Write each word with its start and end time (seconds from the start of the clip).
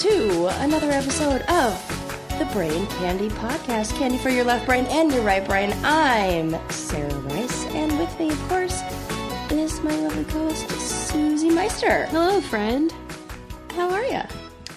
to 0.00 0.46
another 0.62 0.90
episode 0.90 1.42
of 1.42 2.38
the 2.38 2.46
Brain 2.54 2.86
Candy 2.86 3.28
Podcast. 3.28 3.94
Candy 3.98 4.16
for 4.16 4.30
your 4.30 4.44
left 4.44 4.64
brain 4.64 4.86
and 4.86 5.12
your 5.12 5.22
right 5.22 5.46
brain. 5.46 5.74
I'm 5.84 6.56
Sarah 6.70 7.12
Rice, 7.12 7.66
and 7.66 7.98
with 7.98 8.18
me, 8.18 8.30
of 8.30 8.48
course, 8.48 8.80
is 9.50 9.78
my 9.82 9.94
lovely 9.94 10.24
co-host 10.24 10.70
Susie 10.70 11.50
Meister. 11.50 12.06
Hello, 12.06 12.40
friend. 12.40 12.94
How 13.74 13.90
are 13.90 14.02
you? 14.06 14.22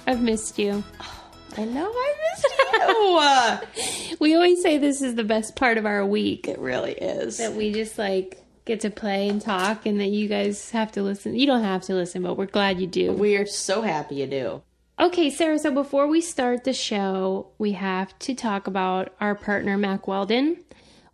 I've 0.07 0.21
missed 0.21 0.59
you. 0.59 0.83
Oh, 0.99 1.31
I 1.55 1.63
know 1.63 1.89
I 1.89 2.13
missed 2.35 3.77
you. 3.77 4.17
We 4.20 4.35
always 4.35 4.62
say 4.62 4.77
this 4.77 5.01
is 5.01 5.15
the 5.15 5.23
best 5.23 5.55
part 5.55 5.77
of 5.77 5.85
our 5.85 6.05
week 6.05 6.49
it 6.49 6.59
really 6.59 6.93
is. 6.93 7.37
that 7.37 7.53
we 7.53 7.71
just 7.71 7.98
like 7.98 8.43
get 8.65 8.81
to 8.81 8.90
play 8.90 9.29
and 9.29 9.41
talk, 9.41 9.85
and 9.85 10.01
that 10.01 10.07
you 10.09 10.27
guys 10.27 10.70
have 10.71 10.91
to 10.93 11.01
listen. 11.01 11.34
You 11.34 11.45
don't 11.45 11.63
have 11.63 11.84
to 11.84 11.93
listen, 11.93 12.23
but 12.23 12.35
we're 12.35 12.45
glad 12.45 12.81
you 12.81 12.87
do. 12.87 13.13
We 13.13 13.37
are 13.37 13.45
so 13.45 13.84
happy 13.84 14.15
you 14.15 14.27
do. 14.27 14.62
Okay, 14.99 15.29
Sarah. 15.29 15.57
So 15.59 15.71
before 15.71 16.07
we 16.07 16.21
start 16.21 16.63
the 16.63 16.73
show, 16.73 17.47
we 17.57 17.71
have 17.73 18.17
to 18.20 18.35
talk 18.35 18.67
about 18.67 19.13
our 19.20 19.35
partner 19.35 19.77
Mack 19.77 20.07
Weldon. 20.07 20.57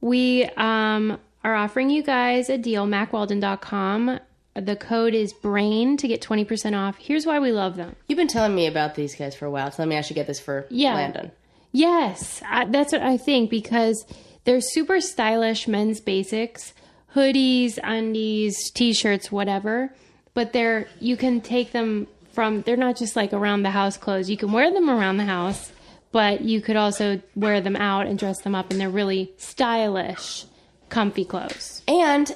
We 0.01 0.45
um, 0.57 1.17
are 1.43 1.55
offering 1.55 1.89
you 1.89 2.03
guys 2.03 2.49
a 2.49 2.57
deal. 2.57 2.85
MackWeldon.com. 2.87 4.19
The 4.55 4.75
code 4.75 5.13
is 5.13 5.31
BRAIN 5.31 5.95
to 5.97 6.07
get 6.07 6.21
twenty 6.21 6.43
percent 6.43 6.75
off. 6.75 6.97
Here's 6.97 7.25
why 7.25 7.39
we 7.39 7.51
love 7.51 7.77
them. 7.77 7.95
You've 8.07 8.17
been 8.17 8.27
telling 8.27 8.53
me 8.53 8.67
about 8.67 8.95
these 8.95 9.15
guys 9.15 9.33
for 9.35 9.45
a 9.45 9.51
while, 9.51 9.71
so 9.71 9.81
let 9.81 9.87
me 9.87 9.95
actually 9.95 10.15
get 10.15 10.27
this 10.27 10.39
for 10.39 10.65
Yeah. 10.69 10.95
Landon. 10.95 11.31
Yes, 11.71 12.41
I, 12.45 12.65
that's 12.65 12.91
what 12.91 13.01
I 13.01 13.15
think 13.15 13.49
because 13.49 14.05
they're 14.43 14.59
super 14.59 14.99
stylish 14.99 15.67
men's 15.67 16.01
basics, 16.01 16.73
hoodies, 17.15 17.77
undies, 17.81 18.69
t-shirts, 18.71 19.31
whatever. 19.31 19.93
But 20.33 20.51
they're 20.51 20.87
you 20.99 21.15
can 21.15 21.39
take 21.39 21.71
them 21.71 22.07
from 22.31 22.61
they're 22.61 22.77
not 22.77 22.97
just 22.97 23.15
like 23.15 23.33
around 23.33 23.63
the 23.63 23.71
house 23.71 23.97
clothes. 23.97 24.29
You 24.29 24.37
can 24.37 24.51
wear 24.51 24.71
them 24.73 24.89
around 24.89 25.17
the 25.17 25.25
house, 25.25 25.71
but 26.11 26.41
you 26.41 26.61
could 26.61 26.75
also 26.75 27.21
wear 27.35 27.61
them 27.61 27.75
out 27.75 28.07
and 28.07 28.17
dress 28.19 28.41
them 28.41 28.55
up 28.55 28.71
and 28.71 28.79
they're 28.79 28.89
really 28.89 29.31
stylish, 29.37 30.45
comfy 30.89 31.25
clothes. 31.25 31.81
And 31.87 32.35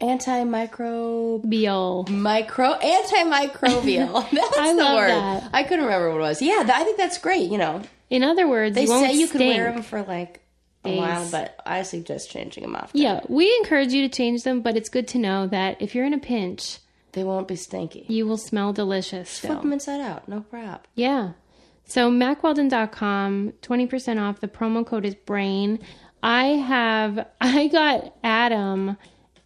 antimicrobial 0.00 2.08
micro 2.08 2.74
antimicrobial. 2.78 4.30
That's 4.30 4.58
I 4.58 4.72
the 4.74 4.82
love 4.82 4.96
word. 4.96 5.08
that. 5.10 5.50
I 5.52 5.62
couldn't 5.62 5.84
remember 5.84 6.10
what 6.10 6.18
it 6.18 6.20
was. 6.20 6.42
Yeah, 6.42 6.68
I 6.72 6.84
think 6.84 6.96
that's 6.98 7.18
great. 7.18 7.50
You 7.50 7.58
know, 7.58 7.82
In 8.10 8.22
other 8.22 8.48
words, 8.48 8.74
they 8.74 8.82
you 8.82 8.86
say 8.88 9.12
you 9.12 9.28
can 9.28 9.38
stink. 9.38 9.56
wear 9.56 9.72
them 9.72 9.82
for 9.82 10.02
like 10.02 10.40
a 10.84 10.96
while, 10.96 11.28
but 11.30 11.58
I 11.66 11.82
suggest 11.82 12.30
changing 12.30 12.62
them 12.62 12.76
often. 12.76 13.00
Yeah, 13.00 13.20
we 13.28 13.54
encourage 13.58 13.92
you 13.92 14.02
to 14.02 14.08
change 14.14 14.42
them, 14.44 14.60
but 14.60 14.76
it's 14.76 14.88
good 14.88 15.08
to 15.08 15.18
know 15.18 15.46
that 15.48 15.80
if 15.80 15.94
you're 15.94 16.04
in 16.04 16.14
a 16.14 16.18
pinch, 16.18 16.78
They 17.16 17.24
won't 17.24 17.48
be 17.48 17.56
stinky. 17.56 18.04
you 18.08 18.26
will 18.26 18.36
smell 18.36 18.74
delicious 18.74 19.30
still. 19.30 19.52
Flip 19.52 19.62
them 19.62 19.72
inside 19.72 20.02
out. 20.02 20.28
No 20.28 20.42
crap. 20.42 20.86
Yeah. 20.94 21.32
So 21.86 22.10
mackweldon.com, 22.10 23.54
20% 23.62 24.20
off. 24.20 24.40
The 24.40 24.48
promo 24.48 24.86
code 24.86 25.06
is 25.06 25.14
BRAIN. 25.14 25.78
I 26.22 26.44
have, 26.44 27.26
I 27.40 27.68
got 27.68 28.14
Adam 28.22 28.98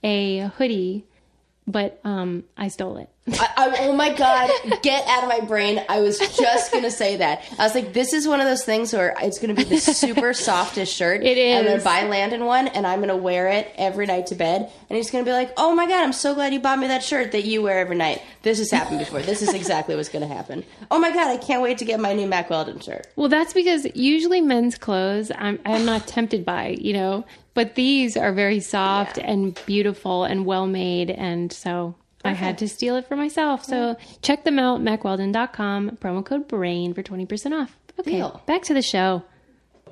a 0.02 0.48
hoodie, 0.56 1.06
but 1.70 2.00
um, 2.04 2.44
I 2.56 2.68
stole 2.68 2.96
it. 2.98 3.08
I, 3.28 3.48
I, 3.56 3.76
oh 3.80 3.92
my 3.92 4.12
god, 4.14 4.50
get 4.82 5.06
out 5.06 5.22
of 5.22 5.28
my 5.28 5.40
brain. 5.40 5.82
I 5.88 6.00
was 6.00 6.18
just 6.18 6.72
gonna 6.72 6.90
say 6.90 7.16
that. 7.16 7.42
I 7.58 7.64
was 7.64 7.74
like, 7.74 7.92
this 7.92 8.12
is 8.12 8.26
one 8.26 8.40
of 8.40 8.46
those 8.46 8.64
things 8.64 8.92
where 8.92 9.14
it's 9.20 9.38
gonna 9.38 9.54
be 9.54 9.64
the 9.64 9.78
super 9.78 10.32
softest 10.34 10.94
shirt. 10.94 11.22
It 11.22 11.38
I'm 11.38 11.64
gonna 11.64 11.82
buy 11.82 12.04
Landon 12.04 12.44
one 12.44 12.68
and 12.68 12.86
I'm 12.86 13.00
gonna 13.00 13.16
wear 13.16 13.48
it 13.48 13.72
every 13.76 14.06
night 14.06 14.28
to 14.28 14.34
bed. 14.34 14.70
And 14.88 14.96
he's 14.96 15.10
gonna 15.10 15.24
be 15.24 15.32
like, 15.32 15.52
oh 15.56 15.74
my 15.74 15.86
god, 15.86 16.02
I'm 16.02 16.12
so 16.12 16.34
glad 16.34 16.52
you 16.52 16.60
bought 16.60 16.78
me 16.78 16.88
that 16.88 17.04
shirt 17.04 17.32
that 17.32 17.44
you 17.44 17.62
wear 17.62 17.78
every 17.78 17.96
night. 17.96 18.22
This 18.42 18.58
has 18.58 18.70
happened 18.70 18.98
before. 18.98 19.20
This 19.20 19.42
is 19.42 19.52
exactly 19.52 19.94
what's 19.94 20.08
gonna 20.08 20.26
happen. 20.26 20.64
Oh 20.90 20.98
my 20.98 21.10
god, 21.12 21.28
I 21.28 21.36
can't 21.36 21.62
wait 21.62 21.78
to 21.78 21.84
get 21.84 22.00
my 22.00 22.14
new 22.14 22.26
Mack 22.26 22.50
Weldon 22.50 22.80
shirt. 22.80 23.06
Well, 23.16 23.28
that's 23.28 23.52
because 23.52 23.86
usually 23.94 24.40
men's 24.40 24.76
clothes 24.76 25.30
I'm, 25.36 25.58
I'm 25.64 25.84
not 25.84 26.06
tempted 26.06 26.44
by, 26.44 26.78
you 26.80 26.94
know, 26.94 27.24
but 27.60 27.74
these 27.74 28.16
are 28.16 28.32
very 28.32 28.58
soft 28.58 29.18
and 29.18 29.60
beautiful 29.66 30.24
and 30.24 30.46
well 30.46 30.66
made. 30.66 31.10
And 31.10 31.52
so 31.52 31.94
I 32.24 32.32
had 32.32 32.56
to 32.56 32.68
steal 32.70 32.96
it 32.96 33.06
for 33.06 33.16
myself. 33.16 33.66
So 33.66 33.98
check 34.22 34.44
them 34.44 34.58
out, 34.58 34.80
mackweldon.com, 34.80 35.98
promo 36.00 36.24
code 36.24 36.48
BRAIN 36.48 36.94
for 36.94 37.02
20% 37.02 37.52
off. 37.52 37.76
Okay, 37.98 38.12
Deal. 38.12 38.40
back 38.46 38.62
to 38.62 38.72
the 38.72 38.80
show. 38.80 39.22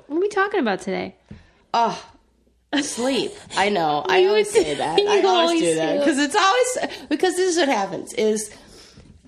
What 0.07 0.17
are 0.17 0.19
we 0.19 0.29
talking 0.29 0.59
about 0.59 0.81
today? 0.81 1.15
Oh, 1.71 2.03
sleep. 2.81 3.33
I 3.55 3.69
know. 3.69 4.03
I 4.09 4.25
always 4.25 4.49
say 4.49 4.73
that. 4.73 4.99
I 4.99 5.03
always 5.03 5.25
always 5.25 5.61
do 5.61 5.75
that 5.75 5.99
because 5.99 6.17
it's 6.17 6.35
always 6.35 6.97
because 7.07 7.35
this 7.35 7.55
is 7.55 7.57
what 7.59 7.69
happens 7.69 8.13
is 8.13 8.51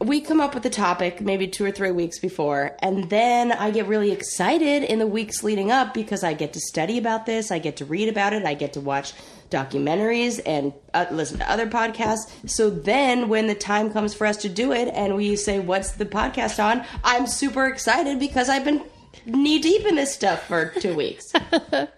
we 0.01 0.21
come 0.21 0.41
up 0.41 0.53
with 0.53 0.63
the 0.63 0.69
topic 0.69 1.21
maybe 1.21 1.47
two 1.47 1.63
or 1.63 1.71
three 1.71 1.91
weeks 1.91 2.19
before, 2.19 2.75
and 2.79 3.09
then 3.09 3.51
I 3.51 3.71
get 3.71 3.87
really 3.87 4.11
excited 4.11 4.83
in 4.83 4.99
the 4.99 5.07
weeks 5.07 5.43
leading 5.43 5.71
up 5.71 5.93
because 5.93 6.23
I 6.23 6.33
get 6.33 6.53
to 6.53 6.59
study 6.59 6.97
about 6.97 7.25
this, 7.25 7.51
I 7.51 7.59
get 7.59 7.77
to 7.77 7.85
read 7.85 8.09
about 8.09 8.33
it, 8.33 8.45
I 8.45 8.53
get 8.53 8.73
to 8.73 8.81
watch 8.81 9.13
documentaries 9.49 10.39
and 10.45 10.73
uh, 10.93 11.05
listen 11.11 11.39
to 11.39 11.51
other 11.51 11.67
podcasts. 11.67 12.31
So 12.49 12.69
then, 12.69 13.29
when 13.29 13.47
the 13.47 13.55
time 13.55 13.91
comes 13.91 14.13
for 14.13 14.25
us 14.25 14.37
to 14.37 14.49
do 14.49 14.71
it, 14.71 14.87
and 14.87 15.15
we 15.15 15.35
say, 15.35 15.59
"What's 15.59 15.91
the 15.91 16.05
podcast 16.05 16.63
on?" 16.63 16.85
I'm 17.03 17.27
super 17.27 17.67
excited 17.67 18.19
because 18.19 18.49
I've 18.49 18.65
been 18.65 18.83
knee 19.25 19.59
deep 19.59 19.85
in 19.85 19.95
this 19.95 20.13
stuff 20.13 20.47
for 20.47 20.73
two 20.79 20.95
weeks. 20.95 21.31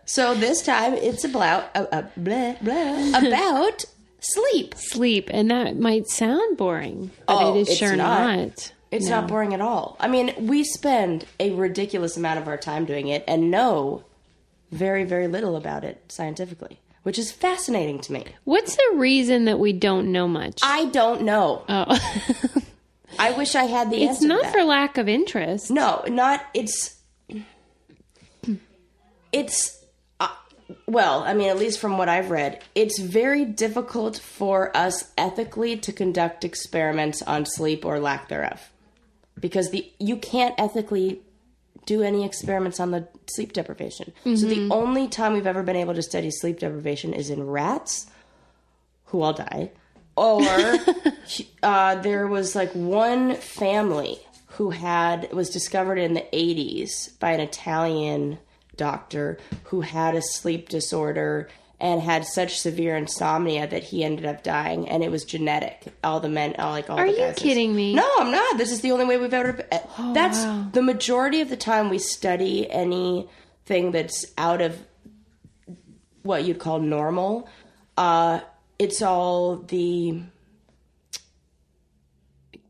So 0.05 0.35
this 0.35 0.61
time 0.61 0.93
it's 0.93 1.23
about 1.23 1.75
uh, 1.75 1.85
uh, 1.91 2.03
blah, 2.17 2.55
blah, 2.61 3.17
about 3.17 3.85
sleep. 4.23 4.75
sleep, 4.77 5.29
and 5.31 5.51
that 5.51 5.77
might 5.77 6.07
sound 6.07 6.57
boring, 6.57 7.11
but 7.27 7.33
Oh, 7.37 7.55
it 7.59 7.67
is 7.69 7.77
sure 7.77 7.95
not. 7.95 8.37
not. 8.37 8.73
It's 8.91 9.07
No. 9.07 9.21
not 9.21 9.27
boring 9.29 9.53
at 9.53 9.61
all. 9.61 9.95
I 9.99 10.07
mean, 10.07 10.33
we 10.39 10.63
spend 10.63 11.25
a 11.39 11.51
ridiculous 11.51 12.15
amount 12.17 12.39
of 12.39 12.47
our 12.47 12.57
time 12.57 12.85
doing 12.85 13.07
it 13.07 13.23
and 13.27 13.49
know 13.51 14.03
very, 14.71 15.03
very 15.03 15.27
little 15.27 15.55
about 15.55 15.83
it 15.83 16.01
scientifically, 16.09 16.79
which 17.03 17.17
is 17.19 17.31
fascinating 17.31 17.99
to 18.01 18.13
me. 18.13 18.25
What's 18.43 18.75
the 18.75 18.91
reason 18.95 19.45
that 19.45 19.59
we 19.59 19.73
don't 19.73 20.11
know 20.11 20.27
much? 20.27 20.59
I 20.63 20.85
don't 20.85 21.23
know. 21.23 21.63
oh, 21.67 21.97
I 23.19 23.31
wish 23.31 23.55
I 23.55 23.63
had 23.65 23.89
the 23.91 24.03
it's 24.03 24.21
not 24.21 24.45
for 24.51 24.63
lack 24.63 24.97
of 24.97 25.07
interest. 25.09 25.69
No, 25.71 26.03
not 26.07 26.43
it's 26.53 26.95
it's 29.31 29.82
well, 30.93 31.23
I 31.23 31.33
mean 31.33 31.49
at 31.49 31.57
least 31.57 31.79
from 31.79 31.97
what 31.97 32.09
I've 32.09 32.31
read, 32.31 32.63
it's 32.75 32.99
very 32.99 33.45
difficult 33.45 34.17
for 34.19 34.75
us 34.75 35.11
ethically 35.17 35.77
to 35.77 35.91
conduct 35.91 36.43
experiments 36.43 37.21
on 37.21 37.45
sleep 37.45 37.85
or 37.85 37.99
lack 37.99 38.29
thereof. 38.29 38.69
Because 39.39 39.71
the 39.71 39.91
you 39.99 40.17
can't 40.17 40.55
ethically 40.57 41.21
do 41.85 42.01
any 42.01 42.23
experiments 42.23 42.79
on 42.79 42.91
the 42.91 43.07
sleep 43.27 43.51
deprivation. 43.51 44.13
So 44.23 44.45
the 44.45 44.69
only 44.71 45.09
time 45.09 45.33
we've 45.33 45.47
ever 45.47 45.63
been 45.63 45.75
able 45.75 45.93
to 45.95 46.01
study 46.01 46.31
sleep 46.31 46.59
deprivation 46.59 47.13
is 47.13 47.29
in 47.29 47.45
rats 47.45 48.07
who 49.07 49.21
all 49.21 49.33
die 49.33 49.71
or 50.15 50.41
uh, 51.63 51.95
there 51.95 52.27
was 52.27 52.55
like 52.55 52.71
one 52.73 53.35
family 53.35 54.19
who 54.47 54.69
had 54.69 55.31
was 55.33 55.49
discovered 55.49 55.97
in 55.97 56.13
the 56.13 56.25
80s 56.33 57.17
by 57.19 57.31
an 57.31 57.39
Italian 57.39 58.37
doctor 58.75 59.37
who 59.65 59.81
had 59.81 60.15
a 60.15 60.21
sleep 60.21 60.69
disorder 60.69 61.49
and 61.79 62.01
had 62.01 62.25
such 62.25 62.59
severe 62.59 62.95
insomnia 62.95 63.67
that 63.67 63.83
he 63.83 64.03
ended 64.03 64.25
up 64.25 64.41
dying 64.43 64.87
and 64.87 65.03
it 65.03 65.11
was 65.11 65.25
genetic. 65.25 65.93
All 66.03 66.19
the 66.19 66.29
men 66.29 66.55
all 66.57 66.71
like 66.71 66.89
all 66.89 66.97
Are 66.97 67.05
the 67.05 67.11
you 67.11 67.17
guys. 67.17 67.35
kidding 67.37 67.75
me? 67.75 67.93
no 67.93 68.09
i'm 68.19 68.31
not. 68.31 68.57
This 68.57 68.71
is 68.71 68.81
the 68.81 68.91
only 68.91 69.05
way 69.05 69.17
we've 69.17 69.33
ever 69.33 69.65
that's 70.13 70.39
wow. 70.43 70.67
the 70.71 70.81
majority 70.81 71.41
of 71.41 71.49
the 71.49 71.57
time 71.57 71.89
we 71.89 71.99
study 71.99 72.69
anything 72.71 73.91
that's 73.91 74.25
out 74.37 74.61
of 74.61 74.77
what 76.21 76.45
you'd 76.45 76.59
call 76.59 76.79
normal. 76.79 77.49
Uh 77.97 78.39
it's 78.79 79.01
all 79.01 79.57
the 79.57 80.21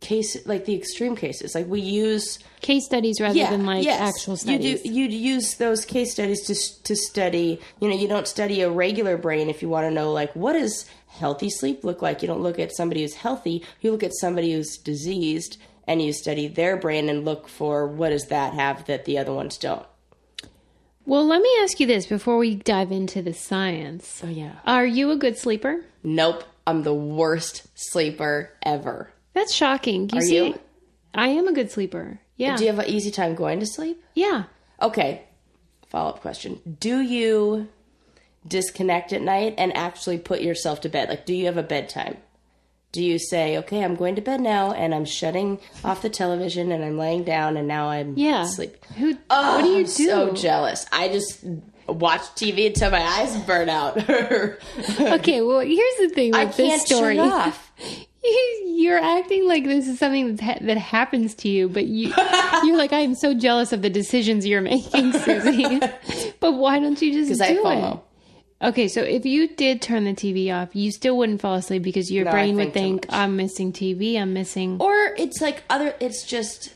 case 0.04 0.46
like 0.46 0.66
the 0.66 0.76
extreme 0.76 1.16
cases 1.16 1.56
like 1.56 1.68
we 1.68 1.82
use 1.82 2.38
Case 2.64 2.86
studies 2.86 3.20
rather 3.20 3.38
than 3.38 3.66
like 3.66 3.84
yes. 3.84 4.00
actual 4.00 4.38
studies. 4.38 4.86
You 4.86 4.90
do, 4.90 4.98
you'd 4.98 5.12
use 5.12 5.56
those 5.56 5.84
case 5.84 6.14
studies 6.14 6.44
to 6.48 6.84
to 6.84 6.96
study. 6.96 7.60
You 7.82 7.90
know, 7.90 7.96
you 7.96 8.08
don't 8.08 8.26
study 8.26 8.62
a 8.62 8.72
regular 8.72 9.18
brain 9.18 9.50
if 9.50 9.62
you 9.62 9.68
want 9.68 9.86
to 9.86 9.92
know 9.92 10.14
like 10.14 10.34
what 10.34 10.54
does 10.54 10.86
healthy 11.08 11.50
sleep 11.50 11.84
look 11.84 12.02
like. 12.02 12.22
You 12.22 12.30
don't 12.30 12.42
look 12.42 12.60
at 12.60 12.74
somebody 12.74 13.02
who's 13.02 13.16
healthy. 13.16 13.66
You 13.82 13.92
look 13.92 14.02
at 14.02 14.14
somebody 14.14 14.54
who's 14.54 14.78
diseased, 14.78 15.58
and 15.86 16.02
you 16.02 16.14
study 16.14 16.48
their 16.48 16.78
brain 16.78 17.10
and 17.10 17.26
look 17.26 17.50
for 17.50 17.86
what 17.86 18.12
does 18.12 18.28
that 18.28 18.54
have 18.54 18.86
that 18.86 19.04
the 19.04 19.18
other 19.18 19.34
ones 19.34 19.58
don't. 19.58 19.86
well, 21.06 21.28
let 21.28 21.42
me 21.42 21.54
ask 21.64 21.82
you 21.82 21.86
this 21.86 22.06
before 22.06 22.38
we 22.38 22.56
dive 22.56 22.94
into 22.94 23.22
the 23.22 23.34
science. 23.34 24.22
Oh 24.24 24.30
yeah. 24.30 24.54
Are 24.66 24.86
you 24.86 25.12
a 25.12 25.18
good 25.18 25.38
sleeper? 25.38 25.84
Nope. 26.02 26.46
I'm 26.66 26.84
the 26.84 26.94
worst 26.94 27.68
sleeper 27.76 28.52
ever. 28.62 29.13
That's 29.34 29.54
shocking. 29.54 30.10
You 30.12 30.18
Are 30.20 30.22
see, 30.22 30.36
you? 30.48 30.60
I 31.14 31.30
am 31.30 31.48
a 31.48 31.54
good 31.54 31.72
sleeper. 31.72 32.20
Yeah. 32.38 32.56
Do 32.58 32.64
you 32.64 32.70
have 32.72 32.80
an 32.80 32.90
easy 32.90 33.12
time 33.12 33.36
going 33.36 33.60
to 33.60 33.66
sleep? 33.66 34.04
yeah. 34.16 34.44
Okay. 34.82 35.22
Follow 35.90 36.10
up 36.10 36.22
question. 36.22 36.60
Do 36.80 37.00
you 37.02 37.68
disconnect 38.48 39.14
at 39.14 39.22
night 39.22 39.54
and 39.58 39.76
actually 39.78 40.18
put 40.18 40.42
yourself 40.42 40.82
to 40.82 40.90
bed? 40.90 41.08
Like, 41.10 41.26
do 41.26 41.34
you 41.34 41.46
have 41.46 41.58
a 41.58 41.64
bedtime? 41.64 42.18
Do 42.92 43.04
you 43.04 43.18
say, 43.20 43.58
okay, 43.60 43.84
I'm 43.84 43.96
going 43.96 44.16
to 44.16 44.22
bed 44.22 44.42
now 44.42 44.72
and 44.74 44.94
I'm 44.94 45.06
shutting 45.06 45.60
off 45.84 46.02
the 46.02 46.10
television 46.10 46.72
and 46.72 46.84
I'm 46.84 46.98
laying 46.98 47.24
down 47.24 47.58
and 47.58 47.68
now 47.68 47.90
I'm 47.90 48.16
Yeah. 48.18 48.44
asleep? 48.44 48.84
Who? 48.98 49.16
Oh, 49.30 49.56
what 49.58 49.62
do 49.64 49.70
you 49.70 49.78
I'm 49.78 49.84
do? 49.84 49.90
so 49.90 50.34
jealous. 50.34 50.86
I 50.92 51.08
just 51.10 51.44
watch 51.88 52.22
TV 52.36 52.68
until 52.68 52.92
my 52.92 53.02
eyes 53.02 53.38
burn 53.44 53.70
out. 53.70 53.98
okay, 54.10 55.42
well, 55.42 55.60
here's 55.62 55.98
the 56.00 56.10
thing 56.14 56.32
with 56.32 56.40
I 56.40 56.46
this 56.46 56.56
can't 56.58 56.82
story. 56.82 57.16
shut 57.16 57.32
off. 57.32 57.72
You're 58.66 59.00
acting 59.00 59.48
like 59.48 59.64
this 59.66 59.88
is 59.88 60.00
something 60.00 60.36
that 60.36 60.44
ha- 60.44 60.66
that 60.66 60.78
happens 60.78 61.36
to 61.36 61.50
you, 61.50 61.70
but 61.70 61.86
you 61.86 62.08
you're 62.64 62.78
like 62.78 62.94
I 62.94 63.00
am 63.00 63.16
so 63.16 63.34
jealous 63.34 63.72
of 63.74 63.82
the 63.82 63.90
decisions 63.90 64.46
you're 64.46 64.62
making, 64.62 65.12
Susie. 65.20 65.80
but 66.40 66.54
why 66.54 66.80
don't 66.80 67.02
you 67.02 67.14
just 67.14 67.40
do 67.42 67.66
I 67.66 67.92
it? 67.92 68.00
Okay, 68.62 68.88
so 68.88 69.02
if 69.02 69.26
you 69.26 69.50
did 69.56 69.82
turn 69.82 70.06
the 70.06 70.14
TV 70.14 70.54
off, 70.54 70.74
you 70.74 70.90
still 70.92 71.18
wouldn't 71.18 71.42
fall 71.42 71.56
asleep 71.56 71.84
because 71.84 72.10
your 72.10 72.24
No, 72.24 72.32
brain 72.32 72.56
would 72.56 72.74
think 72.74 73.02
too 73.04 73.08
think, 73.10 73.14
"I'm 73.14 73.36
missing 73.36 73.74
TV. 73.74 74.18
I'm 74.18 74.34
missing." 74.34 74.78
Or 74.80 75.14
it's 75.18 75.42
like 75.42 75.64
other. 75.70 75.94
It's 76.00 76.26
just. 76.26 76.74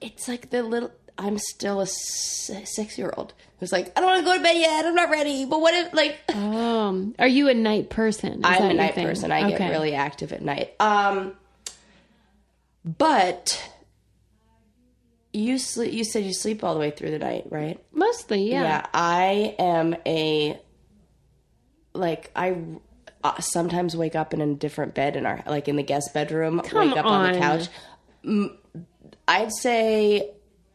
It's 0.00 0.26
like 0.26 0.50
the 0.50 0.62
little. 0.64 0.90
I'm 1.16 1.38
still 1.38 1.80
a 1.80 1.86
six 1.86 2.98
year 2.98 3.14
old 3.16 3.34
who's 3.64 3.72
like, 3.72 3.96
I 3.96 4.00
don't 4.00 4.10
want 4.10 4.18
to 4.20 4.24
go 4.24 4.36
to 4.36 4.42
bed 4.42 4.58
yet. 4.58 4.84
I'm 4.84 4.94
not 4.94 5.08
ready. 5.08 5.46
But 5.46 5.60
what 5.60 5.74
if 5.74 5.92
like? 5.94 6.18
Um, 6.34 7.14
are 7.18 7.26
you 7.26 7.48
a 7.48 7.54
night 7.54 7.88
person? 7.88 8.34
Is 8.34 8.40
I'm 8.44 8.70
a 8.70 8.74
night 8.74 8.94
thing? 8.94 9.06
person. 9.06 9.32
I 9.32 9.48
get 9.48 9.70
really 9.70 9.94
active 9.94 10.32
at 10.32 10.42
night. 10.42 10.74
Um, 10.78 11.32
but 12.84 13.70
you 15.32 15.58
sleep. 15.58 15.92
You 15.92 16.04
said 16.04 16.24
you 16.24 16.34
sleep 16.34 16.62
all 16.62 16.74
the 16.74 16.80
way 16.80 16.90
through 16.90 17.10
the 17.10 17.18
night, 17.18 17.46
right? 17.50 17.82
mostly, 17.92 18.50
yeah. 18.50 18.62
Yeah, 18.62 18.86
I 18.92 19.54
am 19.58 19.96
a 20.06 20.60
like 21.94 22.30
I 22.36 22.56
uh, 23.22 23.40
sometimes 23.40 23.96
wake 23.96 24.14
up 24.14 24.34
in 24.34 24.40
a 24.40 24.54
different 24.54 24.94
bed 24.94 25.16
in 25.16 25.24
our 25.26 25.42
like 25.46 25.68
in 25.68 25.76
the 25.76 25.82
guest 25.82 26.12
bedroom. 26.12 26.60
Come 26.60 26.88
wake 26.90 26.98
up 26.98 27.06
on. 27.06 27.32
the 27.32 27.38
couch. 27.38 27.68
I'd 29.26 29.52
say 29.52 30.30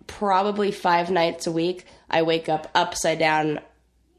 probably 0.07 0.71
five 0.71 1.11
nights 1.11 1.45
a 1.45 1.51
week. 1.51 1.85
I 2.09 2.21
wake 2.23 2.49
up 2.49 2.69
upside 2.73 3.19
down 3.19 3.59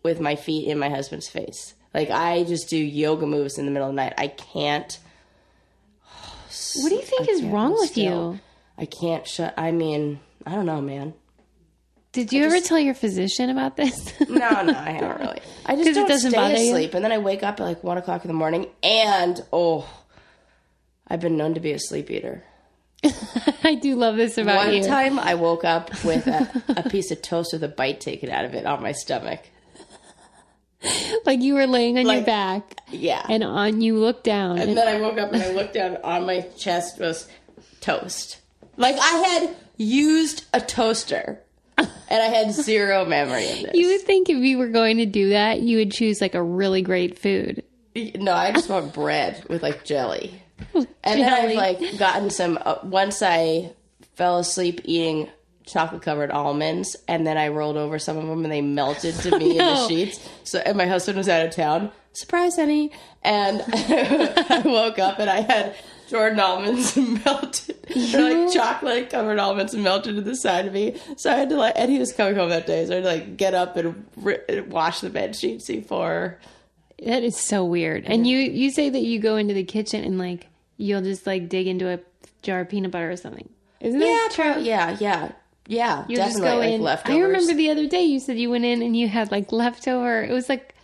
with 0.03 0.21
my 0.21 0.37
feet 0.37 0.69
in 0.69 0.79
my 0.79 0.89
husband's 0.89 1.29
face. 1.29 1.75
Like 1.93 2.11
I 2.11 2.45
just 2.45 2.69
do 2.69 2.77
yoga 2.77 3.27
moves 3.27 3.59
in 3.59 3.67
the 3.67 3.71
middle 3.73 3.89
of 3.89 3.95
the 3.95 4.03
night. 4.03 4.15
I 4.17 4.29
can't. 4.29 4.99
What 6.77 6.89
do 6.89 6.95
you 6.95 7.03
think 7.03 7.29
is 7.29 7.43
wrong 7.43 7.73
with 7.73 7.91
still. 7.91 8.35
you? 8.35 8.41
I 8.79 8.87
can't 8.87 9.27
shut. 9.27 9.55
I 9.57 9.73
mean, 9.73 10.21
I 10.47 10.55
don't 10.55 10.67
know, 10.67 10.81
man. 10.81 11.15
Did 12.13 12.33
you 12.33 12.45
ever 12.45 12.61
tell 12.61 12.79
your 12.79 12.95
physician 12.95 13.51
about 13.51 13.77
this? 13.77 14.13
No, 14.29 14.63
no, 14.63 14.73
I 14.73 14.91
haven't 14.91 15.21
really. 15.21 15.41
I 15.67 15.77
just 15.77 15.89
it 15.89 15.95
don't 15.95 16.09
doesn't 16.09 16.31
stay 16.31 16.39
bother 16.41 16.57
you? 16.57 16.71
asleep, 16.73 16.95
and 16.95 17.05
then 17.05 17.13
I 17.13 17.19
wake 17.19 17.43
up 17.43 17.61
at 17.61 17.65
like 17.65 17.85
one 17.85 17.99
o'clock 17.99 18.25
in 18.25 18.29
the 18.29 18.35
morning, 18.35 18.67
and 18.83 19.41
oh, 19.53 19.89
I've 21.07 21.21
been 21.21 21.37
known 21.37 21.55
to 21.55 21.61
be 21.61 21.73
a 21.73 21.79
sleep 21.79 22.11
eater. 22.11 22.43
I 23.65 23.75
do 23.81 23.97
love 23.97 24.17
this 24.17 24.37
about 24.39 24.57
One 24.57 24.75
you. 24.75 24.81
One 24.81 24.89
time, 24.89 25.19
I 25.19 25.35
woke 25.35 25.65
up 25.65 25.91
with 26.05 26.27
a, 26.27 26.63
a 26.77 26.89
piece 26.89 27.11
of 27.11 27.23
toast 27.23 27.53
with 27.53 27.65
a 27.65 27.69
bite 27.69 28.01
taken 28.01 28.31
out 28.31 28.45
of 28.45 28.55
it 28.55 28.67
on 28.67 28.83
my 28.83 28.93
stomach. 28.93 29.41
Like 31.27 31.41
you 31.43 31.55
were 31.55 31.67
laying 31.67 31.99
on 31.99 32.07
your 32.07 32.23
back, 32.25 32.79
Yeah, 32.91 33.23
and 33.29 33.45
on 33.45 33.83
you 33.83 33.99
look 33.99 34.23
down. 34.23 34.53
and 34.59 34.71
and- 34.71 34.79
then 34.79 34.89
I 34.89 34.99
woke 35.01 35.19
up 35.19 35.31
and 35.33 35.43
I 35.43 35.53
looked 35.53 35.75
down 35.75 35.99
on 36.03 36.25
my 36.25 36.41
chest 36.57 36.99
was 36.99 37.29
toast. 37.83 38.39
Like 38.79 38.97
I 38.99 39.11
had 39.29 39.57
used 39.77 40.47
a 40.55 40.61
toaster, 40.61 41.39
and 41.77 41.89
I 42.11 42.27
had 42.29 42.53
zero 42.53 43.05
memory 43.05 43.45
of 43.51 43.59
this. 43.63 43.71
you 43.75 43.89
would 43.89 44.01
think 44.03 44.31
if 44.31 44.39
you 44.39 44.57
were 44.57 44.69
going 44.69 44.97
to 44.99 45.07
do 45.07 45.31
that, 45.31 45.61
you 45.61 45.77
would 45.79 45.93
choose 45.93 46.21
like 46.23 46.35
a 46.35 46.43
really 46.43 46.81
great 46.81 47.19
food. 47.19 47.63
No, 48.15 48.33
I 48.33 48.51
just 48.53 48.71
want 48.71 48.95
bread 48.95 49.45
with 49.51 49.63
like 49.63 49.85
jelly. 49.85 50.41
And 51.03 51.21
then 51.23 51.33
I've 51.33 51.57
like 51.57 51.99
gotten 51.99 52.29
some. 52.29 52.59
Uh, 52.65 52.77
once 52.83 53.23
I 53.23 53.73
fell 54.17 54.39
asleep 54.39 54.83
eating 54.85 55.31
chocolate 55.67 56.03
covered 56.03 56.31
almonds, 56.31 56.95
and 57.09 57.27
then 57.27 57.39
I 57.39 57.49
rolled 57.49 57.79
over 57.79 57.99
some 57.99 58.19
of 58.19 58.27
them, 58.27 58.45
and 58.45 58.53
they 58.53 58.61
melted 58.61 59.15
to 59.21 59.39
me 59.39 59.51
in 59.59 59.59
the 59.59 59.89
sheets. 59.89 60.21
So, 60.45 60.59
and 60.59 60.77
my 60.77 60.87
husband 60.87 61.17
was 61.17 61.29
out 61.29 61.47
of 61.47 61.55
town. 61.55 61.91
Surprise, 62.13 62.57
honey! 62.57 62.93
And 63.23 63.63
I 63.73 64.63
woke 64.65 64.99
up 64.99 65.21
and 65.21 65.31
I 65.31 65.41
had 65.41 65.75
Jordan 66.11 66.41
almonds 66.41 66.97
melted, 66.97 67.77
They're 67.95 68.45
like 68.45 68.53
chocolate 68.53 69.11
covered 69.11 69.39
almonds 69.39 69.75
melted 69.77 70.17
to 70.17 70.23
the 70.23 70.35
side 70.35 70.67
of 70.67 70.73
me. 70.73 71.01
So 71.17 71.31
I 71.31 71.37
had 71.37 71.49
to 71.51 71.57
like, 71.57 71.75
and 71.77 71.91
he 71.91 72.01
was 72.01 72.13
coming 72.13 72.35
home 72.35 72.51
that 72.51 72.67
day, 72.67 72.85
so 72.85 72.93
I 72.93 72.95
had 72.97 73.05
to 73.05 73.09
like 73.09 73.37
get 73.37 73.55
up 73.55 73.77
and 73.77 74.05
ri- 74.17 74.61
wash 74.67 75.01
the 75.01 75.11
bed 75.11 75.37
sheets 75.37 75.69
before. 75.69 76.41
That 77.05 77.23
is 77.23 77.37
so 77.37 77.65
weird. 77.65 78.05
And 78.07 78.27
you 78.27 78.39
you 78.39 78.71
say 78.71 78.91
that 78.91 79.01
you 79.01 79.21
go 79.21 79.37
into 79.37 79.55
the 79.55 79.65
kitchen 79.65 80.03
and 80.05 80.19
like 80.19 80.49
you'll 80.81 81.03
just 81.03 81.27
like 81.27 81.49
dig 81.49 81.67
into 81.67 81.89
a 81.89 82.01
jar 82.43 82.61
of 82.61 82.69
peanut 82.69 82.91
butter 82.91 83.11
or 83.11 83.17
something. 83.17 83.49
Isn't 83.81 84.01
Yeah, 84.01 84.07
that 84.07 84.31
true? 84.33 84.53
pro- 84.55 84.63
yeah, 84.63 84.97
yeah, 85.01 85.33
yeah. 85.67 85.97
Definitely 86.09 86.17
just 86.17 86.41
go 86.41 86.57
like 86.59 86.71
in. 86.73 86.81
leftovers. 86.83 87.17
I 87.17 87.21
remember 87.21 87.55
the 87.55 87.71
other 87.71 87.87
day 87.87 88.03
you 88.03 88.21
said 88.21 88.39
you 88.39 88.51
went 88.51 88.65
in 88.65 88.83
and 88.83 88.97
you 88.97 89.09
had 89.09 89.31
like 89.31 89.53
leftover. 89.53 90.23
It 90.23 90.33
was 90.33 90.49
like 90.49 90.75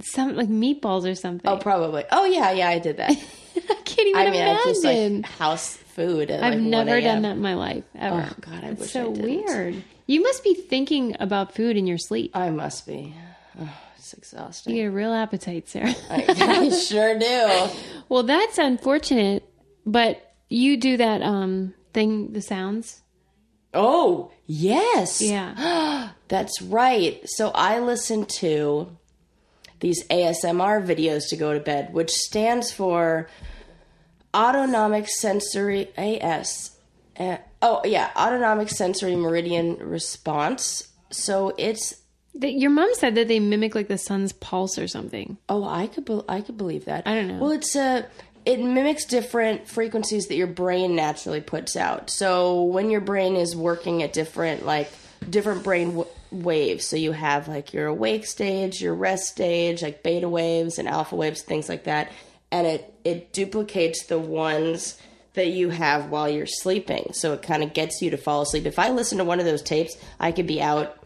some 0.00 0.36
like 0.36 0.48
meatballs 0.48 1.10
or 1.10 1.14
something. 1.14 1.50
Oh, 1.50 1.56
probably. 1.58 2.04
Oh, 2.10 2.24
yeah, 2.24 2.52
yeah. 2.52 2.68
I 2.68 2.78
did 2.78 2.96
that. 2.98 3.10
I 3.56 3.74
can't 3.84 4.08
even 4.08 4.16
I 4.16 4.30
mean, 4.30 4.42
I 4.42 4.54
just 4.64 4.84
imagine. 4.84 5.22
like 5.22 5.30
house 5.32 5.76
food. 5.76 6.30
At, 6.30 6.42
I've 6.42 6.54
like, 6.54 6.60
1 6.60 6.70
never 6.70 7.00
done 7.00 7.22
that 7.22 7.32
in 7.32 7.42
my 7.42 7.54
life 7.54 7.84
ever. 7.96 8.28
Oh 8.30 8.34
God, 8.40 8.64
I 8.64 8.68
it's 8.68 8.80
wish 8.82 8.90
so 8.92 9.06
I 9.06 9.08
weird. 9.08 9.82
You 10.06 10.22
must 10.22 10.42
be 10.44 10.54
thinking 10.54 11.16
about 11.20 11.54
food 11.54 11.76
in 11.76 11.86
your 11.86 11.98
sleep. 11.98 12.36
I 12.36 12.50
must 12.50 12.86
be. 12.86 13.14
Oh, 13.60 13.68
it's 14.12 14.32
exhausting. 14.32 14.74
You 14.74 14.84
get 14.84 14.88
a 14.88 14.92
real 14.92 15.12
appetite, 15.12 15.68
Sarah. 15.68 15.94
I, 16.10 16.24
I 16.28 16.68
sure 16.70 17.18
do. 17.18 17.68
well, 18.08 18.22
that's 18.22 18.58
unfortunate, 18.58 19.48
but 19.84 20.34
you 20.48 20.76
do 20.76 20.96
that 20.96 21.22
um 21.22 21.74
thing, 21.92 22.32
the 22.32 22.40
sounds. 22.40 23.02
Oh, 23.74 24.32
yes. 24.46 25.20
Yeah. 25.20 26.10
That's 26.28 26.62
right. 26.62 27.20
So 27.26 27.50
I 27.50 27.80
listen 27.80 28.24
to 28.40 28.96
these 29.80 30.06
ASMR 30.08 30.84
videos 30.84 31.28
to 31.28 31.36
go 31.36 31.52
to 31.52 31.60
bed, 31.60 31.92
which 31.92 32.10
stands 32.10 32.72
for 32.72 33.28
Autonomic 34.34 35.06
Sensory 35.06 35.90
AS. 35.98 36.78
Uh, 37.18 37.36
oh, 37.60 37.82
yeah, 37.84 38.10
Autonomic 38.16 38.70
Sensory 38.70 39.16
Meridian 39.16 39.76
Response. 39.76 40.88
So 41.10 41.54
it's 41.58 41.94
That- 42.34 42.52
Your 42.52 42.70
mom 42.70 42.90
said 42.94 43.14
that 43.16 43.28
they 43.28 43.40
mimic 43.40 43.74
like 43.74 43.88
the 43.88 43.98
sun's 43.98 44.32
pulse 44.32 44.78
or 44.78 44.86
something. 44.88 45.38
Oh, 45.48 45.64
I 45.64 45.86
could 45.86 46.04
be- 46.04 46.22
I 46.28 46.40
could 46.40 46.56
believe 46.56 46.84
that. 46.84 47.06
I 47.06 47.14
don't 47.14 47.28
know. 47.28 47.38
Well, 47.38 47.50
it's 47.52 47.74
a 47.76 48.06
it 48.44 48.60
mimics 48.60 49.04
different 49.04 49.68
frequencies 49.68 50.26
that 50.28 50.36
your 50.36 50.46
brain 50.46 50.94
naturally 50.96 51.40
puts 51.40 51.76
out. 51.76 52.08
So 52.08 52.62
when 52.62 52.88
your 52.90 53.00
brain 53.02 53.36
is 53.36 53.54
working 53.54 54.02
at 54.02 54.12
different 54.12 54.64
like 54.64 54.90
different 55.28 55.62
brain 55.64 55.88
w- 55.88 56.06
waves, 56.30 56.86
so 56.86 56.96
you 56.96 57.12
have 57.12 57.48
like 57.48 57.72
your 57.74 57.86
awake 57.88 58.24
stage, 58.26 58.80
your 58.80 58.94
rest 58.94 59.26
stage, 59.26 59.82
like 59.82 60.02
beta 60.02 60.28
waves 60.28 60.78
and 60.78 60.88
alpha 60.88 61.16
waves, 61.16 61.42
things 61.42 61.68
like 61.68 61.84
that, 61.84 62.10
and 62.52 62.66
it 62.66 62.94
it 63.04 63.32
duplicates 63.32 64.06
the 64.06 64.18
ones 64.18 64.96
that 65.34 65.48
you 65.48 65.70
have 65.70 66.10
while 66.10 66.28
you're 66.28 66.46
sleeping. 66.46 67.10
So 67.12 67.32
it 67.32 67.42
kind 67.42 67.62
of 67.62 67.74
gets 67.74 68.00
you 68.00 68.10
to 68.10 68.16
fall 68.16 68.42
asleep. 68.42 68.64
If 68.66 68.78
I 68.78 68.90
listen 68.90 69.18
to 69.18 69.24
one 69.24 69.40
of 69.40 69.44
those 69.46 69.62
tapes, 69.62 69.96
I 70.20 70.32
could 70.32 70.46
be 70.46 70.62
out 70.62 70.96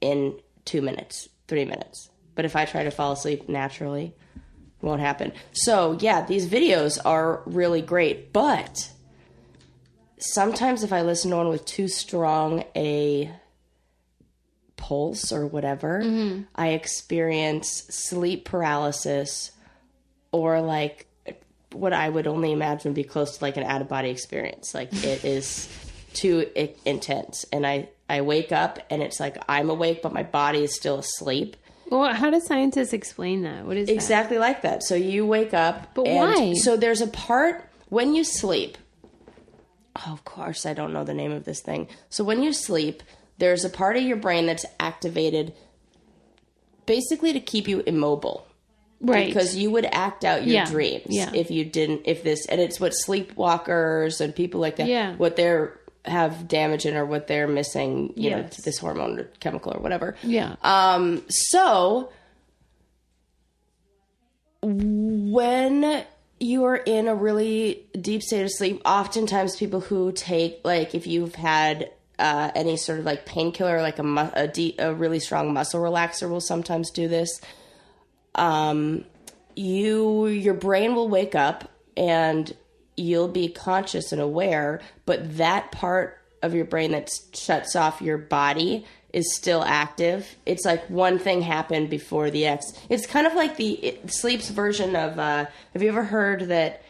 in 0.00 0.34
two 0.70 0.80
minutes, 0.80 1.28
three 1.48 1.64
minutes. 1.64 2.10
But 2.36 2.44
if 2.44 2.54
I 2.54 2.64
try 2.64 2.84
to 2.84 2.92
fall 2.92 3.10
asleep 3.10 3.48
naturally, 3.48 4.14
it 4.36 4.86
won't 4.86 5.00
happen. 5.00 5.32
So, 5.50 5.98
yeah, 6.00 6.24
these 6.24 6.48
videos 6.48 6.96
are 7.04 7.42
really 7.44 7.82
great. 7.82 8.32
But 8.32 8.88
sometimes 10.18 10.84
if 10.84 10.92
I 10.92 11.02
listen 11.02 11.32
to 11.32 11.38
one 11.38 11.48
with 11.48 11.64
too 11.64 11.88
strong 11.88 12.64
a 12.76 13.32
pulse 14.76 15.32
or 15.32 15.44
whatever, 15.44 16.02
mm-hmm. 16.04 16.42
I 16.54 16.68
experience 16.68 17.68
sleep 17.90 18.44
paralysis 18.44 19.50
or 20.30 20.60
like 20.60 21.08
what 21.72 21.92
I 21.92 22.08
would 22.08 22.28
only 22.28 22.52
imagine 22.52 22.90
would 22.90 22.94
be 22.94 23.02
close 23.02 23.38
to 23.38 23.44
like 23.44 23.56
an 23.56 23.64
out 23.64 23.80
of 23.80 23.88
body 23.88 24.10
experience. 24.10 24.72
Like 24.72 24.92
it 24.92 25.24
is 25.24 25.68
too 26.12 26.48
intense. 26.84 27.44
And 27.52 27.66
I, 27.66 27.88
I 28.10 28.20
wake 28.22 28.52
up 28.52 28.78
and 28.90 29.02
it's 29.02 29.20
like 29.20 29.36
I'm 29.48 29.70
awake, 29.70 30.02
but 30.02 30.12
my 30.12 30.22
body 30.24 30.64
is 30.64 30.74
still 30.74 30.98
asleep. 30.98 31.56
Well, 31.90 32.12
how 32.12 32.30
do 32.30 32.40
scientists 32.40 32.92
explain 32.92 33.42
that? 33.42 33.64
What 33.66 33.76
is 33.76 33.86
that? 33.88 33.94
Exactly 33.94 34.38
like 34.38 34.62
that. 34.62 34.82
So 34.82 34.94
you 34.94 35.26
wake 35.26 35.54
up. 35.54 35.94
But 35.94 36.06
and 36.06 36.16
why? 36.16 36.54
So 36.54 36.76
there's 36.76 37.00
a 37.00 37.06
part 37.08 37.64
when 37.88 38.14
you 38.14 38.24
sleep. 38.24 38.78
Oh, 39.96 40.12
of 40.12 40.24
course, 40.24 40.66
I 40.66 40.72
don't 40.74 40.92
know 40.92 41.04
the 41.04 41.14
name 41.14 41.32
of 41.32 41.44
this 41.44 41.60
thing. 41.60 41.88
So 42.08 42.22
when 42.24 42.42
you 42.42 42.52
sleep, 42.52 43.02
there's 43.38 43.64
a 43.64 43.70
part 43.70 43.96
of 43.96 44.02
your 44.02 44.16
brain 44.16 44.46
that's 44.46 44.64
activated 44.78 45.52
basically 46.86 47.32
to 47.32 47.40
keep 47.40 47.68
you 47.68 47.82
immobile. 47.86 48.46
Right. 49.02 49.26
Because 49.26 49.56
you 49.56 49.70
would 49.70 49.86
act 49.86 50.24
out 50.26 50.44
your 50.44 50.54
Yeah, 50.54 50.66
dreams 50.66 51.06
yeah. 51.08 51.30
if 51.34 51.50
you 51.50 51.64
didn't, 51.64 52.02
if 52.04 52.22
this, 52.22 52.44
and 52.46 52.60
it's 52.60 52.78
what 52.78 52.92
sleepwalkers 52.92 54.20
and 54.20 54.34
people 54.36 54.60
like 54.60 54.76
that, 54.76 54.88
Yeah. 54.88 55.16
what 55.16 55.36
they're 55.36 55.79
have 56.04 56.48
damage 56.48 56.86
in 56.86 56.96
or 56.96 57.04
what 57.04 57.26
they're 57.26 57.46
missing, 57.48 58.12
you 58.16 58.30
know, 58.30 58.38
Yes. 58.38 58.56
to 58.56 58.62
this 58.62 58.78
hormone 58.78 59.18
or 59.20 59.24
chemical 59.40 59.72
or 59.76 59.80
whatever. 59.80 60.16
yeah. 60.22 60.56
Um, 60.62 61.22
so 61.28 62.10
when 64.62 66.04
you 66.38 66.64
are 66.64 66.76
in 66.76 67.08
a 67.08 67.14
really 67.14 67.84
deep 68.00 68.22
state 68.22 68.42
of 68.44 68.50
sleep, 68.50 68.80
oftentimes 68.84 69.56
people 69.56 69.80
who 69.80 70.12
take 70.12 70.60
like 70.64 70.94
if 70.94 71.06
you've 71.06 71.34
had 71.34 71.90
uh, 72.18 72.50
any 72.54 72.76
sort 72.76 72.98
of 72.98 73.04
like 73.04 73.24
painkiller, 73.24 73.80
like 73.80 73.98
a, 73.98 74.02
mu- 74.02 74.30
a, 74.34 74.74
a 74.78 74.92
really 74.94 75.20
strong 75.20 75.52
muscle 75.54 75.80
relaxer, 75.80 76.28
will 76.28 76.40
sometimes 76.40 76.90
do 76.90 77.08
this. 77.08 77.40
Um, 78.34 79.04
you 79.56 80.26
your 80.26 80.54
brain 80.54 80.94
will 80.94 81.08
wake 81.08 81.34
up 81.34 81.70
and 81.96 82.54
you'll 83.00 83.28
be 83.28 83.48
conscious 83.48 84.12
and 84.12 84.20
aware, 84.20 84.80
but 85.06 85.36
that 85.38 85.72
part 85.72 86.18
of 86.42 86.54
your 86.54 86.64
brain 86.64 86.92
that 86.92 87.10
shuts 87.34 87.74
off 87.76 88.00
your 88.00 88.18
body 88.18 88.84
is 89.12 89.34
still 89.34 89.62
active. 89.64 90.26
It's 90.46 90.64
like 90.64 90.88
one 90.88 91.18
thing 91.18 91.42
happened 91.42 91.90
before 91.90 92.30
the 92.30 92.46
X. 92.46 92.72
It's 92.88 93.06
kind 93.06 93.26
of 93.26 93.34
like 93.34 93.56
the 93.56 93.72
it, 93.72 94.12
sleep's 94.12 94.48
version 94.50 94.94
of. 94.94 95.18
Uh, 95.18 95.46
have 95.72 95.82
you 95.82 95.88
ever 95.88 96.04
heard 96.04 96.42
that 96.48 96.82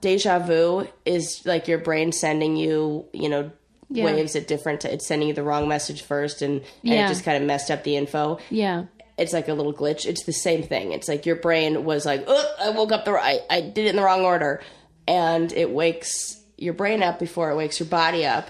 deja 0.00 0.38
vu 0.38 0.86
is 1.04 1.42
like 1.44 1.68
your 1.68 1.78
brain 1.78 2.12
sending 2.12 2.56
you, 2.56 3.06
you 3.12 3.28
know, 3.28 3.50
Yeah. 3.88 4.04
waves 4.04 4.36
at 4.36 4.46
different. 4.46 4.84
It's 4.84 5.06
sending 5.06 5.28
you 5.28 5.34
the 5.34 5.42
wrong 5.42 5.66
message 5.68 6.02
first, 6.02 6.42
and, 6.42 6.60
and 6.60 6.64
Yeah. 6.82 7.06
it 7.06 7.08
just 7.08 7.24
kind 7.24 7.36
of 7.36 7.42
messed 7.46 7.70
up 7.70 7.84
the 7.84 7.96
info 7.96 8.38
Yeah. 8.50 8.84
it's 9.18 9.32
like 9.32 9.48
a 9.48 9.52
little 9.54 9.74
glitch. 9.74 10.06
It's 10.06 10.24
the 10.24 10.32
same 10.32 10.62
thing. 10.62 10.92
It's 10.92 11.08
like 11.08 11.26
your 11.26 11.36
brain 11.36 11.84
was 11.84 12.06
like, 12.06 12.24
oh, 12.26 12.54
I 12.60 12.70
woke 12.70 12.92
up 12.92 13.04
the 13.04 13.12
right, 13.12 13.40
I 13.50 13.60
did 13.60 13.86
it 13.86 13.90
in 13.90 13.96
the 13.96 14.02
wrong 14.02 14.24
order, 14.24 14.62
and 15.10 15.52
it 15.52 15.68
wakes 15.70 16.40
your 16.56 16.72
brain 16.72 17.02
up 17.02 17.18
before 17.18 17.50
it 17.50 17.56
wakes 17.56 17.80
your 17.80 17.88
body 17.88 18.24
up, 18.24 18.48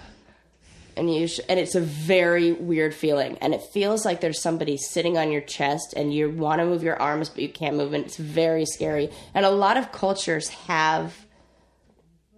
and 0.95 1.13
you 1.13 1.27
sh- 1.27 1.41
and 1.49 1.59
it's 1.59 1.75
a 1.75 1.81
very 1.81 2.53
weird 2.53 2.95
feeling, 2.95 3.39
and 3.39 3.55
it 3.55 3.63
feels 3.63 4.05
like 4.05 4.21
there's 4.21 4.43
somebody 4.43 4.77
sitting 4.77 5.17
on 5.17 5.33
your 5.33 5.41
chest, 5.41 5.95
and 5.97 6.13
you 6.13 6.29
want 6.29 6.61
to 6.61 6.67
move 6.67 6.83
your 6.83 7.01
arms 7.01 7.31
but 7.31 7.41
you 7.41 7.49
can't 7.49 7.77
move, 7.77 7.95
and 7.95 8.05
it's 8.05 8.19
very 8.19 8.67
scary. 8.67 9.09
And 9.33 9.47
a 9.47 9.51
lot 9.51 9.79
of 9.79 9.91
cultures 9.91 10.51
have 10.51 11.15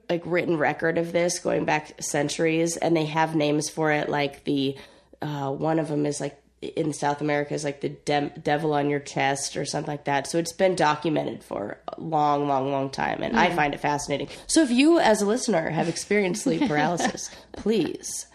like 0.08 0.22
written 0.24 0.56
record 0.56 0.98
of 0.98 1.10
this 1.10 1.40
going 1.40 1.64
back 1.64 2.00
centuries 2.02 2.76
and 2.76 2.94
they 2.94 3.06
have 3.06 3.34
names 3.34 3.70
for 3.70 3.90
it 3.92 4.10
like 4.10 4.44
the 4.44 4.76
uh, 5.22 5.50
one 5.50 5.78
of 5.78 5.88
them 5.88 6.04
is 6.04 6.20
like 6.20 6.36
in 6.62 6.92
south 6.92 7.20
america 7.20 7.52
is 7.52 7.64
like 7.64 7.80
the 7.80 7.88
dem- 7.88 8.32
devil 8.42 8.72
on 8.72 8.88
your 8.88 9.00
chest 9.00 9.56
or 9.56 9.64
something 9.64 9.90
like 9.90 10.04
that. 10.04 10.26
So 10.26 10.38
it's 10.38 10.52
been 10.52 10.76
documented 10.76 11.42
for 11.42 11.78
a 11.88 12.00
long 12.00 12.46
long 12.46 12.70
long 12.70 12.90
time 12.90 13.22
and 13.22 13.38
i 13.38 13.46
mm-hmm. 13.46 13.56
find 13.56 13.74
it 13.74 13.80
fascinating. 13.80 14.28
So 14.46 14.62
if 14.62 14.70
you 14.70 14.98
as 14.98 15.22
a 15.22 15.26
listener 15.26 15.70
have 15.70 15.88
experienced 15.88 16.44
sleep 16.44 16.68
paralysis 16.68 17.30
please 17.52 18.26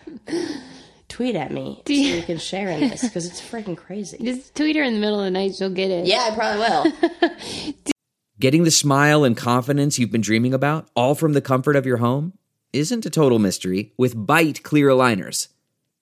tweet 1.07 1.36
at 1.36 1.51
me 1.51 1.81
so 1.88 1.93
you- 1.93 2.15
we 2.15 2.22
can 2.22 2.38
share 2.38 2.69
in 2.69 2.81
this 2.89 3.03
because 3.03 3.25
it's 3.25 3.41
freaking 3.41 3.77
crazy. 3.77 4.17
Just 4.22 4.55
tweet 4.55 4.75
her 4.75 4.84
in 4.84 4.93
the 4.93 5.00
middle 5.00 5.19
of 5.19 5.25
the 5.25 5.31
night, 5.31 5.55
she'll 5.55 5.69
get 5.69 5.89
it. 5.89 6.05
yeah 6.05 6.29
i 6.31 6.36
probably 6.36 6.60
will. 6.60 7.74
Getting 8.39 8.65
the 8.65 8.72
smile 8.72 9.24
and 9.24 9.36
confidence 9.36 9.98
you've 9.98 10.12
been 10.12 10.22
dreaming 10.22 10.53
about, 10.53 10.88
all 10.96 11.15
from 11.15 11.34
the 11.34 11.41
comfort 11.41 11.75
of 11.75 11.88
your 11.88 11.98
home, 11.98 12.34
isn't 12.72 13.03
a 13.03 13.10
total 13.10 13.39
mystery 13.39 13.93
with 13.98 14.15
Byte 14.15 14.62
clear 14.62 14.89
aligners. 14.89 15.48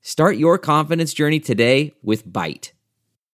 Start 0.00 0.36
your 0.36 0.58
confidence 0.58 1.12
journey 1.12 1.40
today 1.40 1.92
with 2.02 2.26
Byte. 2.26 2.72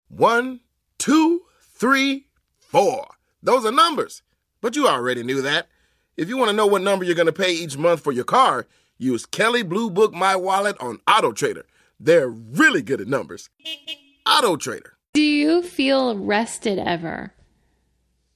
One, 0.08 0.60
two, 0.98 1.42
three, 1.60 2.26
four. 2.58 3.06
Those 3.42 3.64
are 3.64 3.72
numbers. 3.72 4.22
But 4.60 4.76
you 4.76 4.88
already 4.88 5.22
knew 5.22 5.42
that. 5.42 5.68
If 6.16 6.28
you 6.28 6.36
want 6.36 6.50
to 6.50 6.56
know 6.56 6.66
what 6.66 6.82
number 6.82 7.04
you're 7.04 7.14
going 7.14 7.26
to 7.26 7.32
pay 7.32 7.52
each 7.52 7.76
month 7.76 8.00
for 8.00 8.12
your 8.12 8.24
car, 8.24 8.66
use 8.98 9.26
Kelley 9.26 9.62
Blue 9.62 9.90
Book 9.90 10.14
My 10.14 10.36
Wallet 10.36 10.76
on 10.80 11.00
Auto 11.08 11.32
Trader. 11.32 11.66
They're 12.00 12.28
really 12.28 12.82
good 12.82 13.00
at 13.00 13.08
numbers. 13.08 13.50
Auto 14.26 14.56
Trader. 14.56 14.96
Do 15.12 15.22
you 15.22 15.62
feel 15.62 16.16
rested 16.16 16.78
ever? 16.78 17.32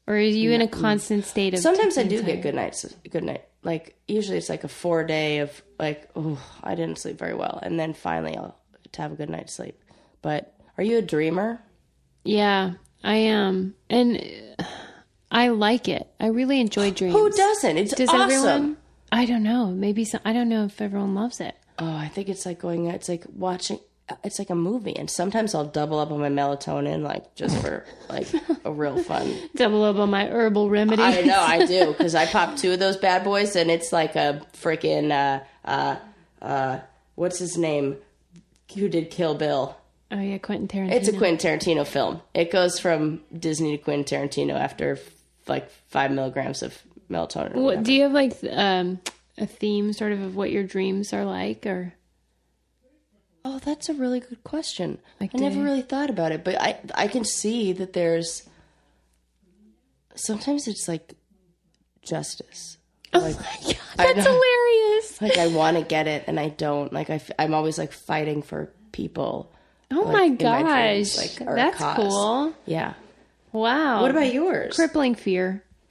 Or 0.06 0.14
are 0.14 0.20
you 0.20 0.52
in 0.52 0.60
a 0.60 0.68
constant 0.68 1.24
state 1.24 1.54
of 1.54 1.60
Sometimes 1.60 1.98
I 1.98 2.02
do 2.02 2.22
get 2.22 2.42
good 2.42 2.54
nights. 2.54 2.94
Good 3.10 3.24
night. 3.24 3.47
Like 3.68 3.96
usually 4.08 4.38
it's 4.38 4.48
like 4.48 4.64
a 4.64 4.68
four 4.68 5.04
day 5.04 5.40
of 5.40 5.62
like, 5.78 6.08
oh, 6.16 6.40
I 6.64 6.74
didn't 6.74 6.98
sleep 6.98 7.18
very 7.18 7.34
well, 7.34 7.58
and 7.62 7.78
then 7.78 7.92
finally 7.92 8.34
I'll 8.34 8.58
to 8.92 9.02
have 9.02 9.12
a 9.12 9.14
good 9.14 9.28
night's 9.28 9.52
sleep. 9.52 9.78
But 10.22 10.54
are 10.78 10.82
you 10.82 10.96
a 10.96 11.02
dreamer? 11.02 11.60
Yeah, 12.24 12.72
I 13.04 13.16
am. 13.16 13.74
And 13.90 14.24
I 15.30 15.48
like 15.48 15.86
it. 15.86 16.08
I 16.18 16.28
really 16.28 16.62
enjoy 16.62 16.90
dreams. 16.98 17.14
Who 17.14 17.28
doesn't? 17.28 17.76
It's 17.76 17.94
Does 17.94 18.08
awesome. 18.08 18.22
everyone? 18.22 18.76
I 19.12 19.26
don't 19.26 19.42
know. 19.42 19.66
Maybe 19.66 20.06
some, 20.06 20.20
I 20.24 20.32
don't 20.32 20.48
know 20.48 20.64
if 20.64 20.80
everyone 20.80 21.14
loves 21.14 21.38
it. 21.38 21.54
Oh, 21.78 21.94
I 21.94 22.08
think 22.08 22.30
it's 22.30 22.46
like 22.46 22.58
going. 22.60 22.86
It's 22.86 23.10
like 23.10 23.26
watching. 23.34 23.80
It's 24.24 24.38
like 24.38 24.50
a 24.50 24.54
movie, 24.54 24.96
and 24.96 25.10
sometimes 25.10 25.54
I'll 25.54 25.66
double 25.66 25.98
up 25.98 26.10
on 26.10 26.20
my 26.20 26.30
melatonin, 26.30 27.02
like 27.02 27.34
just 27.34 27.58
for 27.58 27.84
like 28.08 28.26
a 28.64 28.72
real 28.72 29.02
fun. 29.02 29.34
Double 29.54 29.84
up 29.84 29.96
on 29.96 30.10
my 30.10 30.26
herbal 30.26 30.70
remedy. 30.70 31.02
I 31.02 31.22
know 31.22 31.38
I 31.40 31.66
do 31.66 31.86
because 31.92 32.14
I 32.14 32.26
pop 32.26 32.56
two 32.56 32.72
of 32.72 32.78
those 32.78 32.96
bad 32.96 33.24
boys, 33.24 33.54
and 33.54 33.70
it's 33.70 33.92
like 33.92 34.16
a 34.16 34.40
freaking 34.54 35.10
uh, 35.10 35.44
uh, 35.68 35.96
uh, 36.40 36.80
what's 37.16 37.38
his 37.38 37.58
name? 37.58 37.96
Who 38.74 38.88
did 38.88 39.10
Kill 39.10 39.34
Bill? 39.34 39.76
Oh 40.10 40.20
yeah, 40.20 40.38
Quentin 40.38 40.68
Tarantino. 40.68 40.92
It's 40.92 41.08
a 41.08 41.16
Quentin 41.16 41.58
Tarantino 41.58 41.86
film. 41.86 42.22
It 42.32 42.50
goes 42.50 42.78
from 42.78 43.20
Disney 43.36 43.76
to 43.76 43.82
Quentin 43.82 44.28
Tarantino 44.28 44.54
after 44.54 44.92
f- 44.92 45.10
like 45.46 45.70
five 45.88 46.10
milligrams 46.10 46.62
of 46.62 46.80
melatonin. 47.10 47.54
What, 47.54 47.82
do 47.82 47.92
you 47.92 48.02
have 48.02 48.12
like 48.12 48.32
um, 48.50 49.00
a 49.36 49.46
theme, 49.46 49.92
sort 49.92 50.12
of, 50.12 50.20
of 50.22 50.34
what 50.36 50.50
your 50.50 50.64
dreams 50.64 51.12
are 51.12 51.24
like, 51.24 51.66
or 51.66 51.92
Oh, 53.44 53.58
that's 53.58 53.88
a 53.88 53.94
really 53.94 54.20
good 54.20 54.42
question. 54.44 54.98
Like 55.20 55.30
I 55.34 55.38
never 55.38 55.62
really 55.62 55.82
thought 55.82 56.10
about 56.10 56.32
it, 56.32 56.44
but 56.44 56.60
I 56.60 56.78
I 56.94 57.08
can 57.08 57.24
see 57.24 57.72
that 57.72 57.92
there's 57.92 58.48
sometimes 60.14 60.68
it's 60.68 60.88
like 60.88 61.14
justice. 62.02 62.78
Oh 63.14 63.20
like, 63.20 63.36
I 63.98 64.12
that's 64.12 64.26
hilarious? 64.26 65.22
like 65.22 65.38
I 65.38 65.46
want 65.48 65.78
to 65.78 65.82
get 65.82 66.06
it 66.06 66.24
and 66.26 66.38
I 66.38 66.50
don't. 66.50 66.92
Like 66.92 67.10
I 67.10 67.20
am 67.38 67.54
always 67.54 67.78
like 67.78 67.92
fighting 67.92 68.42
for 68.42 68.70
people. 68.92 69.52
Oh 69.90 70.02
like, 70.02 70.12
my 70.12 70.28
gosh, 70.28 71.14
dreams, 71.14 71.40
like, 71.40 71.56
that's 71.56 71.82
cool. 71.96 72.52
Yeah. 72.66 72.94
Wow. 73.52 74.02
What 74.02 74.10
about 74.10 74.32
yours? 74.32 74.76
crippling 74.76 75.14
fear? 75.14 75.64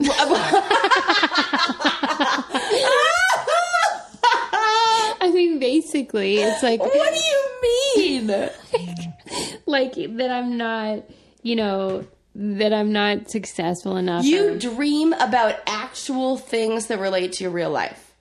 I 5.20 5.30
mean, 5.32 5.58
basically, 5.80 6.38
it's 6.38 6.62
like 6.62 6.80
what 6.94 7.14
do 7.14 7.20
you 7.20 8.18
mean? 8.18 8.26
like 9.66 9.94
that 9.94 10.30
I'm 10.30 10.56
not, 10.56 11.04
you 11.42 11.56
know, 11.56 12.06
that 12.34 12.72
I'm 12.72 12.92
not 12.92 13.30
successful 13.30 13.96
enough. 13.96 14.24
You 14.24 14.52
or- 14.54 14.58
dream 14.58 15.12
about 15.14 15.56
actual 15.66 16.36
things 16.36 16.86
that 16.86 16.98
relate 17.00 17.32
to 17.34 17.44
your 17.44 17.52
real 17.52 17.70
life. 17.70 18.14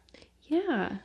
yeah, 0.48 0.98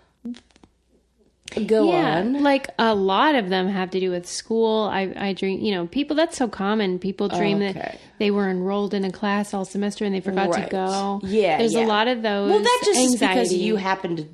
Go 1.67 1.91
yeah. 1.93 2.21
on. 2.21 2.43
Like 2.43 2.69
a 2.79 2.95
lot 2.95 3.35
of 3.35 3.51
them 3.51 3.69
have 3.69 3.91
to 3.91 4.01
do 4.01 4.11
with 4.11 4.27
school. 4.27 4.85
I, 4.91 5.13
I 5.15 5.33
dream, 5.35 5.61
you 5.61 5.75
know, 5.75 5.87
people. 5.87 6.17
That's 6.17 6.35
so 6.39 6.49
common. 6.49 6.99
People 6.99 7.29
dream 7.29 7.59
Okay. 7.59 7.73
that 7.75 8.01
they 8.19 8.31
were 8.31 8.49
enrolled 8.49 8.95
in 8.95 9.05
a 9.05 9.13
class 9.13 9.53
all 9.53 9.67
semester 9.67 10.07
and 10.07 10.15
they 10.15 10.23
forgot 10.23 10.49
Right. 10.49 10.65
to 10.65 10.71
go. 10.71 11.21
Yeah, 11.25 11.59
there's 11.59 11.75
yeah. 11.75 11.85
a 11.85 11.87
lot 11.87 12.09
of 12.09 12.23
those. 12.23 12.49
Well, 12.51 12.59
that 12.63 12.83
just 12.87 13.01
is 13.01 13.13
because 13.21 13.53
you 13.53 13.77
happen 13.77 14.17
to 14.17 14.27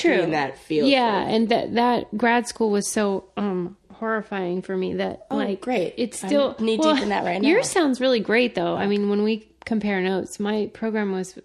True. 0.00 0.20
in 0.20 0.30
that 0.32 0.58
field. 0.58 0.88
Yeah, 0.88 1.22
and 1.26 1.48
that 1.48 1.74
that 1.74 2.16
grad 2.16 2.46
school 2.48 2.70
was 2.70 2.88
so 2.90 3.24
um 3.36 3.76
horrifying 3.92 4.62
for 4.62 4.76
me 4.76 4.94
that 4.94 5.26
like 5.30 5.58
Oh, 5.58 5.64
great. 5.64 5.94
It's 5.98 6.16
still 6.16 6.56
knee 6.58 6.78
deep 6.78 7.02
in 7.02 7.10
that 7.10 7.24
right 7.24 7.40
now. 7.40 7.48
Yours 7.48 7.68
sounds 7.68 8.00
really 8.00 8.20
great 8.20 8.54
though. 8.54 8.74
I 8.76 8.86
mean, 8.86 9.10
when 9.10 9.22
we 9.22 9.48
compare 9.66 10.00
notes, 10.00 10.40
my 10.40 10.70
program 10.72 11.12
was 11.12 11.38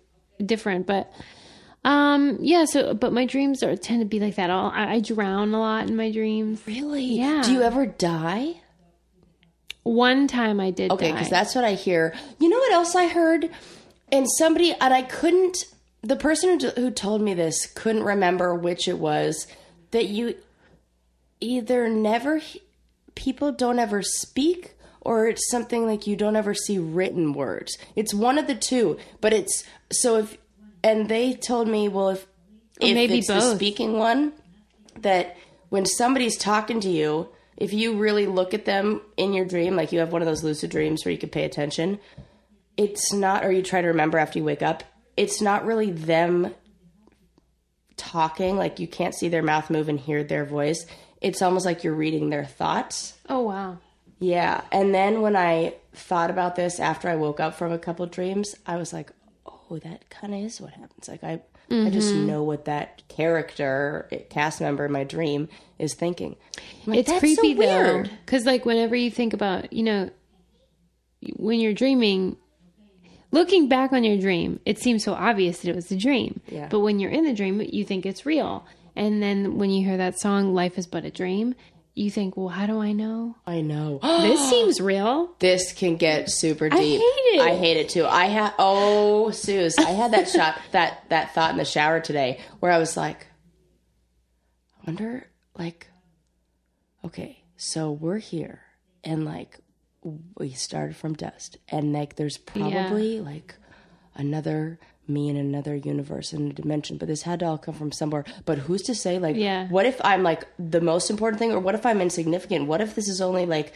different, 0.44 0.88
but 0.88 1.12
um 1.84 2.38
yeah. 2.42 2.66
So, 2.66 2.94
but 2.94 3.12
my 3.14 3.26
dreams 3.26 3.62
are 3.62 3.76
tend 3.76 4.00
to 4.02 4.06
be 4.06 4.20
like 4.20 4.36
that. 4.36 4.50
All 4.50 4.72
I, 4.74 4.94
I 4.96 5.00
drown 5.02 5.54
a 5.54 5.60
lot 5.60 5.88
in 5.88 5.96
my 5.96 6.12
dreams. 6.12 6.62
Really? 6.66 7.04
Yeah. 7.04 7.42
Do 7.44 7.52
you 7.52 7.62
ever 7.62 7.86
die? 7.86 8.62
One 9.84 10.28
time 10.28 10.60
I 10.60 10.72
did. 10.72 10.92
Okay, 10.92 11.12
because 11.12 11.30
that's 11.30 11.54
what 11.54 11.64
I 11.64 11.74
hear. 11.74 12.16
You 12.40 12.50
know 12.50 12.58
what 12.58 12.72
else 12.72 12.96
I 12.96 13.08
heard? 13.08 13.52
And 14.12 14.28
somebody, 14.38 14.74
and 14.74 14.94
I 14.94 15.04
couldn't, 15.04 15.66
the 16.06 16.16
person 16.16 16.60
who, 16.60 16.70
who 16.70 16.92
told 16.92 17.22
me 17.22 17.34
this 17.34 17.66
couldn't 17.66 18.04
remember 18.04 18.54
which 18.54 18.88
it 18.88 19.00
was, 19.00 19.48
that 19.90 20.08
you 20.08 20.36
either 21.40 21.90
never, 21.90 22.42
people 23.16 23.52
don't 23.52 23.80
ever 23.80 24.04
speak, 24.04 24.78
or 25.02 25.28
it's 25.28 25.50
something 25.50 25.86
like 25.86 26.06
you 26.06 26.16
don't 26.16 26.36
ever 26.36 26.54
see 26.54 26.78
written 26.78 27.34
words. 27.34 27.78
It's 27.96 28.14
one 28.14 28.38
of 28.38 28.46
the 28.46 28.56
two, 28.56 29.00
but 29.20 29.34
it's, 29.34 29.64
so 29.92 30.18
if, 30.18 30.38
and 30.84 31.10
they 31.10 31.34
told 31.34 31.68
me, 31.68 31.88
well, 31.88 32.10
if 32.10 32.28
if 32.80 32.94
maybe 32.94 33.20
it's 33.20 33.28
the 33.28 33.56
speaking 33.56 33.98
one, 33.98 34.34
that 35.00 35.38
when 35.70 35.86
somebody's 35.86 36.38
talking 36.38 36.82
to 36.82 36.90
you, 36.90 37.30
if 37.58 37.74
you 37.74 37.98
really 37.98 38.28
look 38.28 38.54
at 38.54 38.66
them 38.66 39.02
in 39.18 39.34
your 39.34 39.46
dream, 39.46 39.76
like 39.76 39.92
you 39.92 40.00
have 40.00 40.12
one 40.12 40.22
of 40.22 40.28
those 40.28 40.44
lucid 40.44 40.70
dreams 40.70 41.04
where 41.04 41.12
you 41.12 41.18
can 41.18 41.30
pay 41.30 41.46
attention, 41.46 42.00
it's 42.78 43.12
not, 43.12 43.44
or 43.44 43.52
you 43.52 43.64
try 43.64 43.82
to 43.82 43.88
remember 43.88 44.20
after 44.20 44.38
you 44.38 44.46
wake 44.46 44.62
up, 44.62 44.84
it's 45.18 45.42
not 45.42 45.66
really 45.66 45.92
them 45.92 46.54
talking. 47.98 48.58
Like 48.58 48.80
you 48.80 48.88
can't 48.88 49.16
see 49.16 49.30
their 49.30 49.44
mouth 49.44 49.70
move 49.70 49.90
and 49.90 50.00
hear 50.00 50.24
their 50.24 50.46
voice. 50.46 50.86
It's 51.22 51.42
almost 51.42 51.66
like 51.66 51.84
you're 51.84 51.94
reading 51.94 52.30
their 52.30 52.46
thoughts. 52.46 53.14
Oh 53.30 53.42
wow. 53.42 53.78
Yeah. 54.20 54.62
And 54.72 54.94
then 54.94 55.22
when 55.22 55.36
I 55.36 55.76
thought 55.94 56.30
about 56.30 56.56
this 56.56 56.80
after 56.80 57.10
I 57.10 57.16
woke 57.16 57.40
up 57.40 57.56
from 57.56 57.72
a 57.72 57.78
couple 57.80 58.06
dreams, 58.06 58.56
I 58.66 58.78
was 58.78 58.94
like, 58.94 59.12
oh, 59.46 59.78
that 59.80 60.10
kind 60.10 60.34
of 60.34 60.42
is 60.42 60.62
what 60.62 60.72
happens. 60.72 61.08
Like, 61.08 61.24
I, 61.24 61.42
I 61.72 61.90
just 61.90 62.14
Mm-hmm. 62.14 62.28
know 62.28 62.44
what 62.44 62.66
that 62.66 63.02
character, 63.08 64.08
cast 64.30 64.62
member 64.62 64.86
in 64.86 64.92
my 64.92 65.04
dream 65.04 65.50
is 65.80 65.96
thinking. 65.96 66.36
Like, 66.86 67.00
it's 67.00 67.20
creepy 67.20 67.56
so 67.56 67.62
though 67.62 68.04
because 68.26 68.46
like 68.46 68.66
whenever 68.66 68.96
you 68.96 69.10
think 69.10 69.34
about 69.34 69.74
you 69.74 69.82
know 69.84 70.12
when 71.38 71.60
you're 71.60 71.74
dreaming 71.74 72.38
looking 73.36 73.68
back 73.68 73.92
on 73.94 74.04
your 74.04 74.18
dream 74.18 74.60
it 74.66 74.80
seems 74.80 75.04
so 75.04 75.14
obvious 75.14 75.60
that 75.60 75.70
it 75.70 75.76
was 75.76 75.92
a 75.92 75.98
dream 75.98 76.42
Yeah. 76.48 76.68
but 76.70 76.80
when 76.80 77.00
you're 77.00 77.12
in 77.12 77.24
the 77.26 77.34
dream 77.34 77.62
you 77.62 77.84
think 77.86 78.06
it's 78.06 78.26
real 78.26 78.66
and 78.96 79.22
then 79.22 79.58
when 79.60 79.70
you 79.70 79.86
hear 79.86 79.98
that 79.98 80.20
song 80.20 80.54
life 80.54 80.78
is 80.78 80.88
but 80.88 81.04
a 81.06 81.12
dream 81.12 81.54
you 81.94 82.10
think 82.12 82.36
well 82.38 82.50
how 82.50 82.66
do 82.66 82.82
i 82.82 82.92
know 82.92 83.36
I 83.46 83.62
know. 83.62 84.00
this 84.22 84.50
seems 84.50 84.82
real 84.82 85.36
this 85.40 85.72
can 85.74 85.96
get 85.98 86.30
super 86.30 86.68
deep. 86.70 86.80
I 86.80 86.84
hate 86.84 87.00
it. 87.36 87.42
I 87.42 87.56
hate 87.58 87.78
it 87.78 87.90
too. 87.90 88.06
I 88.06 88.26
had 88.26 88.54
oh, 88.58 89.32
Suze, 89.32 89.78
I 89.78 89.92
had 89.92 90.12
that 90.12 90.30
shot 90.30 90.60
that 90.72 91.04
that 91.10 91.34
thought 91.34 91.52
in 91.52 91.58
the 91.58 91.66
shower 91.66 92.00
today 92.00 92.40
where 92.60 92.72
I 92.72 92.78
was 92.78 92.96
like, 92.98 93.28
I 94.78 94.88
wonder, 94.88 95.28
like, 95.58 95.88
okay, 97.04 97.44
so 97.58 97.92
we're 97.92 98.20
here 98.20 98.62
and 99.04 99.26
like 99.26 99.60
we 100.38 100.52
started 100.52 100.96
from 100.96 101.14
dust. 101.14 101.58
And 101.70 101.92
like 101.94 102.16
there's 102.16 102.38
probably 102.38 103.20
like 103.20 103.56
another 104.16 104.80
me 105.08 105.30
in 105.30 105.38
another 105.38 105.76
universe 105.76 106.34
and 106.34 106.52
a 106.52 106.54
dimension. 106.54 106.98
But 106.98 107.08
this 107.08 107.22
had 107.24 107.40
to 107.42 107.46
all 107.46 107.58
come 107.60 107.76
from 107.76 107.92
somewhere. 107.92 108.26
But 108.46 108.58
who's 108.60 108.82
to 108.84 108.96
say 108.96 109.20
like 109.20 109.36
Yeah. 109.36 109.68
what 109.68 109.86
if 109.86 110.00
i'm 110.04 110.24
like 110.24 110.48
the 110.58 110.82
most 110.82 111.10
important 111.10 111.40
thing? 111.40 111.52
Or 111.52 111.60
what 111.60 111.76
if 111.76 111.86
i'm 111.86 112.02
insignificant? 112.02 112.68
What 112.68 112.82
if 112.82 112.96
this 112.96 113.08
is 113.08 113.22
only 113.22 113.46
like 113.46 113.76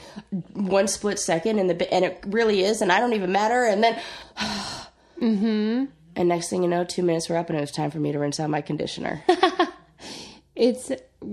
one 0.53 0.87
split 0.87 1.19
second 1.19 1.59
and 1.59 1.69
the 1.69 1.93
and 1.93 2.05
it 2.05 2.23
really 2.27 2.63
is 2.63 2.81
and 2.81 2.91
i 2.91 2.99
don't 2.99 3.13
even 3.13 3.31
matter? 3.31 3.63
And 3.65 3.83
then 3.83 3.99
Mm-hmm. 5.21 5.85
and 6.15 6.29
next 6.29 6.49
thing 6.49 6.63
you 6.63 6.69
know 6.69 6.85
two 6.85 7.03
minutes 7.03 7.27
were 7.27 7.35
up 7.35 7.49
and 7.49 7.57
it 7.57 7.61
was 7.61 7.71
time 7.71 7.91
for 7.91 7.99
me 7.99 8.13
to 8.13 8.19
rinse 8.19 8.39
out 8.39 8.49
my 8.49 8.61
conditioner. 8.61 9.23
It's 10.55 10.91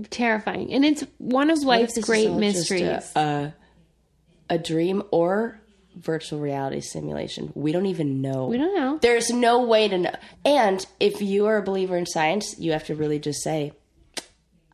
terrifying. 0.09 0.71
And 0.71 0.85
it's 0.85 1.03
one 1.17 1.49
of 1.49 1.61
life's 1.61 1.97
great 1.99 2.31
mysteries 2.31 3.11
a, 3.13 3.19
a, 3.19 3.53
a 4.49 4.57
dream 4.57 5.03
or 5.11 5.59
virtual 5.95 6.39
reality 6.39 6.79
simulation 6.79 7.51
we 7.55 7.71
don't 7.71 7.87
even 7.87 8.21
know 8.21 8.45
we 8.45 8.57
don't 8.57 8.75
know 8.75 8.99
There's 9.01 9.31
no 9.31 9.63
way 9.63 9.87
to 9.87 9.97
know. 9.97 10.13
And 10.45 10.85
if 10.99 11.21
you 11.23 11.47
are 11.47 11.57
a 11.57 11.63
believer 11.63 11.97
in 11.97 12.05
science, 12.05 12.55
you 12.59 12.71
have 12.73 12.85
to 12.85 12.95
really 12.95 13.17
just 13.17 13.41
say, 13.41 13.73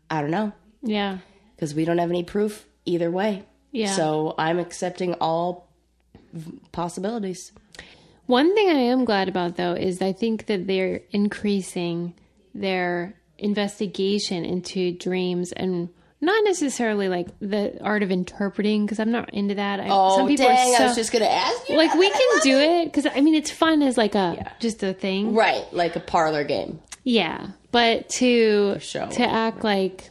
I 0.09 0.19
don't 0.21 0.31
know, 0.31 0.51
yeah 0.81 1.19
because 1.55 1.73
we 1.73 1.85
don't 1.85 1.99
have 1.99 2.09
any 2.09 2.23
proof 2.23 2.65
either 2.85 3.09
way. 3.09 3.43
Yeah. 3.71 3.95
So 3.95 4.35
I'm 4.37 4.59
accepting 4.59 5.13
all 5.15 5.69
possibilities. 6.73 7.53
One 8.25 8.53
thing 8.53 8.69
I 8.69 8.73
am 8.73 9.05
glad 9.05 9.29
about 9.29 9.55
though 9.55 9.73
is 9.73 10.01
I 10.01 10.11
think 10.11 10.47
that 10.47 10.67
they're 10.67 11.01
increasing 11.11 12.15
their 12.53 13.15
investigation 13.37 14.43
into 14.45 14.91
dreams 14.97 15.53
and 15.53 15.87
not 16.23 16.43
necessarily 16.43 17.07
like 17.09 17.27
the 17.39 17.77
art 17.81 18.03
of 18.03 18.11
interpreting 18.11 18.85
because 18.85 18.99
I'm 18.99 19.11
not 19.11 19.33
into 19.33 19.55
that. 19.55 19.79
I, 19.79 19.87
Oh, 19.89 20.17
some 20.17 20.27
people 20.27 20.45
dang, 20.47 20.73
are 20.73 20.77
so, 20.77 20.83
I 20.83 20.87
was 20.87 20.95
just 20.95 21.11
going 21.11 21.23
to 21.23 21.31
ask 21.31 21.69
you. 21.69 21.75
like 21.77 21.93
we 21.95 22.09
can 22.09 22.39
do 22.43 22.57
it. 22.59 22.85
because 22.85 23.05
I 23.05 23.21
mean 23.21 23.35
it's 23.35 23.51
fun 23.51 23.81
as 23.81 23.97
like 23.97 24.15
a 24.15 24.51
just 24.59 24.81
a 24.83 24.93
thing. 24.93 25.33
Right, 25.35 25.63
like 25.73 25.95
a 25.95 25.99
parlor 25.99 26.43
game. 26.43 26.79
Yeah, 27.03 27.47
but 27.71 28.09
to 28.19 28.79
show. 28.79 29.07
to 29.07 29.23
act 29.23 29.63
like 29.63 30.09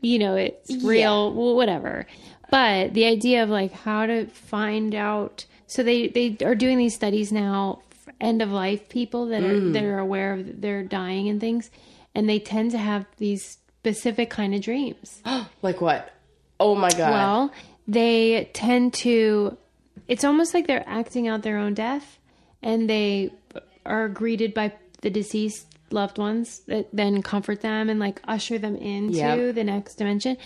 you 0.00 0.18
know 0.18 0.36
it's 0.36 0.70
real, 0.84 1.32
well, 1.34 1.54
whatever. 1.56 2.06
But 2.50 2.94
the 2.94 3.04
idea 3.04 3.42
of 3.42 3.50
like 3.50 3.72
how 3.72 4.06
to 4.06 4.26
find 4.26 4.94
out. 4.94 5.44
So 5.66 5.82
they 5.82 6.08
they 6.08 6.36
are 6.44 6.54
doing 6.54 6.78
these 6.78 6.94
studies 6.94 7.30
now, 7.30 7.82
end 8.20 8.40
of 8.40 8.50
life 8.50 8.88
people 8.88 9.26
that 9.26 9.42
are 9.42 9.52
Mm. 9.60 9.72
that 9.74 9.84
are 9.84 9.98
aware 9.98 10.32
of 10.32 10.60
they're 10.60 10.82
dying 10.82 11.28
and 11.28 11.40
things, 11.40 11.70
and 12.14 12.28
they 12.28 12.38
tend 12.38 12.70
to 12.72 12.78
have 12.78 13.04
these 13.18 13.58
specific 13.80 14.30
kind 14.30 14.54
of 14.54 14.60
dreams. 14.62 15.22
Like 15.62 15.80
what? 15.80 16.12
Oh 16.60 16.74
my 16.76 16.90
God. 16.90 17.10
Well, 17.10 17.52
they 17.88 18.48
tend 18.52 18.94
to. 18.94 19.56
It's 20.06 20.24
almost 20.24 20.54
like 20.54 20.66
they're 20.66 20.84
acting 20.88 21.26
out 21.28 21.42
their 21.42 21.58
own 21.58 21.74
death, 21.74 22.18
and 22.62 22.88
they 22.88 23.30
are 23.84 24.08
greeted 24.08 24.54
by 24.54 24.72
the 25.02 25.10
deceased 25.10 25.66
loved 25.90 26.18
ones 26.18 26.60
that 26.66 26.88
then 26.92 27.22
comfort 27.22 27.60
them 27.62 27.88
and 27.88 27.98
like 27.98 28.20
usher 28.28 28.58
them 28.58 28.76
into 28.76 29.16
Yep. 29.18 29.54
the 29.54 29.64
next 29.64 29.94
dimension. 29.96 30.36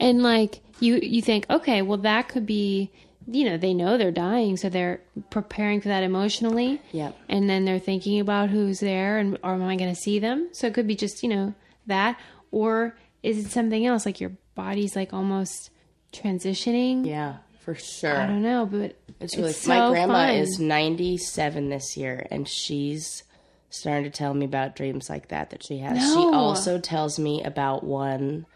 And 0.00 0.22
like 0.22 0.60
you, 0.80 0.98
you 1.02 1.20
think, 1.22 1.46
okay, 1.50 1.82
well 1.82 1.98
that 1.98 2.28
could 2.28 2.46
be. 2.46 2.90
You 3.28 3.44
know, 3.44 3.56
they 3.56 3.74
know 3.74 3.98
they're 3.98 4.12
dying, 4.12 4.56
so 4.56 4.68
they're 4.68 5.00
preparing 5.30 5.80
for 5.80 5.88
that 5.88 6.04
emotionally. 6.04 6.80
Yep. 6.92 7.16
And 7.28 7.50
then 7.50 7.64
they're 7.64 7.80
thinking 7.80 8.20
about 8.20 8.50
who's 8.50 8.78
there 8.78 9.18
and 9.18 9.36
or 9.42 9.54
am 9.54 9.64
I 9.64 9.74
going 9.74 9.92
to 9.92 10.00
see 10.00 10.20
them? 10.20 10.48
So 10.52 10.68
it 10.68 10.74
could 10.74 10.86
be 10.86 10.94
just, 10.94 11.24
you 11.24 11.28
know, 11.28 11.52
that 11.88 12.20
or 12.50 12.96
is 13.22 13.38
it 13.44 13.50
something 13.50 13.84
else 13.86 14.06
like 14.06 14.20
your 14.20 14.32
body's 14.54 14.94
like 14.96 15.12
almost 15.12 15.70
transitioning? 16.12 17.06
yeah, 17.06 17.36
for 17.60 17.74
sure. 17.74 18.16
I 18.16 18.26
don't 18.26 18.42
know, 18.42 18.66
but 18.66 18.96
It's 19.20 19.36
really 19.36 19.52
so 19.52 19.68
my 19.68 19.90
grandma 19.90 20.26
fun. 20.28 20.34
is 20.36 20.58
97 20.60 21.68
this 21.68 21.96
year 21.96 22.26
and 22.30 22.48
she's 22.48 23.24
starting 23.70 24.04
to 24.04 24.10
tell 24.10 24.32
me 24.32 24.44
about 24.46 24.76
dreams 24.76 25.10
like 25.10 25.28
that 25.28 25.50
that 25.50 25.64
she 25.64 25.78
has. 25.78 25.98
She 25.98 26.18
also 26.18 26.78
tells 26.78 27.18
me 27.18 27.42
about 27.42 27.82
one 27.84 28.46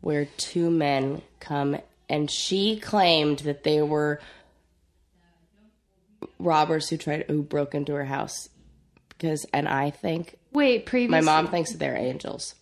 where 0.00 0.26
two 0.36 0.70
men 0.70 1.22
come 1.40 1.76
and 2.08 2.30
she 2.30 2.78
claimed 2.78 3.40
that 3.40 3.64
they 3.64 3.80
were 3.82 4.20
robbers 6.38 6.88
who 6.88 6.96
tried 6.96 7.24
who 7.28 7.42
broke 7.42 7.74
into 7.74 7.92
her 7.94 8.04
house 8.04 8.48
because 9.08 9.46
and 9.52 9.68
I 9.68 9.90
think 9.90 10.36
Wait, 10.52 10.86
previous 10.86 11.10
my 11.10 11.20
mom 11.20 11.48
thinks 11.48 11.70
that 11.72 11.78
they're 11.78 11.96
angels. 11.96 12.54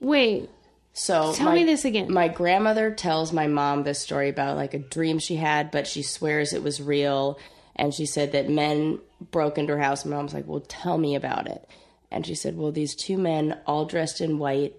Wait, 0.00 0.48
So 0.92 1.32
Tell 1.34 1.50
my- 1.50 1.54
me 1.54 1.64
this 1.64 1.84
again. 1.84 2.12
My 2.12 2.26
grandmother 2.26 2.90
tells 2.90 3.32
my 3.32 3.46
mom 3.46 3.84
this 3.84 4.00
story 4.00 4.28
about 4.28 4.56
like 4.56 4.74
a 4.74 4.78
dream 4.78 5.18
she 5.20 5.36
had, 5.36 5.70
but 5.70 5.86
she 5.86 6.02
swears 6.02 6.52
it 6.52 6.64
was 6.64 6.82
real. 6.82 7.38
And 7.76 7.94
she 7.94 8.06
said 8.06 8.32
that 8.32 8.48
men 8.50 8.98
broke 9.30 9.56
into 9.56 9.74
her 9.74 9.80
house. 9.80 10.04
My 10.04 10.16
mom's 10.16 10.34
like, 10.34 10.46
"Well, 10.48 10.64
tell 10.66 10.98
me 10.98 11.14
about 11.14 11.46
it." 11.48 11.66
And 12.10 12.26
she 12.26 12.34
said, 12.34 12.56
"Well, 12.56 12.72
these 12.72 12.96
two 12.96 13.16
men, 13.16 13.58
all 13.66 13.84
dressed 13.84 14.20
in 14.20 14.38
white, 14.40 14.74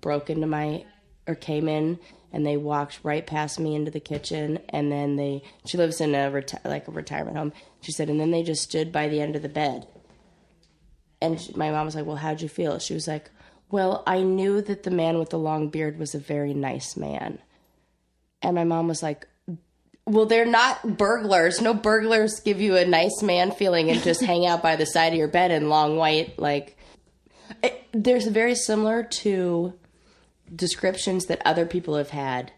broke 0.00 0.30
into 0.30 0.46
my 0.46 0.84
or 1.26 1.34
came 1.34 1.68
in, 1.68 1.98
and 2.32 2.46
they 2.46 2.56
walked 2.56 3.00
right 3.02 3.26
past 3.26 3.58
me 3.58 3.74
into 3.74 3.90
the 3.90 4.00
kitchen. 4.00 4.60
And 4.68 4.92
then 4.92 5.16
they 5.16 5.42
she 5.66 5.76
lives 5.76 6.00
in 6.00 6.14
a 6.14 6.30
reti- 6.30 6.64
like 6.64 6.86
a 6.86 6.92
retirement 6.92 7.36
home. 7.36 7.52
She 7.80 7.90
said, 7.92 8.08
and 8.08 8.20
then 8.20 8.30
they 8.30 8.44
just 8.44 8.62
stood 8.62 8.92
by 8.92 9.08
the 9.08 9.20
end 9.20 9.34
of 9.34 9.42
the 9.42 9.48
bed." 9.48 9.88
And 11.20 11.40
she, 11.40 11.52
my 11.54 11.70
mom 11.72 11.84
was 11.84 11.96
like, 11.96 12.06
"Well, 12.06 12.16
how'd 12.16 12.40
you 12.40 12.48
feel?" 12.48 12.78
She 12.78 12.94
was 12.94 13.08
like, 13.08 13.28
"Well, 13.70 14.02
I 14.06 14.22
knew 14.22 14.60
that 14.62 14.82
the 14.82 14.90
man 14.90 15.18
with 15.18 15.30
the 15.30 15.38
long 15.38 15.68
beard 15.68 15.98
was 15.98 16.14
a 16.14 16.18
very 16.18 16.54
nice 16.54 16.96
man." 16.96 17.38
And 18.42 18.54
my 18.54 18.64
mom 18.64 18.88
was 18.88 19.02
like, 19.02 19.26
"Well, 20.06 20.26
they're 20.26 20.44
not 20.46 20.96
burglars. 20.96 21.60
No 21.60 21.74
burglars 21.74 22.40
give 22.40 22.60
you 22.60 22.76
a 22.76 22.84
nice 22.84 23.22
man 23.22 23.50
feeling 23.50 23.90
and 23.90 24.02
just 24.02 24.22
hang 24.22 24.46
out 24.46 24.62
by 24.62 24.76
the 24.76 24.86
side 24.86 25.12
of 25.12 25.18
your 25.18 25.28
bed 25.28 25.50
in 25.50 25.68
long 25.68 25.96
white 25.96 26.38
like." 26.38 26.76
It, 27.62 27.82
there's 27.92 28.26
very 28.26 28.54
similar 28.54 29.02
to 29.02 29.72
descriptions 30.54 31.26
that 31.26 31.42
other 31.44 31.66
people 31.66 31.96
have 31.96 32.10
had 32.10 32.52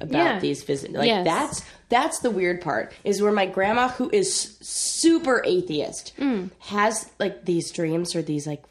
about 0.00 0.18
Yeah. 0.34 0.38
these 0.40 0.62
visits. 0.62 0.94
Like 0.94 1.06
Yes. 1.06 1.24
that's 1.24 1.62
that's 1.88 2.20
the 2.20 2.30
weird 2.30 2.60
part 2.60 2.92
is 3.04 3.20
where 3.20 3.32
my 3.32 3.46
grandma, 3.46 3.88
who 3.88 4.08
is 4.12 4.56
super 4.62 5.42
atheist, 5.44 6.12
mm. 6.18 6.50
has 6.60 7.10
like 7.18 7.44
these 7.44 7.70
dreams 7.70 8.14
or 8.14 8.22
these 8.22 8.46
like 8.46 8.62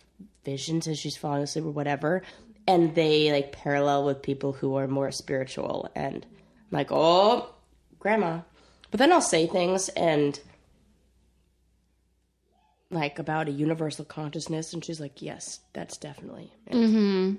visions 0.49 0.87
as 0.87 0.97
she's 0.99 1.17
falling 1.17 1.43
asleep 1.43 1.65
or 1.65 1.71
whatever, 1.71 2.21
and 2.67 2.95
they 2.95 3.31
like 3.31 3.51
parallel 3.51 4.05
with 4.05 4.21
people 4.21 4.51
who 4.53 4.75
are 4.75 4.87
more 4.87 5.11
spiritual. 5.11 5.89
And 5.95 6.25
I'm 6.25 6.77
like, 6.79 6.91
oh, 6.91 7.49
grandma. 7.99 8.41
But 8.91 8.99
then 8.99 9.11
I'll 9.11 9.21
say 9.21 9.45
things 9.47 9.89
and 9.89 10.39
like 12.91 13.19
about 13.19 13.47
a 13.47 13.51
universal 13.51 14.05
consciousness, 14.05 14.73
and 14.73 14.83
she's 14.83 14.99
like, 14.99 15.21
yes, 15.21 15.59
that's 15.73 15.97
definitely. 15.97 16.51
Mm-hmm. 16.71 17.35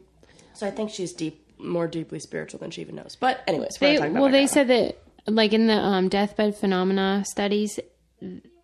So 0.54 0.66
I 0.66 0.70
think 0.70 0.90
she's 0.90 1.12
deep, 1.12 1.44
more 1.58 1.88
deeply 1.88 2.20
spiritual 2.20 2.60
than 2.60 2.70
she 2.70 2.80
even 2.82 2.94
knows. 2.94 3.16
But 3.18 3.42
anyways, 3.46 3.76
They, 3.80 3.96
talking 3.96 4.12
about 4.12 4.22
well, 4.22 4.30
they 4.30 4.46
grandma. 4.46 4.52
said 4.52 4.68
that, 4.68 4.98
like 5.26 5.52
in 5.52 5.66
the 5.66 5.74
um, 5.74 6.08
deathbed 6.08 6.56
phenomena 6.56 7.24
studies, 7.26 7.80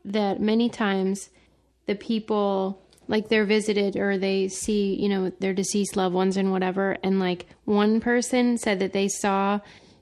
that 0.04 0.40
many 0.40 0.68
times 0.68 1.30
the 1.86 1.94
people 1.96 2.82
like 3.08 3.28
they're 3.28 3.44
visited 3.44 3.96
or 3.96 4.18
they 4.18 4.48
see, 4.48 4.94
you 4.94 5.08
know, 5.08 5.30
their 5.40 5.54
deceased 5.54 5.96
loved 5.96 6.14
ones 6.14 6.36
and 6.36 6.50
whatever. 6.52 6.96
And 7.02 7.20
like 7.20 7.46
one 7.64 8.00
person 8.00 8.58
said 8.58 8.78
that 8.80 8.92
they 8.92 9.08
saw 9.08 9.60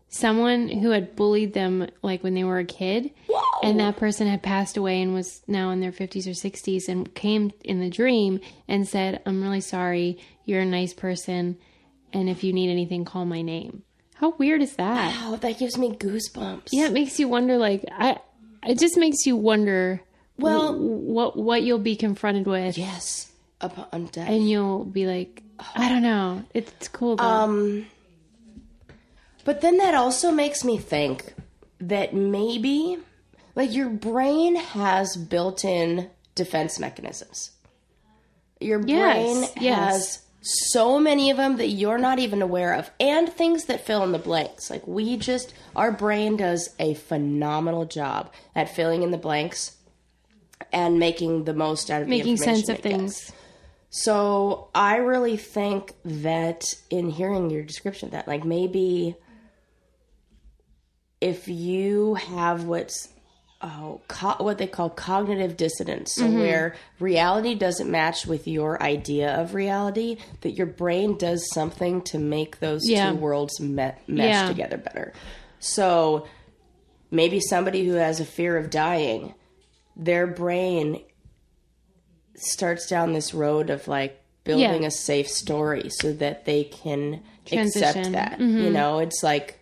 someone 0.08 0.68
who 0.68 0.90
had 0.90 1.16
bullied 1.16 1.54
them 1.54 1.88
like 2.02 2.22
when 2.22 2.34
they 2.34 2.44
were 2.44 2.58
a 2.58 2.64
kid. 2.64 3.10
And 3.62 3.80
that 3.80 3.96
person 3.96 4.26
had 4.26 4.42
passed 4.42 4.76
away 4.76 5.02
and 5.02 5.12
was 5.12 5.42
now 5.46 5.70
in 5.70 5.80
their 5.80 5.92
50s 5.92 6.26
or 6.26 6.30
60s 6.30 6.88
and 6.88 7.12
came 7.14 7.52
in 7.62 7.80
the 7.80 7.90
dream 7.90 8.40
and 8.68 8.86
said, 8.86 9.22
I'm 9.26 9.42
really 9.42 9.60
sorry. 9.60 10.18
You're 10.44 10.60
a 10.60 10.66
nice 10.66 10.94
person. 10.94 11.56
And 12.12 12.28
if 12.28 12.44
you 12.44 12.52
need 12.52 12.70
anything, 12.70 13.04
call 13.04 13.24
my 13.24 13.42
name. 13.42 13.82
How 14.14 14.30
weird 14.38 14.62
is 14.62 14.76
that? 14.76 15.16
Oh, 15.22 15.36
that 15.36 15.58
gives 15.58 15.76
me 15.76 15.90
goosebumps. 15.90 16.68
Yeah, 16.70 16.86
it 16.86 16.92
makes 16.92 17.18
you 17.18 17.26
wonder. 17.26 17.56
Like, 17.56 17.84
I, 17.90 18.18
it 18.64 18.78
just 18.78 18.96
makes 18.96 19.26
you 19.26 19.36
wonder. 19.36 20.00
Well- 20.38 20.76
what 20.78 21.36
what 21.36 21.62
you'll 21.62 21.78
be 21.78 21.96
confronted 21.96 22.46
with, 22.46 22.76
Yes. 22.76 23.30
Upon 23.60 24.06
death. 24.06 24.28
and 24.28 24.48
you'll 24.48 24.84
be 24.84 25.06
like, 25.06 25.42
I 25.74 25.88
don't 25.88 26.02
know. 26.02 26.44
It's 26.52 26.88
cool 26.88 27.16
though. 27.16 27.24
Um, 27.24 27.86
but 29.44 29.60
then 29.60 29.78
that 29.78 29.94
also 29.94 30.30
makes 30.32 30.64
me 30.64 30.78
think 30.78 31.34
that 31.80 32.14
maybe, 32.14 32.98
like, 33.54 33.72
your 33.72 33.88
brain 33.90 34.56
has 34.56 35.16
built 35.16 35.64
in 35.64 36.10
defense 36.34 36.78
mechanisms. 36.78 37.50
Your 38.60 38.78
brain 38.78 39.44
yes. 39.60 39.86
has 39.86 40.22
so 40.40 40.98
many 40.98 41.30
of 41.30 41.36
them 41.36 41.56
that 41.58 41.68
you're 41.68 41.98
not 41.98 42.18
even 42.18 42.40
aware 42.42 42.74
of, 42.74 42.90
and 42.98 43.28
things 43.28 43.64
that 43.66 43.84
fill 43.84 44.02
in 44.02 44.12
the 44.12 44.18
blanks. 44.18 44.70
Like, 44.70 44.86
we 44.86 45.16
just, 45.16 45.52
our 45.76 45.92
brain 45.92 46.36
does 46.36 46.70
a 46.78 46.94
phenomenal 46.94 47.84
job 47.84 48.32
at 48.54 48.74
filling 48.74 49.02
in 49.02 49.10
the 49.10 49.18
blanks 49.18 49.76
and 50.74 50.98
making 50.98 51.44
the 51.44 51.54
most 51.54 51.90
out 51.90 52.02
of 52.02 52.08
the 52.08 52.10
Making 52.10 52.36
sense 52.36 52.68
of 52.68 52.80
things. 52.80 53.32
So 53.90 54.68
I 54.74 54.96
really 54.96 55.36
think 55.36 55.94
that 56.04 56.64
in 56.90 57.08
hearing 57.10 57.48
your 57.48 57.62
description 57.62 58.08
of 58.08 58.12
that, 58.12 58.26
like 58.28 58.44
maybe 58.44 59.14
if 61.20 61.48
you 61.48 62.14
have 62.14 62.64
what's 62.64 63.08
oh 63.62 64.00
co- 64.08 64.36
what 64.44 64.58
they 64.58 64.66
call 64.66 64.90
cognitive 64.90 65.56
dissonance, 65.56 66.18
Mm-hmm. 66.18 66.38
where 66.38 66.74
reality 66.98 67.54
doesn't 67.54 67.90
match 67.90 68.26
with 68.26 68.46
your 68.46 68.82
idea 68.82 69.40
of 69.40 69.54
reality, 69.54 70.18
that 70.42 70.50
your 70.52 70.66
brain 70.66 71.16
does 71.16 71.48
something 71.52 72.02
to 72.02 72.18
make 72.18 72.58
those 72.60 72.82
Yeah. 72.88 73.10
two 73.10 73.16
worlds 73.16 73.60
me- 73.60 73.92
mesh 74.06 74.34
Yeah. 74.34 74.48
together 74.48 74.76
better. 74.76 75.12
So 75.60 76.26
maybe 77.10 77.40
somebody 77.40 77.86
who 77.86 77.94
has 77.94 78.20
a 78.20 78.24
fear 78.26 78.58
of 78.58 78.70
dying, 78.70 79.34
their 79.96 80.26
brain 80.26 81.00
starts 82.36 82.86
down 82.86 83.12
this 83.12 83.32
road 83.34 83.70
of 83.70 83.86
like 83.88 84.20
building 84.44 84.82
Yeah. 84.82 84.88
a 84.88 84.90
safe 84.90 85.28
story 85.28 85.88
so 85.88 86.12
that 86.14 86.44
they 86.44 86.64
can 86.64 87.22
accept 87.46 87.94
Transition. 87.94 88.12
that. 88.12 88.40
You 88.40 88.46
mm-hmm. 88.46 88.72
know, 88.72 88.98
it's 88.98 89.22
like, 89.22 89.60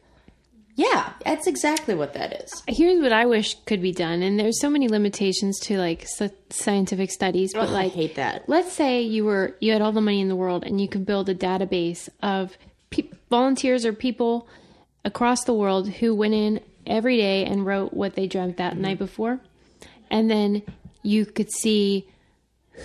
yeah, 0.75 1.13
that's 1.25 1.47
exactly 1.47 1.95
what 1.95 2.15
that 2.15 2.45
is. 2.45 2.63
Here's 2.67 3.01
what 3.01 3.13
I 3.13 3.27
wish 3.27 3.55
could 3.67 3.83
be 3.83 3.93
done, 3.93 4.23
and 4.23 4.41
there's 4.41 4.59
so 4.59 4.71
many 4.71 4.89
limitations 4.89 5.59
to 5.61 5.77
like 5.79 6.07
scientific 6.51 7.11
studies, 7.11 7.53
but 7.53 7.65
Ugh, 7.65 7.69
I 7.69 7.73
like 7.73 7.93
hate 7.93 8.15
that. 8.15 8.49
let's 8.49 8.73
say 8.73 9.03
you 9.03 9.25
were 9.25 9.55
you 9.61 9.73
had 9.73 9.83
all 9.83 9.93
the 9.93 10.01
money 10.01 10.21
in 10.21 10.29
the 10.29 10.37
world 10.37 10.65
and 10.65 10.81
you 10.81 10.89
could 10.89 11.05
build 11.05 11.29
a 11.29 11.35
database 11.35 12.09
of 12.23 12.57
pe- 12.91 13.11
volunteers 13.29 13.85
or 13.85 13.93
people 13.93 14.49
across 15.05 15.45
the 15.45 15.55
world 15.55 15.89
who 15.91 16.15
went 16.15 16.33
in 16.35 16.61
every 16.87 17.19
day 17.19 17.45
and 17.45 17.67
wrote 17.67 17.93
what 17.93 18.15
they 18.15 18.27
dreamt 18.27 18.57
that 18.57 18.73
mm-hmm. 18.73 18.83
night 18.83 18.99
before 18.99 19.41
and 20.13 20.31
then 20.31 20.63
you 21.03 21.27
could 21.27 21.51
see 21.51 22.07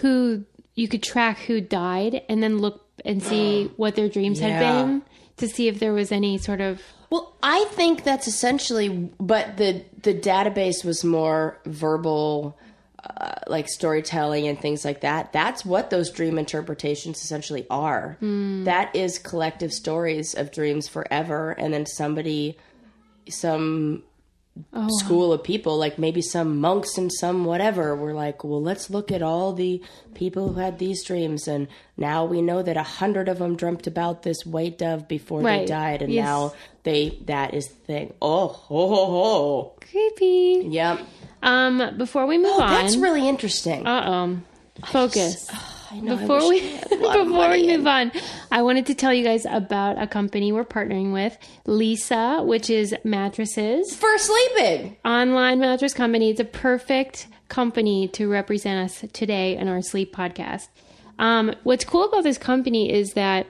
who 0.01 0.43
you 0.73 0.87
could 0.87 1.03
track 1.03 1.37
who 1.39 1.61
died 1.61 2.23
and 2.27 2.41
then 2.41 2.57
look 2.57 2.83
and 3.05 3.21
see 3.21 3.65
what 3.77 3.95
their 3.95 4.09
dreams 4.09 4.39
had 4.39 4.59
been 4.59 5.01
to 5.37 5.47
see 5.47 5.67
if 5.67 5.79
there 5.79 5.93
was 5.93 6.11
any 6.11 6.39
sort 6.39 6.61
of 6.61 6.81
Well, 7.11 7.35
I 7.43 7.65
think 7.71 8.03
that's 8.03 8.27
essentially, 8.27 8.89
but 9.19 9.57
the 9.57 9.83
the 10.01 10.13
database 10.13 10.83
was 10.83 11.03
more 11.03 11.59
verbal, 11.65 12.57
uh, 13.03 13.35
like 13.47 13.67
storytelling 13.69 14.47
and 14.47 14.59
things 14.59 14.83
like 14.83 15.01
that. 15.01 15.31
That's 15.31 15.63
what 15.63 15.89
those 15.89 16.11
dream 16.11 16.37
interpretations 16.39 17.21
essentially 17.23 17.65
are. 17.69 18.17
That 18.65 18.95
is 18.95 19.19
collective 19.19 19.71
stories 19.71 20.33
of 20.33 20.51
dreams 20.51 20.87
forever, 20.87 21.51
and 21.51 21.71
then 21.73 21.85
somebody, 21.85 22.57
some 23.29 24.03
school 24.99 25.33
of 25.33 25.43
people, 25.43 25.77
like 25.77 25.97
maybe 25.97 26.21
some 26.21 26.59
monks 26.59 26.97
and 26.97 27.11
some 27.11 27.45
whatever, 27.45 27.95
were 27.95 28.13
like, 28.13 28.43
well, 28.43 28.61
let's 28.61 28.89
look 28.89 29.11
at 29.11 29.21
all 29.21 29.53
the 29.53 29.81
people 30.13 30.53
who 30.53 30.59
had 30.59 30.79
these 30.79 31.03
dreams, 31.03 31.47
and 31.47 31.67
now 31.97 32.25
we 32.25 32.41
know 32.41 32.61
that 32.63 32.77
a 32.77 32.83
hundred 32.83 33.29
of 33.29 33.39
them 33.39 33.55
dreamt 33.55 33.87
about 33.87 34.23
this 34.23 34.45
white 34.45 34.77
dove 34.77 35.07
before 35.07 35.43
they 35.43 35.65
died, 35.65 36.01
and 36.01 36.11
Yes. 36.11 36.25
now 36.25 36.53
they 36.83 37.17
that 37.25 37.53
is 37.53 37.67
the 37.67 37.75
thing. 37.85 38.13
Oh, 38.21 38.47
ho, 38.47 38.87
ho, 38.87 39.05
ho. 39.05 39.73
creepy 39.91 40.67
Yep. 40.69 40.99
um 41.43 41.95
before 41.97 42.25
we 42.25 42.37
move 42.37 42.59
on 42.59 42.69
That's 42.69 42.97
really 42.97 43.27
interesting. 43.27 43.85
Uh-oh. 43.85 44.37
Focus. 44.85 45.49
Know, 45.93 46.17
Before 46.17 46.47
we 46.49 46.59
I 46.59 46.63
had 46.63 46.91
a 46.91 46.95
lot 46.97 47.19
of 47.19 47.27
before 47.29 47.49
we 47.49 47.67
move 47.67 47.87
on, 47.87 48.11
I 48.51 48.61
wanted 48.61 48.85
to 48.87 48.93
tell 48.95 49.13
you 49.13 49.23
guys 49.23 49.45
about 49.45 50.01
a 50.01 50.07
company 50.07 50.51
we're 50.51 50.65
partnering 50.65 51.13
with, 51.13 51.37
Leesa, 51.65 52.45
which 52.45 52.69
is 52.69 52.93
mattresses, 53.03 53.95
for 53.95 54.17
sleeping. 54.17 54.97
online 55.05 55.59
mattress 55.59 55.93
company. 55.93 56.29
It's 56.29 56.39
a 56.39 56.45
perfect 56.45 57.27
company 57.49 58.07
to 58.09 58.29
represent 58.29 58.83
us 58.89 59.05
today 59.13 59.55
in 59.55 59.67
our 59.67 59.81
sleep 59.81 60.13
podcast. 60.13 60.67
Um, 61.19 61.55
what's 61.63 61.85
cool 61.85 62.05
about 62.05 62.23
this 62.23 62.37
company 62.37 62.91
is 62.91 63.13
that 63.13 63.47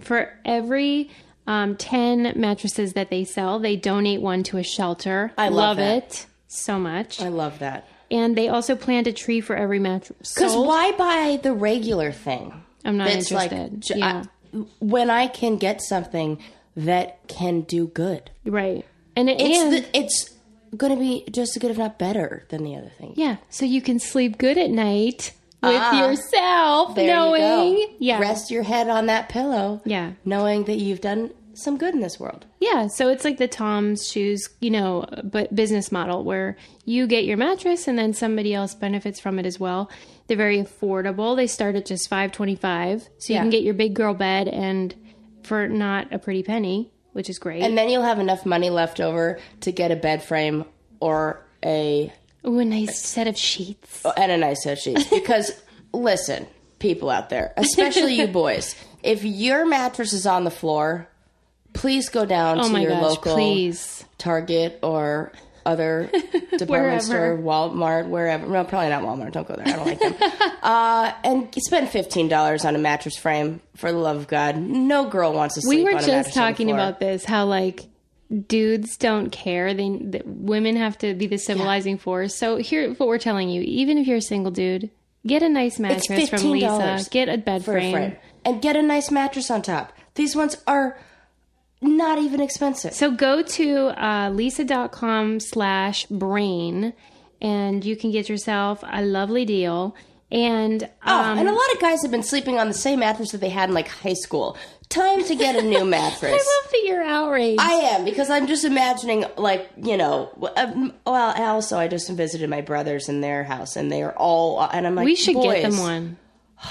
for 0.00 0.32
every 0.44 1.10
um, 1.46 1.76
10 1.76 2.34
mattresses 2.36 2.92
that 2.92 3.10
they 3.10 3.24
sell, 3.24 3.58
they 3.58 3.76
donate 3.76 4.20
one 4.20 4.42
to 4.44 4.58
a 4.58 4.62
shelter. 4.62 5.32
I 5.36 5.48
love 5.48 5.78
that. 5.78 6.04
it 6.04 6.26
so 6.48 6.78
much. 6.78 7.20
I 7.20 7.28
love 7.28 7.58
that. 7.60 7.88
And 8.12 8.36
they 8.36 8.48
also 8.48 8.76
plant 8.76 9.06
a 9.06 9.12
tree 9.12 9.40
for 9.40 9.56
every 9.56 9.78
mattress. 9.78 10.32
Because 10.34 10.52
sold. 10.52 10.66
why 10.68 10.92
buy 10.92 11.40
the 11.42 11.52
regular 11.52 12.12
thing? 12.12 12.52
I'm 12.84 12.96
not 12.98 13.08
That's 13.08 13.30
like, 13.32 13.50
interested. 13.52 13.80
j- 13.82 13.98
yeah. 14.00 14.24
I- 14.54 14.58
when 14.80 15.08
I 15.08 15.26
can 15.28 15.56
get 15.56 15.80
something 15.82 16.38
that 16.76 17.26
can 17.26 17.62
do 17.62 17.86
good. 17.88 18.30
Right. 18.44 18.84
And 19.16 19.30
it, 19.30 19.40
It's 19.40 19.58
and, 19.58 19.72
the, 19.72 19.98
it's 19.98 20.30
going 20.76 20.92
to 20.94 20.98
be 21.00 21.24
just 21.30 21.56
as 21.56 21.60
good, 21.60 21.70
if 21.70 21.78
not 21.78 21.98
better, 21.98 22.44
than 22.50 22.62
the 22.64 22.76
other 22.76 22.90
thing. 22.98 23.14
yeah, 23.16 23.36
so 23.50 23.64
you 23.64 23.80
can 23.82 23.98
sleep 23.98 24.36
good 24.38 24.58
at 24.58 24.70
night 24.70 25.32
with 25.62 25.72
Ah, 25.76 26.06
yourself, 26.06 26.94
There 26.94 27.06
knowing, 27.14 27.76
you 27.78 27.86
go. 27.88 27.94
yeah, 27.98 28.18
Rest 28.20 28.50
your 28.50 28.62
head 28.62 28.88
on 28.88 29.06
that 29.06 29.28
pillow. 29.28 29.80
yeah, 29.84 30.12
Knowing 30.24 30.64
that 30.64 30.76
you've 30.76 31.00
done 31.00 31.30
some 31.54 31.76
good 31.78 31.94
in 31.94 32.00
this 32.00 32.18
world. 32.20 32.46
yeah. 32.60 32.86
So 32.86 33.08
it's 33.08 33.24
like 33.24 33.38
the 33.38 33.48
Tom's 33.48 34.08
shoes, 34.08 34.48
you 34.60 34.70
know, 34.70 35.06
but 35.24 35.54
business 35.54 35.92
model 35.92 36.24
where 36.24 36.56
you 36.84 37.06
get 37.06 37.24
your 37.24 37.36
mattress 37.36 37.86
and 37.88 37.98
then 37.98 38.12
somebody 38.14 38.54
else 38.54 38.74
benefits 38.74 39.20
from 39.20 39.38
it 39.38 39.46
as 39.46 39.60
well. 39.60 39.90
They're 40.26 40.36
very 40.36 40.62
affordable. 40.62 41.36
They 41.36 41.46
start 41.46 41.74
at 41.76 41.84
just 41.86 42.08
five 42.08 42.32
twenty 42.32 42.56
five, 42.56 43.02
so 43.18 43.32
you 43.32 43.34
Yeah. 43.36 43.40
can 43.42 43.50
get 43.50 43.62
your 43.62 43.74
big 43.74 43.94
girl 43.94 44.14
bed 44.14 44.48
and 44.48 44.94
for 45.42 45.68
not 45.68 46.12
a 46.12 46.18
pretty 46.18 46.42
penny, 46.42 46.90
which 47.12 47.28
is 47.28 47.38
great. 47.38 47.62
And 47.62 47.76
then 47.76 47.88
you'll 47.88 48.02
have 48.02 48.18
enough 48.20 48.46
money 48.46 48.70
left 48.70 49.00
over 49.00 49.38
to 49.60 49.72
get 49.72 49.90
a 49.90 49.96
bed 49.96 50.22
frame 50.22 50.64
or 51.00 51.44
a 51.64 52.12
Ooh, 52.46 52.58
a 52.58 52.64
nice 52.64 52.98
set 52.98 53.26
of 53.28 53.36
sheets. 53.36 54.02
Oh, 54.04 54.12
and 54.16 54.32
a 54.32 54.36
nice 54.36 54.62
set 54.64 54.72
of 54.74 54.78
sheets. 54.78 55.04
Because 55.10 55.52
listen, 55.92 56.46
people 56.78 57.10
out 57.10 57.28
there, 57.30 57.52
especially 57.56 58.14
you 58.14 58.26
boys, 58.42 58.74
if 59.02 59.22
your 59.24 59.66
mattress 59.66 60.12
is 60.12 60.26
on 60.26 60.44
the 60.44 60.50
floor, 60.50 61.08
please 61.72 62.08
go 62.08 62.24
down 62.24 62.60
Oh 62.60 62.68
to 62.68 62.80
your 62.80 62.90
gosh, 62.90 63.02
local 63.02 63.34
please. 63.34 64.04
Target 64.18 64.78
or 64.82 65.32
other 65.64 66.10
department 66.58 67.02
store, 67.02 67.36
Walmart, 67.36 68.08
wherever. 68.08 68.46
No, 68.46 68.64
probably 68.64 68.88
not 68.88 69.02
Walmart. 69.02 69.32
Don't 69.32 69.46
go 69.46 69.54
there. 69.54 69.66
I 69.66 69.72
don't 69.72 69.86
like 69.86 70.00
them. 70.00 70.14
uh, 70.62 71.12
and 71.24 71.54
spend 71.58 71.88
fifteen 71.88 72.28
dollars 72.28 72.64
on 72.64 72.74
a 72.74 72.78
mattress 72.78 73.16
frame 73.16 73.60
for 73.76 73.92
the 73.92 73.98
love 73.98 74.16
of 74.16 74.28
God. 74.28 74.56
No 74.56 75.08
girl 75.08 75.32
wants 75.32 75.54
to 75.56 75.62
sleep. 75.62 75.78
we 75.78 75.84
were 75.84 75.90
on 75.90 75.96
a 75.96 76.00
just 76.00 76.08
mattress 76.08 76.36
on 76.36 76.42
the 76.42 76.50
talking 76.50 76.70
about 76.70 77.00
this 77.00 77.24
how 77.24 77.44
like 77.46 77.86
dudes 78.48 78.96
don't 78.96 79.30
care 79.30 79.74
they 79.74 80.22
women 80.24 80.74
have 80.74 80.96
to 80.96 81.12
be 81.12 81.26
the 81.26 81.36
civilizing 81.36 81.98
force 81.98 82.34
so 82.34 82.56
here 82.56 82.94
what 82.94 83.06
we're 83.06 83.18
telling 83.18 83.50
you 83.50 83.60
even 83.60 83.98
if 83.98 84.06
you're 84.06 84.16
a 84.16 84.22
single 84.22 84.50
dude 84.50 84.90
get 85.26 85.42
a 85.42 85.48
nice 85.50 85.78
mattress 85.78 86.06
from 86.06 86.38
$15 86.38 86.62
Leesa 86.62 87.10
get 87.10 87.28
a 87.28 87.36
bed 87.36 87.62
frame. 87.62 87.88
a 87.88 87.92
frame 87.92 88.16
and 88.44 88.62
get 88.62 88.76
a 88.76 88.82
nice 88.82 89.10
mattress 89.10 89.50
on 89.50 89.62
top. 89.62 89.92
These 90.14 90.36
ones 90.36 90.56
are 90.66 90.98
not 91.82 92.18
even 92.18 92.40
expensive. 92.40 92.94
so 92.94 93.10
go 93.10 93.42
to 93.42 93.86
uh, 94.00 94.30
leesa.com 94.30 95.40
slash 95.40 96.06
brain 96.06 96.92
and 97.40 97.84
you 97.84 97.96
can 97.96 98.10
get 98.10 98.28
yourself 98.28 98.82
a 98.90 99.02
lovely 99.02 99.44
deal 99.44 99.94
and 100.30 100.88
Oh, 101.04 101.20
um, 101.20 101.38
and 101.38 101.46
a 101.48 101.52
lot 101.52 101.72
of 101.74 101.80
guys 101.80 102.00
have 102.02 102.10
been 102.10 102.22
sleeping 102.22 102.58
on 102.58 102.68
the 102.68 102.74
same 102.74 103.00
mattress 103.00 103.32
that 103.32 103.42
they 103.42 103.50
had 103.50 103.68
in 103.68 103.74
like 103.74 103.88
high 103.88 104.14
school. 104.14 104.56
Time 104.88 105.22
to 105.24 105.34
get 105.34 105.56
a 105.56 105.62
new 105.62 105.84
mattress. 105.98 106.32
i 106.32 106.36
love 106.36 106.70
that 106.70 106.82
you're 106.84 107.02
outraged 107.02 107.60
I 107.60 107.72
am 107.72 108.04
because 108.06 108.30
I'm 108.30 108.46
just 108.46 108.64
imagining, 108.64 109.26
like 109.36 109.68
you 109.76 109.96
know, 109.98 110.30
um, 110.56 110.94
well, 111.06 111.34
also 111.36 111.78
I 111.78 111.86
just 111.88 112.08
visited 112.10 112.48
my 112.48 112.62
brothers 112.62 113.10
in 113.10 113.20
their 113.20 113.44
house, 113.44 113.76
and 113.76 113.92
they 113.92 114.02
are 114.02 114.12
all, 114.12 114.60
and 114.72 114.86
I'm 114.86 114.94
like, 114.94 115.04
we 115.04 115.16
should 115.16 115.36
get 115.36 115.62
them 115.70 115.78
one 115.78 116.16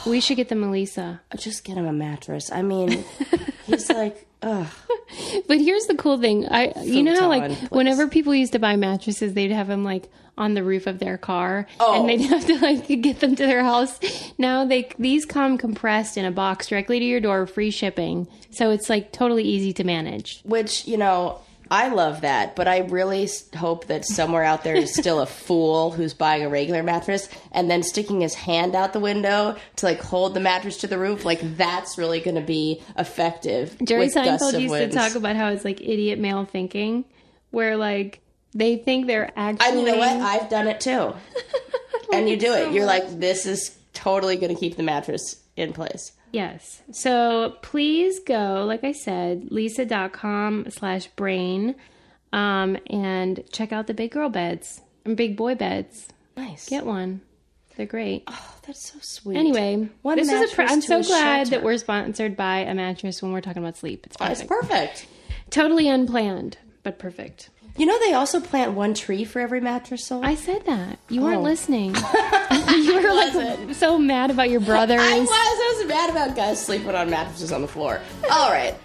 We 0.08 0.22
should 0.22 0.38
get 0.38 0.50
them 0.50 0.64
Elisa. 0.64 1.22
Just 1.38 1.64
get 1.64 1.78
him 1.78 1.86
a 1.86 1.94
mattress. 1.94 2.52
I 2.52 2.64
mean, 2.64 3.04
he's 3.68 3.90
like, 3.90 4.28
ugh. 4.42 4.68
But 5.48 5.60
here's 5.60 5.86
the 5.88 5.96
cool 5.96 6.18
thing. 6.18 6.48
I 6.48 6.72
you 6.84 7.04
know 7.04 7.20
how 7.20 7.28
like 7.28 7.44
Futon, 7.44 7.58
please. 7.58 7.72
whenever 7.72 8.08
people 8.08 8.34
used 8.34 8.54
to 8.54 8.60
buy 8.60 8.76
mattresses, 8.78 9.34
they'd 9.34 9.52
have 9.52 9.68
them 9.68 9.84
like 9.84 10.10
on 10.38 10.54
the 10.54 10.64
roof 10.64 10.88
of 10.88 11.00
their 11.00 11.18
car, 11.18 11.68
Oh. 11.80 12.00
and 12.00 12.10
they'd 12.10 12.22
oh. 12.26 12.28
have 12.30 12.46
to 12.48 12.58
like 12.60 12.88
get 13.02 13.20
them 13.20 13.36
to 13.36 13.46
their 13.46 13.64
house. 13.64 14.00
Now 14.38 14.66
they 14.66 14.90
these 14.98 15.26
come 15.26 15.58
compressed 15.58 16.18
in 16.18 16.26
a 16.26 16.32
box 16.32 16.68
directly 16.68 17.00
to 17.00 17.06
your 17.06 17.20
door, 17.20 17.46
free 17.46 17.72
shipping. 17.72 18.28
So 18.52 18.72
it's 18.72 18.90
like 18.90 19.12
totally 19.12 19.44
easy 19.44 19.74
to 19.74 19.84
manage. 19.84 20.42
Which, 20.44 20.88
you 20.88 20.98
know, 20.98 21.40
I 21.72 21.88
love 21.88 22.22
that, 22.22 22.58
but 22.58 22.68
I 22.68 22.80
really 22.80 23.30
hope 23.56 23.88
that 23.88 24.04
somewhere 24.04 24.44
out 24.44 24.66
there 24.66 24.76
is 24.76 24.94
still 24.94 25.22
a 25.22 25.26
fool 25.26 25.92
who's 25.92 26.14
buying 26.14 26.44
a 26.44 26.50
regular 26.50 26.84
mattress 26.84 27.30
and 27.54 27.72
then 27.72 27.82
sticking 27.82 28.20
his 28.20 28.34
hand 28.34 28.76
out 28.76 28.92
the 28.92 29.00
window 29.00 29.56
to 29.78 29.86
like 29.86 30.02
hold 30.02 30.34
the 30.34 30.42
mattress 30.42 30.76
to 30.80 30.88
the 30.88 31.00
roof. 31.00 31.24
Like 31.24 31.40
that's 31.56 31.98
really 31.98 32.20
going 32.20 32.36
to 32.36 32.42
be 32.42 32.82
effective. 32.98 33.78
Jerry 33.86 34.10
Seinfeld 34.10 34.60
used 34.60 34.70
winds. 34.70 34.94
to 34.94 35.00
talk 35.00 35.16
about 35.16 35.38
how 35.38 35.48
it's 35.48 35.64
like 35.64 35.80
idiot 35.80 36.20
male 36.20 36.44
thinking, 36.44 37.06
where 37.52 37.78
like 37.78 38.20
they 38.54 38.76
think 38.76 39.08
they're 39.08 39.32
actually. 39.38 39.70
And 39.70 39.80
you 39.80 39.86
know 39.86 39.98
what? 39.98 40.10
I've 40.10 40.50
done 40.50 40.68
it 40.68 40.82
too. 40.82 41.14
and 42.14 42.28
you 42.28 42.36
do 42.36 42.54
it. 42.54 42.74
You're 42.74 42.86
like, 42.86 43.18
this 43.18 43.46
is 43.46 43.78
totally 43.94 44.36
going 44.36 44.54
to 44.54 44.60
keep 44.60 44.76
the 44.76 44.84
mattress 44.84 45.42
in 45.56 45.72
place. 45.72 46.12
Yes. 46.32 46.82
So 46.92 47.58
please 47.62 48.20
go, 48.20 48.64
like 48.68 48.84
I 48.84 48.92
said, 48.94 49.50
leesa.com 49.52 50.66
slash 50.70 51.08
brain 51.08 51.76
um, 52.34 52.78
and 52.88 53.44
check 53.52 53.72
out 53.72 53.88
the 53.88 53.94
big 53.94 54.12
girl 54.12 54.30
beds 54.30 54.82
and 55.06 55.18
big 55.18 55.36
boy 55.36 55.56
beds. 55.56 56.08
Nice. 56.38 56.70
Get 56.70 56.86
one. 56.86 57.22
They're 57.76 57.86
great. 57.86 58.24
Oh, 58.28 58.56
that's 58.68 58.92
so 58.92 59.00
sweet. 59.02 59.38
Anyway, 59.38 59.90
One 60.02 60.18
this 60.18 60.30
is 60.32 60.52
a 60.52 60.56
pr- 60.56 60.62
mattress 60.64 60.90
I'm 60.90 61.04
so 61.04 61.08
glad 61.10 61.48
that 61.48 61.64
we're 61.64 61.78
sponsored 61.78 62.36
by 62.38 62.60
a 62.60 62.74
mattress 62.76 63.22
when 63.22 63.32
we're 63.32 63.42
talking 63.42 63.64
about 63.64 63.78
sleep. 63.78 64.06
It's 64.06 64.16
It's 64.20 64.44
perfect. 64.44 64.50
perfect. 64.50 65.08
totally 65.50 65.88
unplanned, 65.90 66.58
but 66.84 67.00
perfect. 67.00 67.50
You 67.78 67.86
know, 67.86 67.98
they 68.00 68.14
also 68.14 68.42
plant 68.42 68.74
one 68.74 68.94
tree 68.94 69.24
for 69.24 69.40
every 69.40 69.62
mattress 69.62 70.06
sold. 70.06 70.26
I 70.26 70.36
said 70.36 70.66
that. 70.66 71.00
You 71.10 71.22
weren't 71.22 71.40
Oh. 71.40 71.44
listening. 71.44 71.96
you 72.76 73.02
were 73.02 73.14
like 73.14 73.76
so 73.76 73.98
mad 73.98 74.32
about 74.32 74.50
your 74.50 74.62
brother. 74.62 74.96
I 75.00 75.20
was. 75.20 75.30
I 75.32 75.76
was 75.78 75.88
mad 75.88 76.10
about 76.10 76.36
guys 76.36 76.64
sleeping 76.64 76.96
on 76.96 77.10
mattresses 77.10 77.52
on 77.52 77.62
the 77.62 77.68
floor. 77.68 78.02
All 78.32 78.52
right. 78.52 78.76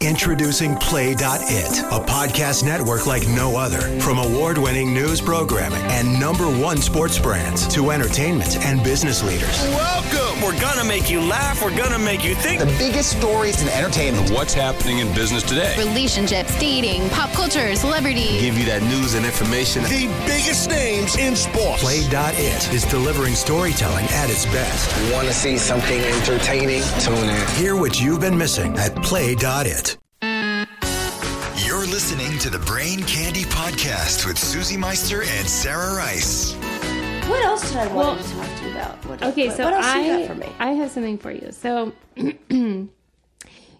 Introducing 0.00 0.74
Play.it, 0.76 1.18
a 1.18 2.00
podcast 2.04 2.62
network 2.64 3.06
like 3.06 3.26
no 3.28 3.56
other. 3.56 3.80
From 4.00 4.18
award 4.18 4.58
winning 4.58 4.92
news 4.92 5.20
programming 5.20 5.80
and 5.84 6.20
number 6.20 6.44
one 6.44 6.76
sports 6.78 7.18
brands 7.18 7.66
to 7.68 7.90
entertainment 7.90 8.56
and 8.66 8.82
business 8.84 9.22
leaders. 9.24 9.62
Welcome. 9.68 10.42
We're 10.42 10.60
gonna 10.60 10.84
make 10.84 11.08
you 11.08 11.20
laugh. 11.22 11.62
We're 11.62 11.74
gonna 11.76 11.98
make 11.98 12.22
you 12.22 12.34
think. 12.34 12.60
The 12.60 12.66
biggest 12.78 13.18
stories 13.18 13.62
in 13.62 13.68
entertainment. 13.68 14.30
What's 14.30 14.52
happening 14.52 14.98
in 14.98 15.12
business 15.14 15.42
today? 15.42 15.74
relationships, 15.78 16.58
dating, 16.58 17.08
pop 17.10 17.30
culture, 17.30 17.74
celebrity. 17.74 18.38
Give 18.40 18.58
you 18.58 18.64
that 18.66 18.82
news 18.82 19.14
and 19.14 19.24
information. 19.24 19.84
The 19.84 20.06
biggest 20.26 20.68
names 20.68 21.16
in 21.16 21.34
sports. 21.34 21.82
Play.it 21.82 22.72
is 22.74 22.84
delivering 22.86 23.34
storytelling 23.34 24.04
at 24.06 24.28
its 24.28 24.44
best. 24.46 24.90
Want 25.14 25.26
to 25.28 25.32
see 25.34 25.56
something 25.56 26.00
entertaining? 26.00 26.82
Tune 27.00 27.16
in. 27.28 27.46
Hear 27.56 27.74
what 27.76 28.00
you've 28.00 28.20
been 28.20 28.36
missing 28.36 28.76
at 28.78 28.94
Play.it. 28.96 29.93
You're 31.94 32.00
listening 32.00 32.38
to 32.40 32.50
the 32.50 32.58
Brain 32.58 33.04
Candy 33.04 33.44
Podcast 33.44 34.26
with 34.26 34.36
Susie 34.36 34.76
Meister 34.76 35.22
and 35.22 35.48
Sarah 35.48 35.94
Rice. 35.94 36.52
What 37.28 37.40
else 37.44 37.68
did 37.70 37.76
I 37.78 37.86
want 37.86 37.96
Well, 37.96 38.16
to 38.16 38.32
talk 38.34 38.58
to 38.58 38.64
you 38.64 38.70
about? 38.72 39.06
What, 39.06 39.22
Okay, 39.22 39.46
what, 39.46 39.56
so 39.56 39.62
what 39.62 39.74
else 39.74 39.86
I 39.86 40.00
you 40.00 40.18
got 40.18 40.26
for 40.26 40.34
me? 40.34 40.48
I 40.58 40.70
have 40.72 40.90
something 40.90 41.18
for 41.18 41.30
you. 41.30 41.52
So, 41.52 41.92
you 42.16 42.88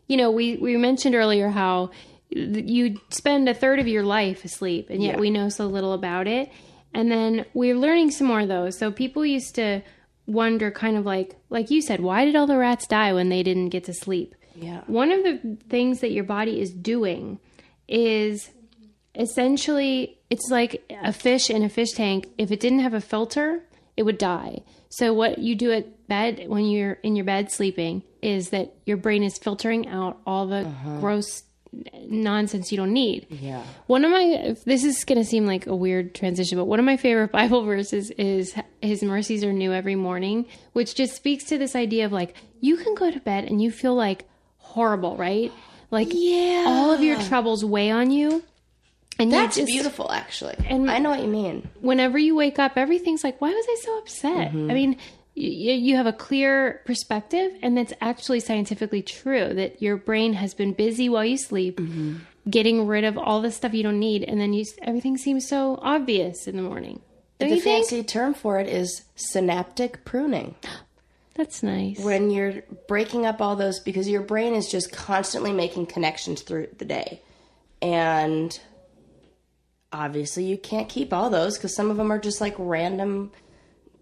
know, 0.09 0.31
we 0.31 0.59
we 0.59 0.77
mentioned 0.77 1.17
earlier 1.17 1.49
how 1.49 1.91
you 2.31 3.01
spend 3.11 3.49
a 3.49 3.53
third 3.53 3.81
of 3.81 3.89
your 3.89 4.05
life 4.05 4.45
asleep, 4.45 4.91
and 4.91 5.03
yet 5.03 5.17
Yeah. 5.17 5.21
we 5.21 5.31
know 5.31 5.49
so 5.49 5.67
little 5.67 5.93
about 5.93 6.29
it. 6.29 6.53
And 6.95 7.11
then 7.11 7.45
we're 7.53 7.75
learning 7.77 8.13
some 8.13 8.29
more 8.29 8.47
though. 8.47 8.71
So 8.71 8.93
people 8.93 9.27
used 9.27 9.57
to 9.57 9.83
wonder, 10.29 10.71
kind 10.71 10.97
of 10.97 11.05
like 11.05 11.35
like 11.51 11.69
you 11.73 11.83
said, 11.83 11.99
why 11.99 12.25
did 12.25 12.37
all 12.37 12.47
the 12.47 12.59
rats 12.59 12.87
die 12.87 13.13
when 13.13 13.29
they 13.29 13.43
didn't 13.43 13.71
get 13.71 13.83
to 13.87 13.93
sleep? 13.93 14.37
Yeah. 14.55 14.83
One 14.87 15.11
of 15.11 15.25
the 15.25 15.59
things 15.69 15.99
that 15.99 16.13
your 16.13 16.23
body 16.23 16.61
is 16.61 16.71
doing 16.71 17.41
is 17.89 18.51
essentially 19.15 20.19
it's 20.31 20.51
like 20.51 20.91
a 21.03 21.13
fish 21.13 21.51
in 21.51 21.63
a 21.63 21.69
fish 21.69 21.93
tank. 21.93 22.29
If 22.39 22.51
it 22.51 22.61
didn't 22.61 22.81
have 22.81 22.95
a 22.95 23.01
filter, 23.01 23.63
it 23.97 24.03
would 24.03 24.19
die. 24.19 24.63
So 24.89 25.13
what 25.13 25.39
you 25.39 25.55
do 25.55 25.73
at 25.73 26.07
bed 26.09 26.45
when 26.49 26.67
you're 26.67 26.95
in 27.03 27.17
your 27.17 27.25
bed 27.25 27.51
sleeping 27.51 28.03
is 28.23 28.51
that 28.51 28.75
your 28.87 28.97
brain 28.97 29.23
is 29.23 29.39
filtering 29.39 29.89
out 29.89 30.21
all 30.27 30.47
the 30.47 30.67
uh-huh. 30.67 31.01
gross 31.01 31.43
nonsense 32.07 32.71
you 32.71 32.77
don't 32.77 32.93
need. 32.93 33.27
Yeah. 33.29 33.63
One 33.87 34.05
of 34.05 34.11
my 34.11 34.57
this 34.65 34.85
is 34.85 35.05
going 35.05 35.19
to 35.19 35.25
seem 35.25 35.47
like 35.47 35.67
a 35.67 35.75
weird 35.75 36.15
transition, 36.15 36.59
but 36.59 36.67
one 36.67 36.79
of 36.79 36.85
my 36.85 36.97
favorite 36.97 37.33
Bible 37.33 37.65
verses 37.65 38.11
is 38.13 38.55
his 38.81 39.03
mercies 39.03 39.45
are 39.45 39.53
new 39.53 39.73
every 39.73 39.97
morning, 39.97 40.47
which 40.73 40.95
just 40.95 41.15
speaks 41.15 41.45
to 41.45 41.59
this 41.59 41.75
idea 41.75 42.07
of 42.07 42.13
like 42.13 42.35
you 42.61 42.77
can 42.77 42.95
go 42.95 43.11
to 43.11 43.21
bed 43.21 43.45
and 43.45 43.61
you 43.61 43.71
feel 43.71 43.95
like 43.95 44.29
horrible, 44.59 45.17
right? 45.17 45.53
Like 45.95 46.09
Yeah. 46.11 46.65
all 46.67 46.91
of 46.91 47.03
your 47.03 47.19
troubles 47.23 47.65
weigh 47.65 47.91
on 47.91 48.11
you. 48.11 48.43
And 49.19 49.33
That's 49.33 49.57
just- 49.57 49.67
beautiful, 49.69 50.11
actually. 50.11 50.57
And- 50.67 50.91
I 50.91 50.99
know 50.99 51.11
what 51.11 51.21
you 51.23 51.29
mean. 51.29 51.69
whenever 51.81 52.19
you 52.19 52.35
wake 52.35 52.59
up, 52.59 52.73
everything's 52.77 53.23
like, 53.25 53.41
why 53.41 53.51
was 53.51 53.65
I 53.69 53.77
so 53.83 53.99
upset? 53.99 54.49
Mm-hmm. 54.49 54.71
I 54.71 54.75
mean, 54.75 54.91
y- 55.37 55.43
you 55.87 55.95
have 55.97 56.07
a 56.07 56.13
clear 56.13 56.83
perspective, 56.85 57.53
and 57.63 57.77
that's 57.79 57.93
actually 58.01 58.41
scientifically 58.41 59.03
true 59.03 59.55
that 59.55 59.81
your 59.81 59.97
brain 59.97 60.33
has 60.35 60.53
been 60.53 60.73
busy 60.73 61.09
while 61.09 61.25
you 61.25 61.37
sleep, 61.39 61.79
Mm-hmm. 61.79 62.17
getting 62.51 62.87
rid 62.89 63.05
of 63.05 63.17
all 63.17 63.41
the 63.41 63.53
stuff 63.53 63.73
you 63.73 63.83
don't 63.85 64.01
need, 64.01 64.25
and 64.25 64.41
then 64.41 64.53
you 64.53 64.65
everything 64.83 65.17
seems 65.17 65.47
so 65.49 65.79
obvious 65.81 66.47
in 66.49 66.57
the 66.57 66.63
morning. 66.63 67.01
Don't 67.39 67.51
the 67.51 67.57
you 67.57 67.63
fancy 67.63 68.03
term 68.03 68.35
for 68.35 68.59
it 68.59 68.69
is 68.69 69.03
synaptic 69.15 70.05
pruning. 70.05 70.55
That's 71.35 71.63
nice. 71.63 71.99
When 71.99 72.31
you're 72.31 72.63
breaking 72.87 73.27
up 73.27 73.41
all 73.41 73.57
those, 73.57 73.81
because 73.81 74.09
your 74.09 74.23
brain 74.23 74.55
is 74.55 74.71
just 74.71 74.93
constantly 74.93 75.53
making 75.53 75.87
connections 75.87 76.43
through 76.43 76.69
the 76.79 76.85
day. 76.85 77.21
And 77.83 78.59
obviously, 79.93 80.45
you 80.45 80.57
can't 80.57 80.89
keep 80.89 81.13
all 81.13 81.31
those 81.31 81.59
because 81.59 81.75
some 81.75 81.91
of 81.91 81.97
them 81.97 82.13
are 82.13 82.21
just 82.21 82.41
like 82.41 82.55
random 82.59 83.33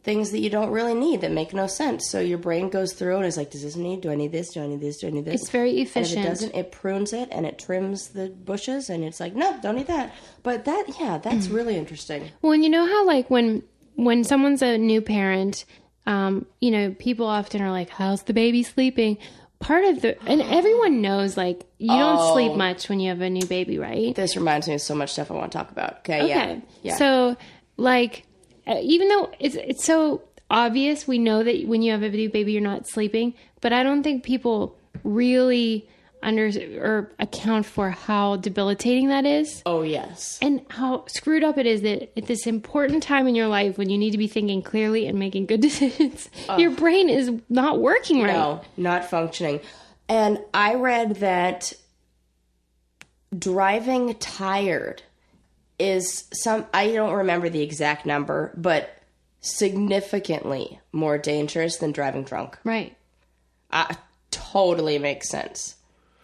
things 0.03 0.33
that 0.33 0.41
you 0.41 0.51
don't 0.51 0.71
really 0.71 0.95
need 0.95 1.21
that 1.21 1.31
make 1.31 1.55
no 1.55 1.67
sense. 1.67 2.11
So 2.11 2.21
your 2.21 2.39
brain 2.39 2.69
goes 2.69 2.93
through 2.93 3.17
and 3.17 3.25
is 3.25 3.37
like, 3.37 3.51
does 3.51 3.63
this 3.63 3.77
need? 3.77 4.01
Do 4.01 4.11
I 4.11 4.17
need 4.17 4.33
this? 4.33 4.53
Do 4.53 4.63
I 4.63 4.67
need 4.67 4.81
this? 4.81 4.99
Do 4.99 5.07
I 5.07 5.11
need 5.11 5.25
this? 5.25 5.43
It's 5.43 5.51
very 5.51 5.71
And 5.71 5.81
if 5.81 5.97
it 5.97 6.23
doesn't, 6.23 6.55
it 6.55 6.73
prunes 6.73 7.13
it 7.13 7.29
and 7.31 7.47
it 7.47 7.59
trims 7.59 8.09
the 8.09 8.29
bushes, 8.29 8.91
and 8.91 9.05
it's 9.05 9.21
like, 9.21 9.35
no, 9.35 9.59
don't 9.63 9.77
need 9.77 9.87
that. 9.87 10.13
But 10.43 10.65
that, 10.65 10.85
yeah, 11.01 11.19
that's 11.19 11.47
really 11.49 11.77
interesting. 11.77 12.31
Well, 12.43 12.53
and 12.53 12.65
you 12.65 12.71
know 12.71 12.87
how 12.87 13.07
like 13.07 13.31
when 13.31 13.63
when 13.95 14.25
someone's 14.25 14.63
a 14.63 14.79
new 14.79 15.01
parent, 15.01 15.65
um, 16.07 16.47
you 16.61 16.71
know, 16.71 16.95
people 16.99 17.27
often 17.27 17.63
are 17.63 17.71
like, 17.71 17.89
"How's 17.91 18.23
the 18.25 18.33
baby 18.35 18.63
sleeping?" 18.63 19.19
Part 19.61 19.85
of 19.85 20.03
the 20.03 20.21
and 20.29 20.43
everyone 20.43 21.01
knows 21.03 21.37
like 21.37 21.65
you 21.79 21.97
don't 21.97 22.19
Oh. 22.19 22.33
sleep 22.35 22.55
much 22.55 22.89
when 22.89 22.99
you 22.99 23.11
have 23.11 23.21
a 23.21 23.31
new 23.31 23.47
baby, 23.47 23.79
right? 23.79 24.13
This 24.15 24.37
reminds 24.37 24.67
me 24.67 24.75
of 24.75 24.81
so 24.81 24.95
much 24.97 25.13
stuff 25.13 25.31
I 25.31 25.35
want 25.35 25.53
to 25.53 25.59
talk 25.59 25.71
about. 25.71 25.99
Okay, 25.99 26.27
yeah, 26.29 26.43
Okay. 26.43 26.63
yeah. 26.83 26.97
So, 26.97 27.37
like, 27.77 28.25
uh, 28.67 28.79
even 28.83 29.09
though 29.09 29.31
it's 29.39 29.55
it's 29.55 29.85
so 29.85 30.23
obvious, 30.51 31.07
we 31.07 31.19
know 31.19 31.45
that 31.45 31.67
when 31.69 31.81
you 31.83 31.93
have 31.93 32.03
a 32.03 32.09
new 32.11 32.29
baby, 32.29 32.53
you're 32.53 32.61
not 32.63 32.89
sleeping. 32.89 33.35
But 33.61 33.73
I 33.73 33.85
don't 33.85 34.03
think 34.03 34.25
people 34.25 34.77
really 35.05 35.89
under 36.23 36.51
or 36.81 37.11
account 37.19 37.67
for 37.67 37.91
how 37.91 38.37
debilitating 38.37 39.09
that 39.09 39.25
is 39.25 39.63
oh 39.67 39.83
yes, 39.83 40.39
and 40.41 40.65
how 40.71 41.05
screwed 41.07 41.45
up 41.45 41.59
it 41.59 41.67
is 41.67 41.83
that 41.83 42.17
at 42.17 42.27
this 42.27 42.47
important 42.47 43.03
time 43.03 43.27
in 43.27 43.35
your 43.35 43.49
life 43.49 43.79
when 43.79 43.91
you 43.91 43.99
need 43.99 44.13
to 44.13 44.19
be 44.19 44.29
thinking 44.29 44.63
clearly 44.63 45.07
and 45.07 45.19
making 45.19 45.47
good 45.47 45.61
decisions, 45.69 46.29
your 46.59 46.71
brain 46.71 47.09
is 47.09 47.31
not 47.49 47.81
working 47.81 48.23
right. 48.23 48.33
no, 48.33 48.61
not 48.77 49.05
functioning. 49.05 49.61
And 50.09 50.41
I 50.53 50.75
read 50.75 51.17
that 51.17 51.73
driving 53.37 54.15
tired 54.17 55.03
is 55.79 56.25
some. 56.33 56.67
I 56.73 56.93
don't 56.93 57.15
remember 57.15 57.49
the 57.49 57.63
exact 57.63 58.07
number, 58.07 58.53
but 58.57 58.99
significantly 59.41 60.81
more 60.93 61.19
dangerous 61.19 61.77
than 61.79 61.93
driving 61.93 62.25
drunk. 62.25 62.59
Right. 62.65 62.97
Uh, 63.71 63.95
totally 64.31 64.99
makes 64.99 65.29
sense. 65.29 65.77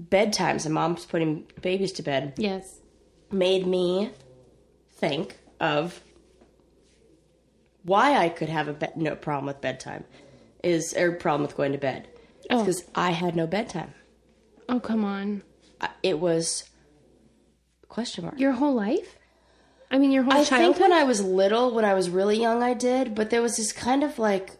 bedtimes 0.00 0.64
and 0.66 0.74
moms 0.74 1.04
putting 1.06 1.46
babies 1.62 1.92
to 1.92 2.02
bed 2.02 2.34
Yes. 2.36 2.80
made 3.30 3.66
me 3.66 4.10
think 4.92 5.38
of 5.60 6.00
why 7.82 8.14
I 8.16 8.28
could 8.28 8.48
have 8.48 8.68
a 8.68 8.72
be- 8.72 8.86
no 8.96 9.14
problem 9.14 9.46
with 9.46 9.60
bedtime 9.60 10.04
is 10.62 10.92
or 10.94 11.12
problem 11.12 11.42
with 11.42 11.56
going 11.56 11.72
to 11.72 11.78
bed. 11.78 12.08
Oh. 12.50 12.60
Because 12.60 12.84
I 12.94 13.10
had 13.12 13.36
no 13.36 13.46
bedtime. 13.46 13.94
Oh, 14.68 14.80
come 14.80 15.04
on. 15.04 15.42
I- 15.80 15.90
It 16.02 16.18
was 16.18 16.64
question 17.88 18.24
mark. 18.24 18.38
Your 18.38 18.52
whole 18.52 18.74
life? 18.74 19.16
I 19.90 19.98
mean, 19.98 20.10
your 20.10 20.24
whole 20.24 20.32
I 20.32 20.42
childhood? 20.44 20.76
think 20.76 20.80
when 20.80 20.92
I 20.92 21.04
was 21.04 21.22
little, 21.22 21.72
when 21.72 21.84
I 21.84 21.94
was 21.94 22.10
really 22.10 22.40
young, 22.40 22.62
I 22.62 22.74
did, 22.74 23.14
but 23.14 23.30
there 23.30 23.40
was 23.42 23.56
this 23.56 23.72
kind 23.72 24.02
of 24.02 24.18
like, 24.18 24.55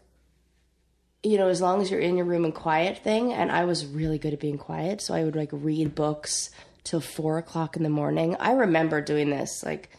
you 1.23 1.37
know, 1.37 1.47
as 1.47 1.61
long 1.61 1.81
as 1.81 1.89
you're 1.89 1.99
in 1.99 2.15
your 2.17 2.25
room 2.25 2.45
and 2.45 2.53
quiet 2.53 2.99
thing, 2.99 3.33
and 3.33 3.51
I 3.51 3.65
was 3.65 3.85
really 3.85 4.17
good 4.17 4.33
at 4.33 4.39
being 4.39 4.57
quiet, 4.57 5.01
so 5.01 5.13
I 5.13 5.23
would 5.23 5.35
like 5.35 5.49
read 5.51 5.95
books 5.95 6.51
till 6.83 7.01
four 7.01 7.37
o'clock 7.37 7.75
in 7.75 7.83
the 7.83 7.89
morning. 7.89 8.35
I 8.39 8.51
remember 8.53 9.01
doing 9.01 9.29
this, 9.29 9.63
like, 9.63 9.89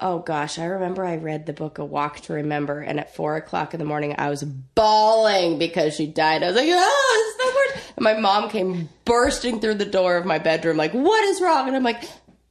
oh 0.00 0.18
gosh, 0.18 0.58
I 0.58 0.64
remember 0.64 1.04
I 1.04 1.16
read 1.16 1.46
the 1.46 1.52
book 1.52 1.78
A 1.78 1.84
Walk 1.84 2.20
to 2.20 2.34
Remember, 2.34 2.80
and 2.80 2.98
at 2.98 3.14
four 3.14 3.36
o'clock 3.36 3.74
in 3.74 3.78
the 3.78 3.86
morning, 3.86 4.14
I 4.18 4.28
was 4.28 4.42
bawling 4.42 5.58
because 5.58 5.94
she 5.94 6.06
died. 6.06 6.42
I 6.42 6.48
was 6.48 6.56
like, 6.56 6.68
oh, 6.70 7.36
it's 7.36 7.44
the 7.44 7.78
worst. 7.80 7.92
And 7.96 8.04
my 8.04 8.14
mom 8.14 8.50
came 8.50 8.88
bursting 9.04 9.60
through 9.60 9.74
the 9.74 9.86
door 9.86 10.16
of 10.16 10.26
my 10.26 10.38
bedroom, 10.38 10.76
like, 10.76 10.92
what 10.92 11.24
is 11.24 11.40
wrong? 11.40 11.68
And 11.68 11.76
I'm 11.76 11.84
like, 11.84 12.04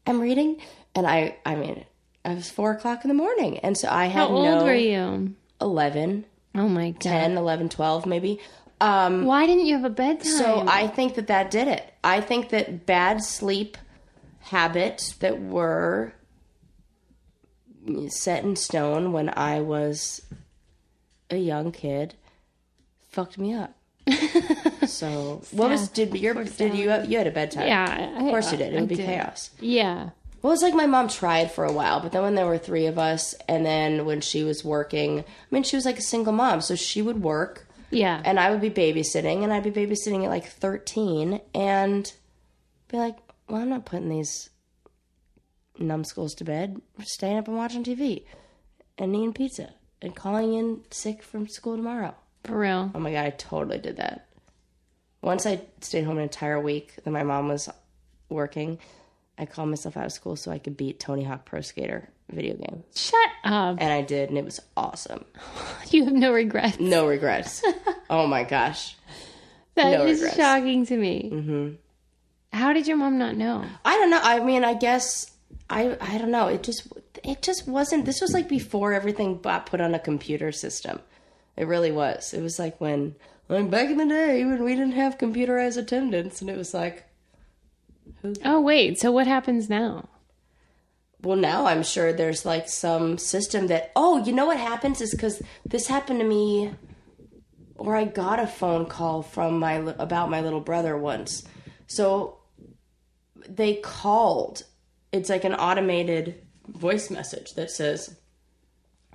I'm 0.07 0.21
reading, 0.21 0.61
and 0.95 1.05
I, 1.05 1.37
I 1.45 1.55
mean, 1.55 1.85
I 2.23 2.33
was 2.33 2.49
four 2.49 2.71
o'clock 2.71 3.03
in 3.03 3.09
the 3.09 3.13
morning, 3.13 3.59
and 3.59 3.77
so 3.77 3.89
I 3.89 4.05
had 4.05 4.27
How 4.27 4.27
old 4.27 4.45
no 4.45 4.63
were 4.63 4.73
you? 4.73 5.35
11, 5.61 6.25
Oh 6.55 6.67
my 6.67 6.91
god. 6.91 7.01
10, 7.01 7.37
11, 7.37 7.69
12 7.69 8.05
maybe. 8.05 8.39
Um, 8.81 9.25
Why 9.25 9.45
didn't 9.45 9.65
you 9.65 9.75
have 9.75 9.83
a 9.85 9.89
bedtime? 9.89 10.31
so 10.31 10.65
I 10.67 10.87
think 10.87 11.15
that 11.15 11.27
that 11.27 11.51
did 11.51 11.67
it. 11.67 11.93
I 12.03 12.21
think 12.21 12.49
that 12.49 12.85
bad 12.85 13.23
sleep 13.23 13.77
habits 14.41 15.13
that 15.17 15.41
were 15.41 16.13
set 18.07 18.43
in 18.43 18.55
stone 18.55 19.11
when 19.11 19.29
I 19.29 19.61
was 19.61 20.21
a 21.29 21.37
young 21.37 21.71
kid 21.71 22.15
fucked 23.09 23.37
me 23.37 23.53
up. 23.53 23.75
so 24.87 25.41
what 25.51 25.69
was 25.69 25.89
did 25.89 26.15
your 26.15 26.33
did 26.43 26.73
you 26.73 26.91
you 27.07 27.17
had 27.17 27.27
a 27.27 27.31
bedtime? 27.31 27.67
Yeah, 27.67 28.11
I- 28.15 28.21
of 28.23 28.29
course 28.29 28.51
you 28.51 28.57
did. 28.57 28.73
It 28.73 28.77
I 28.77 28.79
would 28.81 28.89
be 28.89 28.95
did. 28.95 29.05
chaos. 29.05 29.51
Yeah. 29.59 30.09
Well, 30.41 30.53
it's 30.53 30.61
like 30.61 30.73
my 30.73 30.85
mom 30.85 31.07
tried 31.09 31.51
for 31.51 31.65
a 31.65 31.71
while, 31.71 31.99
but 31.99 32.11
then 32.11 32.21
when 32.21 32.35
there 32.35 32.45
were 32.45 32.57
three 32.57 32.85
of 32.85 32.97
us, 32.97 33.33
and 33.47 33.65
then 33.65 34.05
when 34.05 34.21
she 34.21 34.43
was 34.43 34.63
working, 34.63 35.19
I 35.19 35.23
mean, 35.51 35.63
she 35.63 35.75
was 35.75 35.85
like 35.85 35.99
a 35.99 36.03
single 36.03 36.31
mom, 36.33 36.61
so 36.61 36.75
she 36.75 37.01
would 37.01 37.21
work, 37.21 37.67
Yeah. 37.91 38.21
and 38.23 38.39
I 38.39 38.49
would 38.51 38.61
be 38.61 38.69
babysitting, 38.69 39.43
and 39.43 39.51
I'd 39.51 39.63
be 39.63 39.71
babysitting 39.71 40.23
at 40.23 40.29
like 40.29 40.45
13, 40.47 41.41
and 41.53 42.11
be 42.87 42.97
like, 42.97 43.17
well, 43.49 43.61
I'm 43.61 43.69
not 43.69 43.85
putting 43.85 44.09
these 44.09 44.49
numbskulls 45.77 46.35
to 46.35 46.43
bed, 46.43 46.81
We're 46.97 47.05
staying 47.05 47.37
up 47.37 47.47
and 47.47 47.57
watching 47.57 47.83
TV, 47.83 48.23
and 48.97 49.15
eating 49.15 49.33
pizza, 49.33 49.73
and 50.01 50.15
calling 50.15 50.53
in 50.53 50.81
sick 50.91 51.21
from 51.23 51.47
school 51.47 51.75
tomorrow. 51.75 52.15
For 52.45 52.57
real. 52.57 52.91
Oh 52.95 52.99
my 52.99 53.11
god, 53.11 53.25
I 53.25 53.29
totally 53.31 53.79
did 53.79 53.97
that. 53.97 54.27
Once 55.21 55.45
I 55.45 55.61
stayed 55.81 56.05
home 56.05 56.17
an 56.17 56.23
entire 56.23 56.59
week 56.59 56.93
that 57.03 57.11
my 57.11 57.23
mom 57.23 57.49
was 57.49 57.67
working, 58.29 58.79
I 59.39 59.45
called 59.45 59.69
myself 59.69 59.95
out 59.95 60.05
of 60.05 60.11
school 60.11 60.35
so 60.35 60.51
I 60.51 60.59
could 60.59 60.75
beat 60.75 60.99
Tony 60.99 61.23
Hawk 61.23 61.45
Pro 61.45 61.61
Skater 61.61 62.09
video 62.29 62.55
game. 62.55 62.83
Shut 62.93 63.29
up. 63.45 63.77
And 63.79 63.91
I 63.91 64.01
did, 64.01 64.29
and 64.29 64.37
it 64.37 64.45
was 64.45 64.59
awesome. 64.77 65.25
You 65.91 66.05
have 66.05 66.13
no 66.13 66.31
regrets. 66.31 66.79
No 66.79 67.07
regrets. 67.07 67.63
oh 68.11 68.27
my 68.27 68.43
gosh. 68.43 68.95
That 69.73 69.89
no 69.97 70.05
is 70.05 70.19
regrets. 70.19 70.37
shocking 70.37 70.85
to 70.85 70.95
me. 70.97 71.31
Mm-hmm. 71.33 71.69
How 72.53 72.73
did 72.73 72.85
your 72.85 72.97
mom 72.97 73.17
not 73.17 73.35
know? 73.35 73.65
I 73.83 73.97
don't 73.97 74.11
know. 74.11 74.19
I 74.21 74.43
mean, 74.43 74.63
I 74.63 74.75
guess 74.75 75.31
I 75.67 75.97
I 75.99 76.19
don't 76.19 76.29
know. 76.29 76.47
It 76.47 76.61
just 76.61 76.87
it 77.23 77.41
just 77.41 77.67
wasn't. 77.67 78.05
This 78.05 78.21
was 78.21 78.33
like 78.33 78.47
before 78.47 78.93
everything 78.93 79.39
got 79.39 79.65
put 79.65 79.81
on 79.81 79.95
a 79.95 79.99
computer 79.99 80.51
system. 80.51 80.99
It 81.57 81.65
really 81.65 81.91
was. 81.91 82.35
It 82.35 82.41
was 82.43 82.59
like 82.59 82.79
when 82.79 83.15
like 83.47 83.71
back 83.71 83.89
in 83.89 83.97
the 83.97 84.05
day 84.05 84.45
when 84.45 84.63
we 84.63 84.75
didn't 84.75 84.91
have 84.93 85.17
computerized 85.17 85.77
attendance, 85.77 86.39
and 86.39 86.51
it 86.51 86.57
was 86.57 86.75
like 86.75 87.05
Oh 88.43 88.61
wait, 88.61 88.99
so 88.99 89.11
what 89.11 89.27
happens 89.27 89.69
now? 89.69 90.09
Well, 91.21 91.37
now 91.37 91.65
I'm 91.65 91.83
sure 91.83 92.13
there's 92.13 92.45
like 92.45 92.69
some 92.69 93.17
system 93.17 93.67
that, 93.67 93.91
oh, 93.95 94.23
you 94.23 94.31
know 94.31 94.45
what 94.45 94.57
happens 94.57 95.01
is 95.01 95.11
because 95.11 95.41
this 95.65 95.87
happened 95.87 96.19
to 96.19 96.25
me, 96.25 96.73
or 97.75 97.95
I 97.95 98.05
got 98.05 98.39
a 98.39 98.47
phone 98.47 98.85
call 98.85 99.21
from 99.21 99.59
my 99.59 99.73
about 99.73 100.29
my 100.29 100.41
little 100.41 100.61
brother 100.61 100.97
once. 100.97 101.43
So 101.87 102.37
they 103.47 103.75
called. 103.75 104.63
It's 105.11 105.29
like 105.29 105.43
an 105.43 105.55
automated 105.55 106.41
voice 106.67 107.09
message 107.09 107.53
that 107.55 107.71
says, 107.71 108.15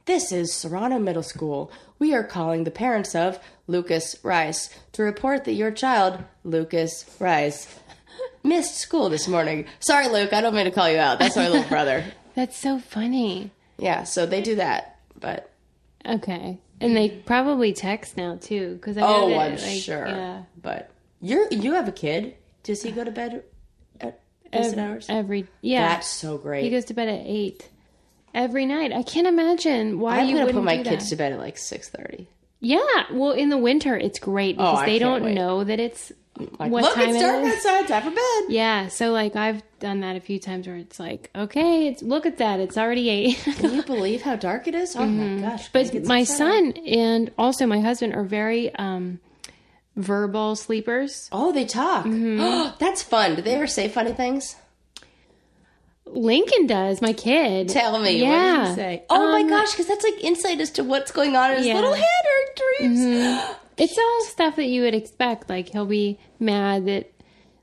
"This 0.07 0.33
is 0.33 0.53
Serrano 0.53 0.99
Middle 0.99 1.23
School. 1.23 1.71
We 1.99 2.14
are 2.14 2.25
calling 2.25 2.64
the 2.64 2.71
parents 2.71 3.14
of 3.14 3.38
Lucas 3.67 4.17
Rice 4.23 4.71
to 4.93 5.03
report 5.03 5.45
that 5.45 5.53
your 5.53 5.71
child, 5.71 6.25
Lucas 6.43 7.05
Rice." 7.19 7.67
Missed 8.44 8.76
school 8.76 9.09
this 9.09 9.26
morning. 9.26 9.64
Sorry, 9.80 10.07
Luke. 10.09 10.33
I 10.33 10.40
don't 10.40 10.54
mean 10.54 10.66
to 10.66 10.70
call 10.70 10.88
you 10.88 10.98
out. 10.98 11.18
That's 11.18 11.35
my 11.37 11.48
little 11.48 11.64
brother. 11.68 12.04
That's 12.35 12.57
so 12.57 12.78
funny. 12.78 13.50
Yeah, 13.78 14.04
so 14.04 14.26
they 14.26 14.42
do 14.42 14.57
that, 14.57 14.98
but 15.18 15.50
Okay. 16.07 16.59
And 16.80 16.94
they 16.96 17.09
probably 17.09 17.72
text 17.72 18.16
now 18.16 18.37
too, 18.37 18.74
because 18.74 18.96
oh, 18.98 19.30
that, 19.30 19.40
I'm 19.40 19.57
like, 19.57 19.59
sure. 19.80 20.07
Yeah. 20.07 20.42
But 20.61 20.90
you're 21.20 21.48
you 21.50 21.72
have 21.74 21.88
a 21.88 21.92
kid. 21.92 22.37
Does 22.62 22.83
he 22.83 22.90
go 22.92 23.02
to 23.04 23.11
bed 23.11 23.42
at 24.00 24.20
Every, 24.52 24.78
hours? 24.80 25.07
every 25.09 25.46
yeah. 25.62 25.88
That's 25.88 26.09
so 26.09 26.37
great. 26.37 26.64
He 26.64 26.70
goes 26.70 26.85
to 26.87 26.94
bed 26.94 27.09
at 27.09 27.22
eight 27.24 27.68
every 28.35 28.66
night. 28.66 28.92
I 28.92 29.02
can't 29.02 29.26
imagine 29.26 29.98
why 29.98 30.18
I'm 30.20 30.28
you 30.28 30.37
gonna 30.37 30.52
put 30.52 30.62
my 30.62 30.83
kids 30.83 31.09
to 31.11 31.16
bed 31.16 31.33
at 31.33 31.38
like 31.38 31.57
six 31.57 31.88
thirty. 31.88 32.28
Yeah, 32.61 32.78
well, 33.12 33.33
in 33.33 33.48
the 33.48 33.59
winter 33.59 33.96
it's 33.96 34.18
great 34.18 34.57
Oh, 34.59 34.72
because 34.72 34.80
I 34.83 34.87
they 34.87 34.98
don't 34.98 35.22
wait. 35.22 35.35
know 35.35 35.64
that 35.64 35.80
it's 35.80 36.12
Like, 36.59 36.73
what 36.73 36.83
look, 36.83 36.94
time 36.97 37.11
it's 37.11 37.18
it 37.18 37.20
dark 37.20 37.44
is. 37.44 37.55
outside. 37.55 37.87
Time 37.88 38.03
for 38.03 38.11
bed. 38.11 38.53
Yeah, 38.53 38.88
so 38.88 39.12
like 39.12 39.37
I've 39.37 39.62
done 39.79 40.01
that 40.01 40.16
a 40.16 40.20
few 40.20 40.40
times 40.40 40.66
where 40.66 40.77
it's 40.77 40.99
like, 40.99 41.31
okay, 41.35 41.87
it's 41.88 42.03
look 42.03 42.27
at 42.27 42.38
that, 42.38 42.59
it's 42.59 42.77
already 42.77 43.09
eight. 43.09 43.37
Can 43.59 43.73
you 43.75 43.83
believe 43.85 44.23
how 44.23 44.35
dark 44.35 44.67
it 44.67 44.75
is? 44.75 44.96
Oh 44.96 45.06
my 45.06 45.40
gosh! 45.40 45.71
Mm-hmm. 45.71 45.98
but 45.98 46.06
my 46.08 46.25
son 46.25 46.73
and 46.87 47.31
also 47.38 47.67
my 47.67 47.79
husband 47.81 48.15
are 48.17 48.25
very 48.25 48.75
um 48.75 49.21
verbal 49.96 50.56
sleepers. 50.56 51.29
Oh, 51.31 51.52
they 51.52 51.65
talk. 51.67 52.04
Mm-hmm. 52.04 52.77
That's 52.81 53.02
fun. 53.02 53.37
Do 53.37 53.42
they 53.42 53.54
ever 53.54 53.69
say 53.69 53.87
funny 53.88 54.13
things? 54.13 54.56
Lincoln 56.06 56.67
does, 56.67 57.00
my 57.00 57.13
kid. 57.13 57.69
Tell 57.71 57.98
me. 57.98 58.21
Yeah. 58.21 58.58
What 58.58 58.63
did 58.65 58.69
he 58.71 58.75
say? 58.75 59.04
Oh 59.08 59.33
my 59.33 59.40
Um, 59.40 59.48
gosh, 59.48 59.71
because 59.73 59.87
that's 59.87 60.04
like 60.04 60.23
insight 60.23 60.61
as 60.61 60.71
to 60.73 60.85
what's 60.85 61.11
going 61.11 61.35
on 61.35 61.52
in 61.52 61.56
his 61.58 61.67
Yeah. 61.67 61.75
little 61.77 61.94
head 61.94 62.04
or 62.04 62.54
dreams. 62.79 63.40
It's 63.77 63.98
all 63.98 64.20
stuff 64.25 64.56
that 64.56 64.66
you 64.66 64.83
would 64.83 64.94
expect. 64.94 65.48
Like 65.48 65.68
he'll 65.70 65.87
be 65.87 66.18
mad 66.38 66.87
that, 66.87 67.10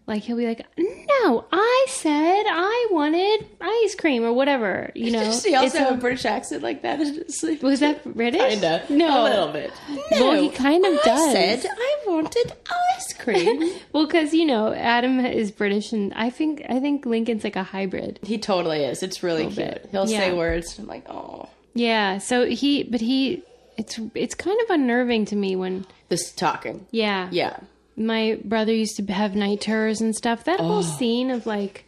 like 0.07 0.23
he'll 0.23 0.35
be 0.37 0.45
like, 0.47 0.65
"No, 0.77 1.45
I 1.51 1.85
said 1.89 2.11
I 2.47 2.87
wanted 2.91 3.47
ice 3.61 3.95
cream 3.95 4.23
or 4.23 4.33
whatever." 4.33 4.91
You 4.95 5.11
know. 5.15 5.23
Does 5.23 5.43
he 5.45 5.55
also 5.55 5.67
It's 5.67 5.77
have 5.77 5.93
a- 5.97 6.01
British 6.01 6.25
accent 6.25 6.63
like 6.63 6.81
that? 6.81 6.99
in 6.99 7.13
his 7.13 7.39
sleep? 7.39 7.63
was 7.63 7.79
that 7.79 8.03
British? 8.13 8.41
Kinda. 8.41 8.83
No, 8.89 9.23
A 9.23 9.29
little 9.29 9.51
bit. 9.53 9.71
Well, 10.11 10.41
he 10.41 10.49
kind 10.49 10.85
of 10.85 10.93
I 10.99 11.01
does. 11.05 11.31
said 11.31 11.65
I 11.71 11.97
wanted 12.07 12.53
ice 12.95 13.13
cream. 13.13 13.71
Well, 13.93 14.05
because 14.05 14.33
you 14.33 14.45
know 14.45 14.73
Adam 14.73 15.19
is 15.21 15.51
British, 15.51 15.93
and 15.93 16.13
I 16.13 16.29
think 16.29 16.63
I 16.67 16.79
think 16.79 17.05
Lincoln's 17.05 17.43
like 17.45 17.55
a 17.55 17.63
hybrid. 17.63 18.19
he 18.23 18.37
totally 18.37 18.83
is. 18.83 19.01
It's 19.03 19.23
really 19.23 19.43
cute. 19.45 19.55
bit. 19.55 19.87
He'll 19.91 20.07
say 20.07 20.29
Yeah. 20.31 20.33
words. 20.37 20.77
I'm 20.79 20.87
like, 20.87 21.09
oh, 21.09 21.47
Yeah. 21.73 22.17
So 22.17 22.45
he, 22.45 22.83
but 22.83 22.99
he, 23.01 23.43
it's 23.81 23.99
it's 24.15 24.35
kind 24.35 24.59
of 24.61 24.69
unnerving 24.69 25.25
to 25.25 25.35
me 25.35 25.55
when 25.55 25.85
this 26.09 26.31
talking. 26.31 26.85
yeah 26.91 27.27
Yeah. 27.31 27.57
my 27.97 28.39
brother 28.43 28.73
used 28.73 28.95
to 28.97 29.05
have 29.13 29.35
night 29.35 29.61
terrors 29.61 30.01
and 30.01 30.15
stuff. 30.15 30.43
That 30.45 30.59
whole 30.59 30.79
Oh. 30.79 30.97
scene 30.97 31.29
of 31.31 31.45
like 31.45 31.85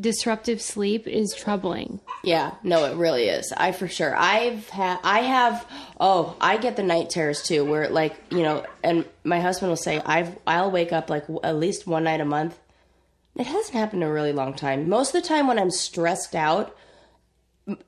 disruptive 0.00 0.60
sleep 0.60 1.06
is 1.06 1.34
troubling. 1.34 2.00
Yeah, 2.24 2.52
no, 2.62 2.84
it 2.86 2.96
really 2.96 3.24
is. 3.28 3.52
I 3.56 3.72
for 3.72 3.88
sure. 3.88 4.16
I've 4.16 4.68
had, 4.70 4.98
I 5.04 5.20
have. 5.20 5.66
Oh, 6.00 6.34
I 6.40 6.56
get 6.56 6.76
the 6.76 6.82
night 6.82 7.10
terrors 7.10 7.42
too, 7.42 7.64
where 7.64 7.88
like 7.88 8.14
you 8.30 8.42
know, 8.42 8.64
and 8.82 9.04
my 9.24 9.40
husband 9.40 9.70
will 9.70 9.76
say, 9.76 10.00
I've, 10.04 10.36
I'll 10.46 10.70
wake 10.70 10.92
up 10.92 11.10
like 11.10 11.22
w- 11.22 11.40
at 11.44 11.56
least 11.56 11.86
one 11.86 12.04
night 12.04 12.20
a 12.20 12.24
month. 12.24 12.58
It 13.36 13.46
hasn't 13.46 13.74
happened 13.76 14.02
in 14.02 14.08
a 14.08 14.12
really 14.12 14.32
long 14.32 14.54
time. 14.54 14.88
Most 14.88 15.14
of 15.14 15.22
the 15.22 15.28
time, 15.28 15.46
when 15.46 15.58
I'm 15.58 15.70
stressed 15.70 16.34
out, 16.34 16.74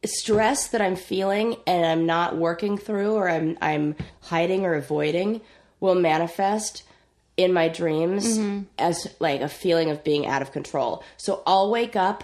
stress 0.05 0.69
that 0.69 0.81
I'm 0.81 0.97
feeling 0.97 1.57
and 1.67 1.85
I'm 1.85 2.07
not 2.07 2.37
working 2.37 2.79
through, 2.79 3.15
or 3.15 3.29
I'm, 3.29 3.59
I'm 3.61 3.97
hiding 4.21 4.65
or 4.65 4.75
avoiding, 4.75 5.41
will 5.81 5.95
manifest 5.97 6.83
in 7.37 7.53
my 7.53 7.69
dreams 7.69 8.39
Mhm. 8.39 8.67
as 8.79 9.13
like 9.19 9.41
a 9.41 9.49
feeling 9.49 9.91
of 9.91 10.05
being 10.05 10.27
out 10.27 10.41
of 10.43 10.53
control. 10.53 11.03
So 11.17 11.43
I'll 11.47 11.71
wake 11.71 11.97
up 11.97 12.23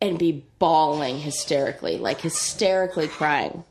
and 0.00 0.18
be 0.18 0.44
bawling 0.58 1.18
hysterically, 1.18 1.98
like 1.98 2.20
hysterically 2.22 3.08
crying. 3.08 3.64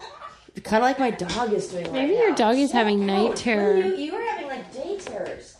Kind 0.63 0.83
of 0.83 0.88
like 0.88 0.99
my 0.99 1.11
dog 1.11 1.51
is 1.51 1.67
doing 1.67 1.83
right 1.86 1.93
Maybe 1.93 2.13
now. 2.13 2.19
your 2.21 2.36
dog 2.36 2.55
is 2.57 2.71
having 2.71 3.05
night 3.05 3.31
Oh, 3.31 3.33
terror. 3.33 3.77
You, 3.77 3.95
you 3.95 4.11
were 4.13 4.21
having 4.21 4.47
like 4.47 4.71
day 4.73 4.97
terrors. 4.99 5.57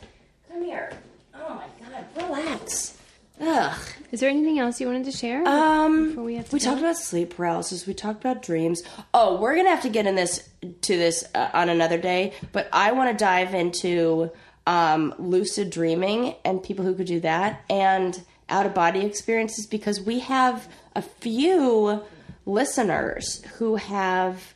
Come 0.50 0.64
here. 0.64 0.92
Oh 1.36 1.54
my 1.56 1.66
god, 1.90 2.06
relax. 2.16 2.98
Ugh. 3.42 3.78
Is 4.12 4.20
there 4.20 4.30
anything 4.30 4.60
else 4.60 4.80
you 4.80 4.88
wanted 4.88 5.06
to 5.06 5.12
share? 5.12 5.48
Um, 5.48 6.10
before 6.10 6.24
we 6.24 6.36
have 6.36 6.50
to 6.50 6.56
we 6.56 6.60
talked 6.60 6.80
about 6.80 6.98
sleep 6.98 7.36
paralysis. 7.36 7.86
We 7.86 7.94
talked 7.94 8.24
about 8.24 8.42
dreams. 8.42 8.82
Oh, 9.14 9.40
we're 9.40 9.56
gonna 9.56 9.70
have 9.70 9.82
to 9.84 9.90
get 9.90 10.08
in 10.08 10.16
this 10.16 10.50
to 10.62 10.98
this 10.98 11.24
uh, 11.36 11.50
on 11.54 11.70
another 11.70 11.98
day. 11.98 12.34
But 12.52 12.70
I 12.72 12.92
want 12.92 13.18
to 13.18 13.24
dive 13.24 13.54
into 13.54 14.32
um, 14.68 15.14
lucid 15.20 15.70
dreaming 15.70 16.36
and 16.44 16.64
people 16.64 16.86
who 16.86 16.96
could 16.96 17.08
do 17.08 17.20
that 17.22 17.64
and 17.70 18.20
out 18.50 18.66
of 18.66 18.74
body 18.74 19.06
experiences 19.06 19.66
because 19.66 20.02
we 20.02 20.20
have 20.20 20.68
a 20.96 21.02
few 21.02 22.02
listeners 22.46 23.44
who 23.58 23.76
have 23.76 24.55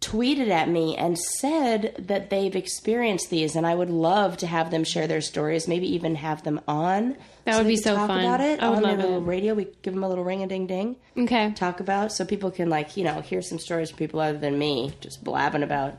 tweeted 0.00 0.48
at 0.48 0.68
me 0.68 0.96
and 0.96 1.18
said 1.18 1.94
that 1.98 2.30
they've 2.30 2.54
experienced 2.54 3.30
these 3.30 3.56
and 3.56 3.66
I 3.66 3.74
would 3.74 3.90
love 3.90 4.36
to 4.38 4.46
have 4.46 4.70
them 4.70 4.84
share 4.84 5.06
their 5.08 5.20
stories, 5.20 5.66
maybe 5.66 5.92
even 5.94 6.14
have 6.14 6.44
them 6.44 6.60
on. 6.68 7.16
That 7.44 7.56
would 7.58 7.66
be 7.66 7.76
so 7.76 7.96
talk 7.96 8.08
fun. 8.08 8.20
about 8.20 8.40
it 8.40 8.60
I 8.62 8.68
would 8.68 8.76
on 8.78 8.82
love 8.84 8.96
their 8.98 9.06
little 9.06 9.22
it. 9.22 9.26
radio. 9.26 9.54
We 9.54 9.66
give 9.82 9.94
them 9.94 10.04
a 10.04 10.08
little 10.08 10.22
ring 10.24 10.42
a 10.42 10.46
ding 10.46 10.66
ding. 10.68 10.96
Okay. 11.16 11.50
Talk 11.52 11.80
about 11.80 12.12
so 12.12 12.24
people 12.24 12.50
can 12.52 12.68
like, 12.70 12.96
you 12.96 13.02
know, 13.04 13.20
hear 13.22 13.42
some 13.42 13.58
stories 13.58 13.90
from 13.90 13.98
people 13.98 14.20
other 14.20 14.38
than 14.38 14.56
me 14.58 14.92
just 15.00 15.24
blabbing 15.24 15.62
about 15.64 15.94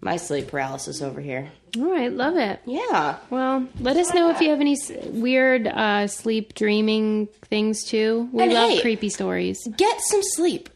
my 0.00 0.16
sleep 0.16 0.48
paralysis 0.48 1.00
over 1.00 1.20
here. 1.20 1.50
All 1.78 1.90
right, 1.90 2.12
love 2.12 2.36
it. 2.36 2.60
Yeah. 2.66 3.16
Well, 3.30 3.66
let 3.80 3.96
us 3.96 4.12
know 4.12 4.30
if 4.30 4.40
you 4.40 4.50
have 4.50 4.60
any 4.60 4.72
s- 4.74 4.90
weird 5.06 5.66
uh, 5.66 6.06
sleep 6.08 6.54
dreaming 6.54 7.28
things 7.42 7.84
too. 7.84 8.28
We 8.32 8.42
And 8.42 8.52
love 8.52 8.70
hey, 8.70 8.80
creepy 8.80 9.08
stories. 9.08 9.66
Get 9.76 10.00
some 10.00 10.20
sleep, 10.22 10.68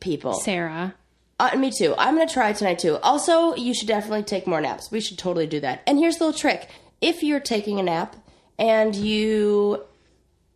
people. 0.00 0.34
Sarah. 0.34 0.94
Uh, 1.38 1.54
me 1.56 1.70
too. 1.70 1.94
I'm 1.98 2.14
going 2.14 2.26
to 2.26 2.32
try 2.32 2.52
tonight 2.52 2.78
too. 2.78 2.96
Also, 3.02 3.54
you 3.56 3.74
should 3.74 3.88
definitely 3.88 4.22
take 4.22 4.46
more 4.46 4.60
naps. 4.60 4.90
We 4.90 5.00
should 5.00 5.18
totally 5.18 5.46
do 5.46 5.60
that. 5.60 5.82
And 5.86 5.98
here's 5.98 6.16
the 6.16 6.24
little 6.26 6.38
trick 6.38 6.68
if 7.00 7.22
you're 7.22 7.40
taking 7.40 7.78
a 7.78 7.82
nap 7.82 8.16
and 8.58 8.96
you 8.96 9.82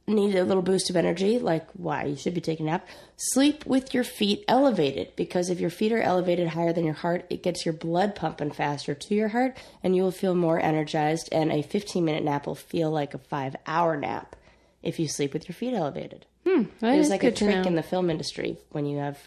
need 0.07 0.35
a 0.35 0.43
little 0.43 0.62
boost 0.62 0.89
of 0.91 0.97
energy, 0.97 1.39
like 1.39 1.68
why 1.72 2.05
you 2.05 2.16
should 2.16 2.33
be 2.35 2.41
taking 2.41 2.66
a 2.66 2.70
nap, 2.72 2.89
sleep 3.16 3.64
with 3.66 3.93
your 3.93 4.03
feet 4.05 4.43
elevated. 4.49 5.14
Because 5.16 5.51
if 5.51 5.61
your 5.61 5.70
feet 5.70 5.93
are 5.93 6.01
elevated 6.01 6.49
higher 6.49 6.72
than 6.72 6.85
your 6.87 6.95
heart, 6.95 7.26
it 7.31 7.43
gets 7.43 7.64
your 7.66 7.74
blood 7.74 8.14
pumping 8.16 8.51
faster 8.51 8.95
to 8.95 9.14
your 9.14 9.28
heart 9.28 9.57
and 9.85 9.95
you 9.95 10.03
will 10.03 10.11
feel 10.11 10.35
more 10.35 10.59
energized. 10.59 11.28
And 11.31 11.53
a 11.53 11.62
15 11.62 12.03
minute 12.05 12.24
nap 12.24 12.47
will 12.47 12.55
feel 12.55 12.91
like 12.91 13.12
a 13.12 13.18
five 13.18 13.55
hour 13.66 13.97
nap 13.99 14.35
if 14.83 14.99
you 14.99 15.07
sleep 15.09 15.35
with 15.35 15.47
your 15.47 15.55
feet 15.55 15.74
elevated. 15.74 16.24
Hmm, 16.47 16.64
There's 16.81 17.11
like 17.11 17.22
a 17.22 17.31
trick 17.31 17.66
in 17.66 17.74
the 17.74 17.83
film 17.83 18.09
industry 18.09 18.57
when 18.70 18.87
you 18.87 18.97
have 18.99 19.18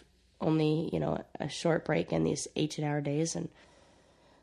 only, 0.43 0.89
you 0.93 0.99
know, 0.99 1.23
a 1.39 1.49
short 1.49 1.85
break 1.85 2.11
in 2.11 2.23
these 2.23 2.47
18 2.55 2.83
hour 2.85 3.01
days 3.01 3.35
and 3.35 3.49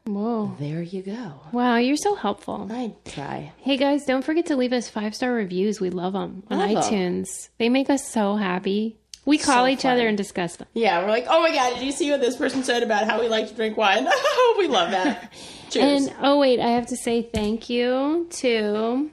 Whoa. 0.07 0.57
there 0.59 0.83
you 0.83 1.03
go. 1.03 1.35
Wow, 1.53 1.77
you're 1.77 1.97
so 1.97 2.15
helpful. 2.15 2.67
I 2.71 2.95
try. 3.05 3.53
Hey 3.59 3.77
guys, 3.77 4.05
don't 4.07 4.25
forget 4.25 4.47
to 4.47 4.57
leave 4.57 4.73
us 4.73 4.89
five 4.89 5.15
star 5.15 5.31
reviews. 5.33 5.81
We 5.81 5.91
love 5.91 6.15
them 6.15 6.43
on 6.51 6.59
Love 6.59 6.71
iTunes. 6.85 7.49
They 7.59 7.69
make 7.69 7.91
us 7.91 8.09
so 8.09 8.37
happy. 8.37 8.97
We 9.27 9.37
call 9.37 9.67
So 9.67 9.69
each 9.69 9.83
fun. 9.83 9.93
other 9.93 10.09
and 10.09 10.17
discuss 10.17 10.57
them. 10.57 10.67
Yeah, 10.73 11.03
we're 11.03 11.11
like, 11.11 11.27
oh 11.29 11.43
my 11.43 11.55
god, 11.55 11.75
did 11.75 11.83
you 11.85 11.93
see 11.93 12.11
what 12.11 12.21
this 12.23 12.35
person 12.37 12.65
said 12.65 12.83
about 12.83 13.05
how 13.05 13.21
we 13.21 13.29
like 13.29 13.49
to 13.49 13.55
drink 13.55 13.77
wine? 13.77 14.09
we 14.59 14.67
love 14.67 14.91
that. 14.93 15.33
Cheers. 15.71 16.07
And 16.07 16.17
oh 16.23 16.39
wait, 16.41 16.59
I 16.59 16.71
have 16.71 16.87
to 16.87 16.97
say 16.97 17.23
thank 17.23 17.69
you 17.69 18.27
to 18.31 19.11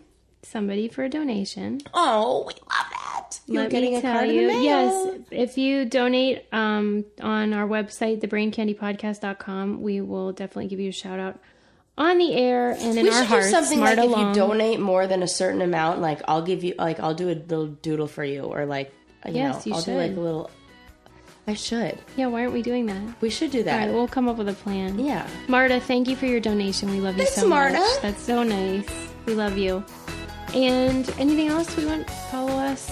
somebody 0.48 0.88
for 0.88 1.04
a 1.04 1.10
donation. 1.10 1.80
oh, 1.94 2.46
we 2.48 2.54
love 2.54 2.88
that. 2.92 3.40
You're 3.48 3.64
Let 3.64 3.72
getting 3.72 3.92
me 3.92 3.98
a 3.98 4.02
tell 4.02 4.14
card 4.14 4.30
in 4.30 4.36
the 4.36 4.42
you, 4.42 4.48
mail. 4.48 4.64
yes, 4.64 5.18
if 5.32 5.58
you 5.58 5.86
donate 5.86 6.46
um, 6.54 7.06
on 7.22 7.54
our 7.54 7.68
website, 7.68 8.22
thebraincandypodcast.com, 8.22 9.82
we 9.82 10.02
will 10.02 10.32
definitely 10.32 10.68
give 10.68 10.80
you 10.80 10.90
a 10.90 10.94
shout 10.94 11.20
out 11.20 11.40
on 11.98 12.18
the 12.20 12.34
air 12.36 12.72
and 12.72 12.98
in 12.98 13.04
we 13.04 13.10
our 13.10 13.16
should 13.22 13.26
hearts. 13.28 13.46
do 13.48 13.52
something 13.52 13.80
like 13.80 13.98
if 13.98 14.10
you 14.16 14.34
donate 14.34 14.80
more 14.80 15.08
than 15.08 15.24
a 15.24 15.28
certain 15.28 15.62
amount, 15.62 16.00
like 16.00 16.22
I'll 16.28 16.42
give 16.44 16.64
you, 16.64 16.76
like 16.78 17.00
I'll 17.00 17.16
do 17.16 17.30
a 17.30 17.34
little 17.36 17.68
doodle 17.68 18.08
for 18.08 18.24
you, 18.24 18.42
or 18.44 18.66
like, 18.66 18.94
you 19.26 19.34
Yes, 19.34 19.66
know, 19.66 19.72
you 19.72 19.76
I'll 19.76 19.82
do 19.84 19.94
like 19.96 20.12
should. 20.12 20.18
a 20.18 20.22
little. 20.22 20.52
I 21.50 21.54
should. 21.54 21.98
Yeah, 22.18 22.28
why 22.28 22.42
aren't 22.42 22.54
we 22.54 22.62
doing 22.62 22.86
that? 22.88 23.22
We 23.22 23.30
should 23.30 23.52
do 23.52 23.64
that. 23.64 23.86
right, 23.86 23.94
we'll 23.94 24.08
come 24.10 24.28
up 24.28 24.36
with 24.38 24.50
a 24.50 24.54
plan. 24.54 25.00
Yeah. 25.00 25.26
Marta, 25.48 25.80
thank 25.80 26.10
you 26.10 26.16
for 26.18 26.26
your 26.26 26.42
donation. 26.42 26.90
We 26.92 27.00
love 27.00 27.16
you 27.18 27.24
Thanks, 27.24 27.36
so 27.42 27.48
Marta. 27.48 27.80
much. 27.80 28.02
That's 28.02 28.22
so 28.22 28.44
nice. 28.44 28.86
We 29.26 29.34
love 29.34 29.58
you. 29.58 29.84
And 30.54 31.10
anything 31.20 31.48
else 31.50 31.76
we 31.76 31.86
want? 31.86 32.10
Follow 32.32 32.54
us 32.54 32.90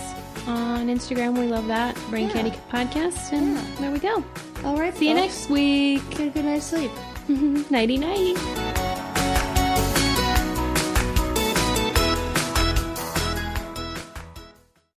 on 0.48 0.88
Instagram. 0.88 1.38
We 1.38 1.48
love 1.48 1.68
that. 1.68 1.96
Brain 2.10 2.28
Yeah. 2.28 2.34
Candy 2.34 2.52
Podcast. 2.72 3.32
And 3.34 3.58
there 3.78 3.92
we 3.92 4.00
go. 4.00 4.24
All 4.64 4.78
right. 4.78 4.96
See 4.96 5.08
you 5.08 5.14
next 5.16 5.50
week. 5.50 6.08
Get 6.12 6.28
a 6.28 6.30
good 6.32 6.46
night's 6.46 6.66
sleep. 6.66 6.92
Nighty 7.72 7.98
night. 7.98 8.36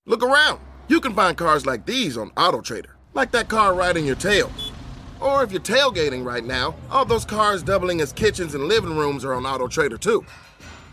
Look 0.07 0.23
around. 0.23 0.61
You 0.89 1.01
can 1.01 1.15
find 1.15 1.37
cars 1.37 1.67
like 1.67 1.85
these 1.85 2.17
on 2.17 2.31
AutoTrader, 2.31 2.91
like 3.15 3.33
that 3.33 3.49
car 3.49 3.75
right 3.75 3.97
in 3.97 4.05
your 4.05 4.15
tail. 4.17 4.51
Or 5.21 5.43
if 5.43 5.51
you're 5.51 5.61
tailgating 5.61 6.25
right 6.25 6.45
now, 6.45 6.77
all 6.91 7.05
those 7.05 7.25
cars 7.25 7.63
doubling 7.63 8.01
as 8.01 8.13
kitchens 8.13 8.55
and 8.55 8.65
living 8.65 8.97
rooms 8.97 9.25
are 9.25 9.35
on 9.35 9.43
AutoTrader 9.43 9.99
too. 9.99 10.25